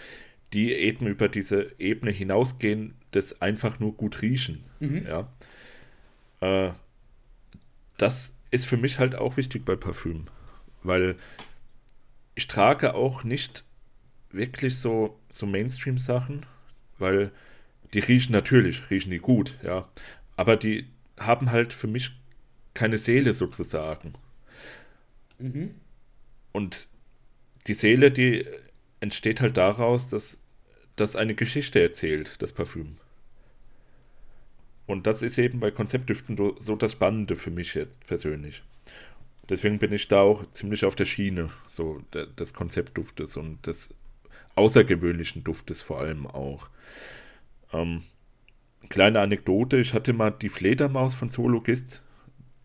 die 0.53 0.73
eben 0.73 1.07
über 1.07 1.29
diese 1.29 1.73
Ebene 1.79 2.11
hinausgehen, 2.11 2.95
das 3.11 3.41
einfach 3.41 3.79
nur 3.79 3.93
gut 3.93 4.21
riechen. 4.21 4.63
Mhm. 4.79 5.05
Ja. 5.07 5.27
Äh, 6.41 6.73
das 7.97 8.35
ist 8.51 8.65
für 8.65 8.77
mich 8.77 8.99
halt 8.99 9.15
auch 9.15 9.37
wichtig 9.37 9.65
bei 9.65 9.75
Parfüm, 9.75 10.25
weil 10.83 11.15
ich 12.39 12.47
trage 12.47 12.95
auch 12.95 13.25
nicht 13.25 13.65
wirklich 14.31 14.77
so, 14.77 15.19
so 15.29 15.45
Mainstream-Sachen, 15.45 16.45
weil 16.97 17.31
die 17.93 17.99
riechen 17.99 18.31
natürlich, 18.31 18.89
riechen 18.89 19.11
die 19.11 19.17
gut, 19.17 19.55
ja. 19.61 19.89
Aber 20.37 20.55
die 20.55 20.87
haben 21.17 21.51
halt 21.51 21.73
für 21.73 21.87
mich 21.87 22.11
keine 22.73 22.97
Seele 22.97 23.33
sozusagen. 23.33 24.13
Mhm. 25.37 25.75
Und 26.53 26.87
die 27.67 27.73
Seele, 27.73 28.09
die 28.09 28.45
entsteht 29.01 29.41
halt 29.41 29.57
daraus, 29.57 30.09
dass 30.09 30.41
das 30.95 31.17
eine 31.17 31.35
Geschichte 31.35 31.81
erzählt, 31.81 32.41
das 32.41 32.53
Parfüm. 32.53 32.99
Und 34.87 35.07
das 35.07 35.23
ist 35.23 35.37
eben 35.37 35.59
bei 35.59 35.71
Konzeptdüften 35.71 36.37
so 36.37 36.75
das 36.77 36.93
Spannende 36.93 37.35
für 37.35 37.51
mich 37.51 37.73
jetzt 37.73 38.07
persönlich. 38.07 38.63
Deswegen 39.49 39.79
bin 39.79 39.91
ich 39.91 40.07
da 40.07 40.21
auch 40.21 40.49
ziemlich 40.51 40.85
auf 40.85 40.95
der 40.95 41.05
Schiene, 41.05 41.49
so 41.67 42.01
des 42.13 42.53
Konzeptduftes 42.53 43.35
und 43.35 43.65
des 43.65 43.93
außergewöhnlichen 44.55 45.43
Duftes 45.43 45.81
vor 45.81 45.99
allem 45.99 46.27
auch. 46.27 46.69
Ähm, 47.73 48.03
kleine 48.89 49.21
Anekdote, 49.21 49.77
ich 49.77 49.93
hatte 49.93 50.13
mal 50.13 50.31
die 50.31 50.49
Fledermaus 50.49 51.15
von 51.15 51.31
Zoologist, 51.31 52.03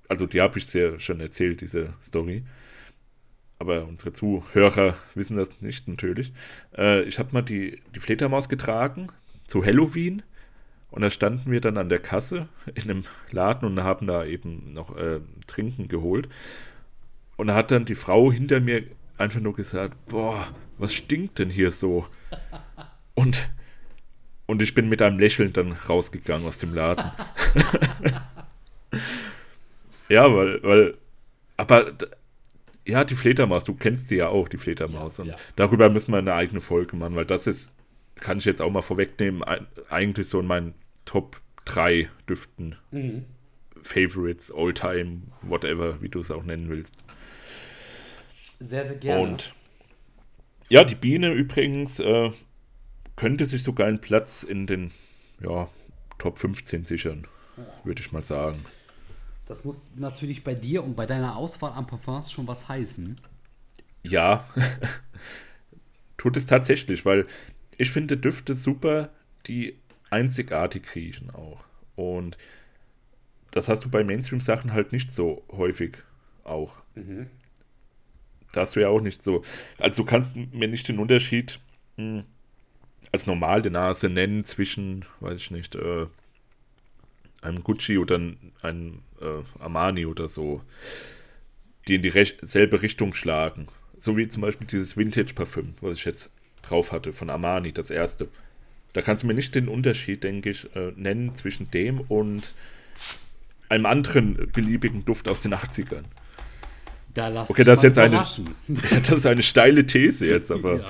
also 0.09 0.27
die 0.27 0.41
habe 0.41 0.59
ich 0.59 0.67
dir 0.67 1.01
schon 1.01 1.21
erzählt, 1.21 1.61
diese 1.61 1.95
Story 2.03 2.45
aber 3.59 3.87
unsere 3.87 4.13
Zuhörer 4.13 4.95
wissen 5.15 5.37
das 5.37 5.61
nicht 5.61 5.89
natürlich. 5.89 6.33
Äh, 6.77 7.03
ich 7.05 7.19
habe 7.19 7.31
mal 7.33 7.43
die, 7.43 7.81
die 7.95 8.01
Fledermaus 8.01 8.49
getragen 8.49 9.09
zu 9.47 9.65
Halloween 9.65 10.23
und 10.91 11.03
da 11.03 11.11
standen 11.11 11.51
wir 11.51 11.61
dann 11.61 11.79
an 11.79 11.89
der 11.89 11.99
Kasse 11.99 12.49
in 12.75 12.91
einem 12.91 13.03
Laden 13.31 13.67
und 13.67 13.83
haben 13.83 14.07
da 14.07 14.25
eben 14.25 14.73
noch 14.73 14.97
äh, 14.97 15.21
Trinken 15.47 15.89
geholt. 15.89 16.29
Und 17.37 17.49
da 17.49 17.55
hat 17.55 17.71
dann 17.71 17.85
die 17.85 17.95
Frau 17.95 18.31
hinter 18.31 18.61
mir 18.61 18.85
einfach 19.19 19.41
nur 19.41 19.55
gesagt, 19.55 19.97
boah, 20.07 20.47
was 20.79 20.95
stinkt 20.95 21.39
denn 21.39 21.51
hier 21.51 21.71
so? 21.71 22.07
Und, 23.17 23.49
und 24.47 24.61
ich 24.61 24.75
bin 24.75 24.89
mit 24.89 25.01
einem 25.01 25.21
Lächeln 25.21 25.53
dann 25.53 25.71
rausgegangen 25.71 26.49
aus 26.49 26.59
dem 26.59 26.75
Laden. 26.75 27.13
ja, 30.09 30.35
weil, 30.35 30.61
weil, 30.65 30.97
aber 31.57 31.93
ja, 32.85 33.05
die 33.05 33.15
Fledermaus, 33.15 33.63
du 33.63 33.75
kennst 33.75 34.09
sie 34.09 34.17
ja 34.17 34.29
auch, 34.29 34.49
die 34.49 34.59
Fledermaus. 34.59 35.19
Ja, 35.19 35.23
und 35.23 35.31
ja. 35.31 35.37
darüber 35.55 35.91
müssen 35.91 36.11
wir 36.11 36.19
eine 36.19 36.35
eigene 36.35 36.61
Folge 36.61 36.97
machen, 36.97 37.15
weil 37.15 37.25
das 37.25 37.47
ist, 37.47 37.73
kann 38.17 38.39
ich 38.39 38.47
jetzt 38.47 38.61
auch 38.61 38.71
mal 38.71 38.83
vorwegnehmen, 38.83 39.45
eigentlich 39.89 40.29
so 40.29 40.41
in 40.41 40.47
meinen 40.47 40.75
Top 41.05 41.41
3 41.67 42.09
Düften. 42.29 42.77
Mhm. 42.91 43.25
Favorites, 43.81 44.53
Oldtime, 44.53 45.23
whatever, 45.43 46.03
wie 46.03 46.09
du 46.09 46.19
es 46.19 46.31
auch 46.31 46.43
nennen 46.43 46.69
willst. 46.69 46.97
Sehr, 48.65 48.87
sehr 48.87 48.97
gerne. 48.97 49.23
Und 49.23 49.55
ja, 50.69 50.85
die 50.85 50.95
Biene 50.95 51.33
übrigens 51.33 52.01
äh, 52.01 52.31
könnte 53.17 53.45
sich 53.45 53.63
sogar 53.63 53.87
einen 53.87 54.01
Platz 54.01 54.43
in 54.43 54.67
den 54.67 54.91
ja, 55.41 55.69
Top 56.19 56.39
15 56.39 56.85
sichern, 56.85 57.27
würde 57.85 58.01
ich 58.01 58.13
mal 58.13 58.25
sagen. 58.25 58.65
Das 59.47 59.65
muss 59.65 59.91
natürlich 59.97 60.43
bei 60.43 60.55
dir 60.55 60.83
und 60.83 60.97
bei 60.97 61.05
deiner 61.05 61.37
Auswahl 61.37 61.73
an 61.73 61.87
Parfums 61.87 62.33
schon 62.33 62.47
was 62.49 62.69
heißen. 62.69 63.17
Ja, 64.03 64.49
tut 66.17 66.37
es 66.37 66.47
tatsächlich, 66.47 67.05
weil 67.05 67.27
ich 67.77 67.91
finde 67.91 68.17
Düfte 68.17 68.55
super, 68.55 69.11
die 69.47 69.79
einzigartig 70.09 70.95
riechen 70.95 71.31
auch. 71.31 71.65
Und 71.97 72.39
das 73.51 73.69
hast 73.69 73.85
du 73.85 73.91
bei 73.91 74.03
Mainstream-Sachen 74.03 74.73
halt 74.73 74.93
nicht 74.93 75.13
so 75.13 75.45
häufig 75.53 75.99
auch. 76.45 76.75
Mhm. 76.95 77.29
Da 78.57 78.63
hast 78.63 78.77
du 78.77 78.81
ja 78.81 78.89
auch 78.89 79.01
nicht 79.01 79.23
so. 79.23 79.43
Also 79.79 80.03
du 80.03 80.09
kannst 80.09 80.37
mir 80.37 80.69
nicht 80.69 80.89
den 80.89 80.99
Unterschied 80.99 81.61
mh, 81.97 82.05
hm, 82.21 82.25
als 83.13 83.27
normal 83.27 83.63
die 83.63 83.71
Nase 83.71 84.09
nennen 84.09 84.45
zwischen, 84.45 85.05
weiß 85.21 85.39
ich 85.39 85.51
nicht, 85.51 85.75
äh, 85.75 86.07
einem 87.43 87.63
Gucci 87.63 87.99
oder 87.99 88.17
einem 88.63 89.03
äh, 89.21 89.43
Armani 89.63 90.07
oder 90.07 90.29
so, 90.29 90.63
die 91.87 91.97
in 91.97 92.03
die 92.03 92.13
selbe 92.43 92.83
Richtung 92.83 93.15
schlagen. 93.15 93.67
So 93.99 94.17
wie 94.17 94.29
zum 94.29 94.43
Beispiel 94.43 94.67
dieses 94.67 94.97
Vintage-Parfüm, 94.97 95.75
was 95.81 95.99
ich 95.99 96.05
jetzt 96.05 96.33
drauf 96.63 96.93
hatte 96.93 97.13
von 97.13 97.31
Armani, 97.31 97.73
das 97.73 97.91
erste. 97.91 98.29
Da 98.95 99.03
kannst 99.03 99.23
du 99.23 99.27
mir 99.27 99.35
nicht 99.35 99.55
den 99.55 99.69
Unterschied, 99.69 100.25
denke 100.25 100.51
ich, 100.51 100.75
äh, 100.75 100.93
nennen 100.97 101.35
zwischen 101.35 101.71
dem 101.71 102.01
und 102.01 102.55
einem 103.69 103.87
anderen 103.87 104.51
beliebigen 104.53 105.05
Duft 105.05 105.29
aus 105.29 105.43
den 105.43 105.55
80ern. 105.55 106.05
Da 107.15 107.47
okay, 107.49 107.63
das 107.63 107.79
ist 107.79 107.85
jetzt 107.85 107.99
eine, 107.99 108.17
das 108.69 109.11
ist 109.11 109.27
eine 109.27 109.43
steile 109.43 109.87
These 109.87 110.27
jetzt, 110.27 110.51
aber. 110.51 110.81
Ja. 110.81 110.87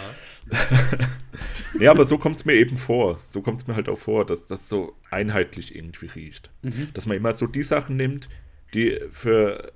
ja, 1.81 1.91
aber 1.91 2.05
so 2.05 2.19
kommt 2.19 2.37
es 2.37 2.45
mir 2.45 2.55
eben 2.55 2.77
vor. 2.77 3.19
So 3.27 3.43
kommt 3.43 3.61
es 3.61 3.67
mir 3.67 3.75
halt 3.75 3.89
auch 3.89 3.99
vor, 3.99 4.25
dass 4.27 4.47
das 4.47 4.69
so 4.69 4.97
einheitlich 5.11 5.75
irgendwie 5.75 6.07
riecht. 6.07 6.51
Mhm. 6.63 6.89
Dass 6.95 7.07
man 7.07 7.17
immer 7.17 7.35
so 7.35 7.47
die 7.47 7.63
Sachen 7.63 7.97
nimmt, 7.97 8.29
die 8.73 9.01
für 9.11 9.73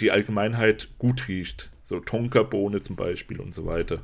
die 0.00 0.10
Allgemeinheit 0.10 0.88
gut 0.98 1.28
riecht. 1.28 1.70
So 1.82 2.00
Tonkabohne 2.00 2.80
zum 2.80 2.96
Beispiel 2.96 3.40
und 3.40 3.54
so 3.54 3.66
weiter. 3.66 4.02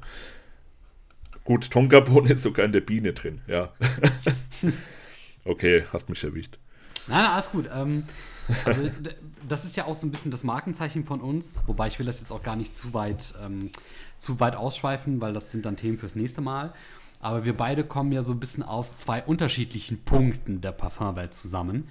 Gut, 1.45 1.71
Tonkabohne 1.73 2.33
ist 2.33 2.43
sogar 2.43 2.65
in 2.65 2.73
der 2.73 2.81
Biene 2.81 3.13
drin, 3.13 3.43
ja. 3.47 3.73
okay, 5.45 5.85
hast 5.93 6.09
mich 6.09 6.25
erwischt. 6.25 6.59
Nein, 7.07 7.23
nein, 7.23 7.33
alles 7.33 7.51
gut. 7.51 7.69
Ähm, 7.73 8.05
also, 8.65 8.91
das 9.49 9.65
ist 9.65 9.77
ja 9.77 9.87
auch 9.87 9.95
so 9.95 10.07
ein 10.07 10.11
bisschen 10.11 10.31
das 10.31 10.45
Markenzeichen 10.45 11.05
von 11.05 11.21
uns, 11.21 11.63
wobei 11.67 11.89
ich 11.89 11.99
will 11.99 12.07
das 12.07 12.21
jetzt 12.21 12.31
auch 12.31 12.43
gar 12.43 12.57
nicht 12.57 12.75
zu 12.75 12.95
weit, 12.95 13.35
ähm, 13.43 13.71
zu 14.19 14.41
weit 14.41 14.57
ausschweifen, 14.57 15.21
weil 15.21 15.33
das 15.33 15.51
sind 15.51 15.65
dann 15.65 15.77
Themen 15.77 15.99
fürs 15.99 16.15
nächste 16.15 16.41
Mal. 16.41 16.73
Aber 17.21 17.45
wir 17.45 17.57
beide 17.57 17.85
kommen 17.85 18.13
ja 18.13 18.23
so 18.23 18.33
ein 18.33 18.41
bisschen 18.41 18.63
aus 18.63 18.97
zwei 18.97 19.23
unterschiedlichen 19.23 20.05
Punkten 20.05 20.61
der 20.61 20.73
Parfumwelt 20.73 21.33
zusammen. 21.33 21.89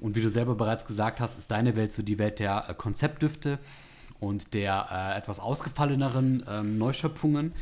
Und 0.00 0.16
wie 0.16 0.22
du 0.22 0.30
selber 0.30 0.54
bereits 0.54 0.86
gesagt 0.86 1.20
hast, 1.20 1.38
ist 1.38 1.50
deine 1.50 1.76
Welt 1.76 1.92
so 1.92 2.02
die 2.02 2.18
Welt 2.18 2.38
der 2.38 2.68
äh, 2.68 2.74
Konzeptdüfte 2.74 3.58
und 4.18 4.54
der 4.54 4.86
äh, 4.90 5.18
etwas 5.18 5.40
ausgefalleneren 5.40 6.44
ähm, 6.48 6.78
Neuschöpfungen. 6.78 7.52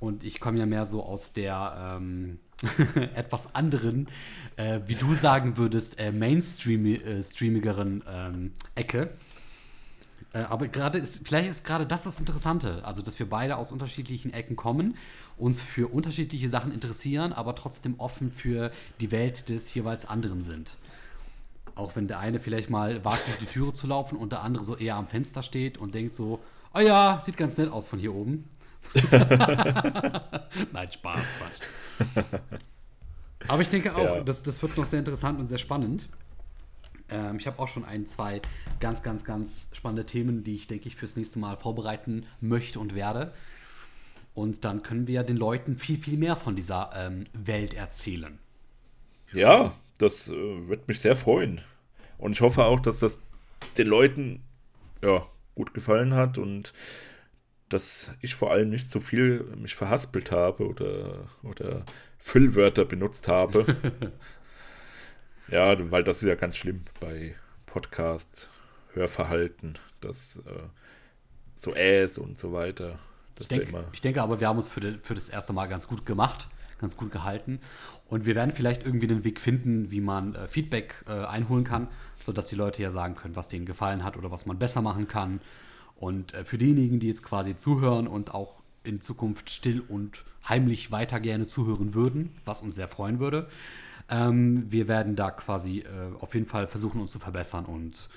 Und 0.00 0.22
ich 0.22 0.38
komme 0.38 0.58
ja 0.58 0.66
mehr 0.66 0.86
so 0.86 1.02
aus 1.02 1.32
der 1.32 1.96
ähm, 1.96 2.38
etwas 3.14 3.54
anderen, 3.54 4.08
äh, 4.56 4.80
wie 4.86 4.94
du 4.94 5.14
sagen 5.14 5.56
würdest, 5.56 5.98
äh, 5.98 6.12
mainstreamigeren 6.12 8.02
äh, 8.06 8.28
ähm, 8.28 8.52
Ecke. 8.74 9.10
Äh, 10.32 10.40
aber 10.40 10.68
gerade 10.68 10.98
ist, 10.98 11.26
vielleicht 11.26 11.48
ist 11.48 11.64
gerade 11.64 11.86
das 11.86 12.04
das 12.04 12.20
Interessante, 12.20 12.84
also 12.84 13.02
dass 13.02 13.18
wir 13.18 13.28
beide 13.28 13.56
aus 13.56 13.72
unterschiedlichen 13.72 14.32
Ecken 14.32 14.56
kommen, 14.56 14.96
uns 15.36 15.62
für 15.62 15.88
unterschiedliche 15.88 16.48
Sachen 16.48 16.72
interessieren, 16.72 17.32
aber 17.32 17.54
trotzdem 17.54 17.94
offen 17.98 18.30
für 18.30 18.70
die 19.00 19.10
Welt 19.10 19.48
des 19.48 19.72
jeweils 19.74 20.04
anderen 20.06 20.42
sind. 20.42 20.76
Auch 21.74 21.96
wenn 21.96 22.08
der 22.08 22.18
eine 22.18 22.40
vielleicht 22.40 22.68
mal 22.68 23.04
wagt, 23.04 23.26
durch 23.26 23.38
die 23.38 23.46
Türe 23.46 23.72
zu 23.72 23.86
laufen 23.86 24.16
und 24.16 24.32
der 24.32 24.42
andere 24.42 24.64
so 24.64 24.76
eher 24.76 24.96
am 24.96 25.06
Fenster 25.06 25.42
steht 25.42 25.78
und 25.78 25.94
denkt 25.94 26.14
so, 26.14 26.40
oh 26.74 26.80
ja, 26.80 27.20
sieht 27.24 27.36
ganz 27.36 27.56
nett 27.56 27.70
aus 27.72 27.88
von 27.88 27.98
hier 27.98 28.14
oben. 28.14 28.44
Nein, 30.72 30.92
Spaß, 30.92 31.26
Quatsch. 31.38 31.60
Aber 33.48 33.62
ich 33.62 33.70
denke 33.70 33.94
auch, 33.94 34.16
ja. 34.16 34.20
das, 34.20 34.42
das 34.42 34.60
wird 34.62 34.76
noch 34.76 34.84
sehr 34.84 34.98
interessant 34.98 35.38
und 35.38 35.48
sehr 35.48 35.58
spannend. 35.58 36.08
Ähm, 37.10 37.36
ich 37.36 37.46
habe 37.46 37.58
auch 37.58 37.68
schon 37.68 37.84
ein, 37.84 38.06
zwei 38.06 38.40
ganz, 38.80 39.02
ganz, 39.02 39.24
ganz 39.24 39.68
spannende 39.72 40.06
Themen, 40.06 40.44
die 40.44 40.54
ich, 40.54 40.66
denke 40.66 40.88
ich, 40.88 40.96
fürs 40.96 41.16
nächste 41.16 41.38
Mal 41.38 41.56
vorbereiten 41.56 42.26
möchte 42.40 42.80
und 42.80 42.94
werde. 42.94 43.32
Und 44.34 44.64
dann 44.64 44.82
können 44.82 45.06
wir 45.06 45.22
den 45.22 45.36
Leuten 45.36 45.76
viel, 45.76 46.00
viel 46.00 46.16
mehr 46.16 46.36
von 46.36 46.54
dieser 46.54 46.90
ähm, 46.94 47.24
Welt 47.32 47.74
erzählen. 47.74 48.38
Ja, 49.32 49.74
das 49.98 50.28
äh, 50.28 50.68
wird 50.68 50.88
mich 50.88 51.00
sehr 51.00 51.16
freuen. 51.16 51.60
Und 52.18 52.32
ich 52.32 52.40
hoffe 52.40 52.64
auch, 52.64 52.80
dass 52.80 53.00
das 53.00 53.20
den 53.76 53.86
Leuten 53.86 54.42
ja, 55.02 55.26
gut 55.54 55.74
gefallen 55.74 56.14
hat 56.14 56.38
und 56.38 56.72
dass 57.70 58.12
ich 58.20 58.34
vor 58.34 58.50
allem 58.50 58.68
nicht 58.68 58.90
so 58.90 59.00
viel 59.00 59.44
mich 59.56 59.74
verhaspelt 59.74 60.30
habe 60.32 60.66
oder, 60.66 61.28
oder 61.42 61.84
Füllwörter 62.18 62.84
benutzt 62.84 63.28
habe. 63.28 63.64
ja, 65.48 65.90
weil 65.90 66.04
das 66.04 66.18
ist 66.22 66.28
ja 66.28 66.34
ganz 66.34 66.56
schlimm 66.56 66.82
bei 66.98 67.36
Podcast, 67.66 68.50
Hörverhalten, 68.92 69.78
das 70.00 70.42
äh, 70.46 70.62
so 71.54 71.74
Äs 71.74 72.18
und 72.18 72.40
so 72.40 72.52
weiter. 72.52 72.98
Ich, 73.38 73.46
denk, 73.46 73.72
ich, 73.92 74.00
denke 74.00 74.20
aber, 74.20 74.40
wir 74.40 74.48
haben 74.48 74.56
uns 74.56 74.68
für, 74.68 74.80
de, 74.80 74.98
für 75.00 75.14
das 75.14 75.28
erste 75.28 75.52
Mal 75.52 75.66
ganz 75.66 75.86
gut 75.86 76.04
gemacht, 76.04 76.48
ganz 76.80 76.96
gut 76.96 77.12
gehalten. 77.12 77.60
Und 78.08 78.26
wir 78.26 78.34
werden 78.34 78.50
vielleicht 78.50 78.84
irgendwie 78.84 79.06
den 79.06 79.22
Weg 79.22 79.38
finden, 79.38 79.92
wie 79.92 80.00
man 80.00 80.34
äh, 80.34 80.48
Feedback 80.48 81.04
äh, 81.06 81.12
einholen 81.12 81.62
kann, 81.62 81.86
sodass 82.18 82.48
die 82.48 82.56
Leute 82.56 82.82
ja 82.82 82.90
sagen 82.90 83.14
können, 83.14 83.36
was 83.36 83.46
denen 83.46 83.64
gefallen 83.64 84.02
hat 84.02 84.16
oder 84.16 84.32
was 84.32 84.44
man 84.44 84.58
besser 84.58 84.82
machen 84.82 85.06
kann 85.06 85.40
und 86.00 86.34
äh, 86.34 86.44
für 86.44 86.58
diejenigen, 86.58 86.98
die 86.98 87.06
jetzt 87.08 87.22
quasi 87.22 87.56
zuhören 87.56 88.08
und 88.08 88.34
auch 88.34 88.62
in 88.82 89.00
Zukunft 89.02 89.50
still 89.50 89.82
und 89.86 90.24
heimlich 90.48 90.90
weiter 90.90 91.20
gerne 91.20 91.46
zuhören 91.46 91.94
würden, 91.94 92.30
was 92.46 92.62
uns 92.62 92.74
sehr 92.74 92.88
freuen 92.88 93.20
würde, 93.20 93.48
ähm, 94.08 94.64
wir 94.72 94.88
werden 94.88 95.14
da 95.14 95.30
quasi 95.30 95.80
äh, 95.80 96.18
auf 96.18 96.34
jeden 96.34 96.46
Fall 96.46 96.66
versuchen, 96.66 97.02
uns 97.02 97.12
zu 97.12 97.18
verbessern 97.18 97.66
und 97.66 98.08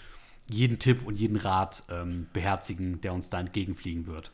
jeden 0.48 0.80
Tipp 0.80 1.06
und 1.06 1.20
jeden 1.20 1.36
Rat 1.36 1.84
ähm, 1.92 2.28
beherzigen, 2.32 3.02
der 3.02 3.14
uns 3.14 3.30
da 3.30 3.42
entgegenfliegen 3.42 4.08
wird. 4.08 4.32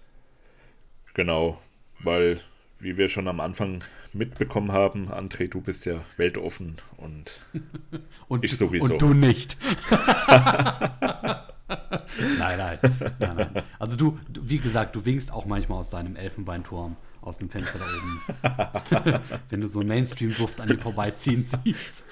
Genau, 1.15 1.59
weil, 2.01 2.39
wie 2.79 2.97
wir 2.97 3.09
schon 3.09 3.27
am 3.27 3.39
Anfang 3.39 3.83
mitbekommen 4.13 4.71
haben, 4.71 5.09
André, 5.11 5.49
du 5.49 5.59
bist 5.59 5.87
ja 5.87 6.01
weltoffen 6.17 6.77
und, 6.97 7.41
und 8.27 8.43
ich 8.43 8.55
sowieso. 8.55 8.93
Und 8.93 9.01
du 9.01 9.13
nicht. 9.15 9.57
nein, 12.39 12.57
nein, 12.57 12.79
nein, 13.19 13.35
nein. 13.35 13.63
Also 13.77 13.95
du, 13.95 14.19
du, 14.27 14.41
wie 14.43 14.57
gesagt, 14.57 14.95
du 14.95 15.05
winkst 15.05 15.31
auch 15.31 15.45
manchmal 15.45 15.79
aus 15.79 15.91
deinem 15.91 16.15
Elfenbeinturm, 16.15 16.95
aus 17.21 17.37
dem 17.37 17.49
Fenster 17.49 17.79
da 17.79 17.85
oben. 17.85 19.21
Wenn 19.49 19.61
du 19.61 19.67
so 19.67 19.79
einen 19.79 19.89
Mainstream-Duft 19.89 20.59
an 20.61 20.69
dir 20.69 20.79
vorbeiziehen 20.79 21.43
siehst. 21.43 22.03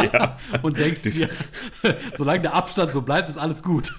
Ja. 0.00 0.38
Und 0.62 0.78
denkst 0.78 1.02
dir, 1.02 1.28
solange 2.16 2.40
der 2.40 2.54
Abstand 2.54 2.92
so 2.92 3.02
bleibt, 3.02 3.28
ist 3.28 3.36
alles 3.36 3.62
gut. 3.62 3.92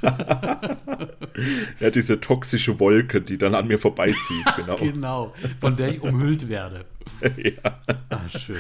ja, 1.80 1.90
diese 1.92 2.20
toxische 2.20 2.80
Wolke, 2.80 3.22
die 3.22 3.38
dann 3.38 3.54
an 3.54 3.68
mir 3.68 3.78
vorbeizieht, 3.78 4.46
genau. 4.56 4.76
genau, 4.78 5.36
von 5.60 5.76
der 5.76 5.90
ich 5.90 6.02
umhüllt 6.02 6.50
werde. 6.50 6.86
ja. 7.38 7.82
Ah, 8.10 8.28
schön. 8.30 8.58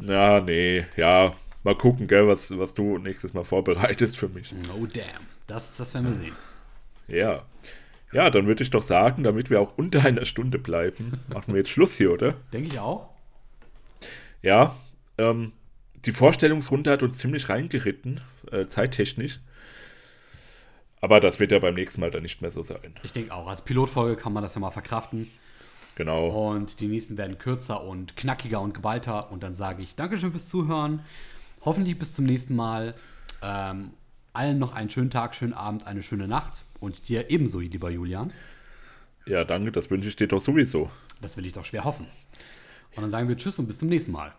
Ja, 0.00 0.40
nee, 0.40 0.86
ja, 0.96 1.34
mal 1.68 1.76
gucken, 1.76 2.08
gell, 2.08 2.26
was, 2.26 2.56
was 2.58 2.72
du 2.72 2.96
nächstes 2.98 3.34
Mal 3.34 3.44
vorbereitest 3.44 4.16
für 4.16 4.28
mich. 4.28 4.54
Oh 4.74 4.86
damn, 4.86 5.26
das, 5.46 5.76
das 5.76 5.92
werden 5.92 6.08
wir 6.08 6.14
sehen. 6.14 6.36
Ja. 7.08 7.44
Ja, 8.10 8.30
dann 8.30 8.46
würde 8.46 8.62
ich 8.62 8.70
doch 8.70 8.82
sagen, 8.82 9.22
damit 9.22 9.50
wir 9.50 9.60
auch 9.60 9.76
unter 9.76 10.02
einer 10.02 10.24
Stunde 10.24 10.58
bleiben, 10.58 11.20
machen 11.28 11.52
wir 11.52 11.58
jetzt 11.58 11.68
Schluss 11.68 11.94
hier, 11.94 12.10
oder? 12.10 12.36
Denke 12.54 12.68
ich 12.68 12.80
auch. 12.80 13.10
Ja, 14.40 14.74
ähm, 15.18 15.52
die 16.06 16.12
Vorstellungsrunde 16.12 16.90
hat 16.90 17.02
uns 17.02 17.18
ziemlich 17.18 17.50
reingeritten, 17.50 18.22
äh, 18.50 18.66
zeittechnisch. 18.66 19.40
Aber 21.02 21.20
das 21.20 21.38
wird 21.38 21.52
ja 21.52 21.58
beim 21.58 21.74
nächsten 21.74 22.00
Mal 22.00 22.10
dann 22.10 22.22
nicht 22.22 22.40
mehr 22.40 22.50
so 22.50 22.62
sein. 22.62 22.94
Ich 23.02 23.12
denke 23.12 23.34
auch. 23.34 23.46
Als 23.46 23.62
Pilotfolge 23.62 24.16
kann 24.16 24.32
man 24.32 24.42
das 24.42 24.54
ja 24.54 24.60
mal 24.60 24.70
verkraften. 24.70 25.28
Genau. 25.96 26.28
Und 26.50 26.80
die 26.80 26.86
nächsten 26.86 27.18
werden 27.18 27.38
kürzer 27.38 27.84
und 27.84 28.16
knackiger 28.16 28.60
und 28.60 28.72
geballter. 28.72 29.30
Und 29.30 29.42
dann 29.42 29.54
sage 29.54 29.82
ich 29.82 29.96
Dankeschön 29.96 30.32
fürs 30.32 30.48
Zuhören. 30.48 31.04
Hoffentlich 31.64 31.98
bis 31.98 32.12
zum 32.12 32.24
nächsten 32.24 32.56
Mal. 32.56 32.94
Ähm, 33.42 33.90
allen 34.32 34.58
noch 34.58 34.72
einen 34.72 34.90
schönen 34.90 35.10
Tag, 35.10 35.34
schönen 35.34 35.52
Abend, 35.52 35.86
eine 35.86 36.02
schöne 36.02 36.28
Nacht. 36.28 36.62
Und 36.80 37.08
dir 37.08 37.30
ebenso, 37.30 37.60
lieber 37.60 37.90
Julian. 37.90 38.32
Ja, 39.26 39.44
danke, 39.44 39.72
das 39.72 39.90
wünsche 39.90 40.08
ich 40.08 40.16
dir 40.16 40.28
doch 40.28 40.40
sowieso. 40.40 40.90
Das 41.20 41.36
will 41.36 41.44
ich 41.44 41.52
doch 41.52 41.64
schwer 41.64 41.84
hoffen. 41.84 42.06
Und 42.94 43.02
dann 43.02 43.10
sagen 43.10 43.28
wir 43.28 43.36
Tschüss 43.36 43.58
und 43.58 43.66
bis 43.66 43.78
zum 43.78 43.88
nächsten 43.88 44.12
Mal. 44.12 44.32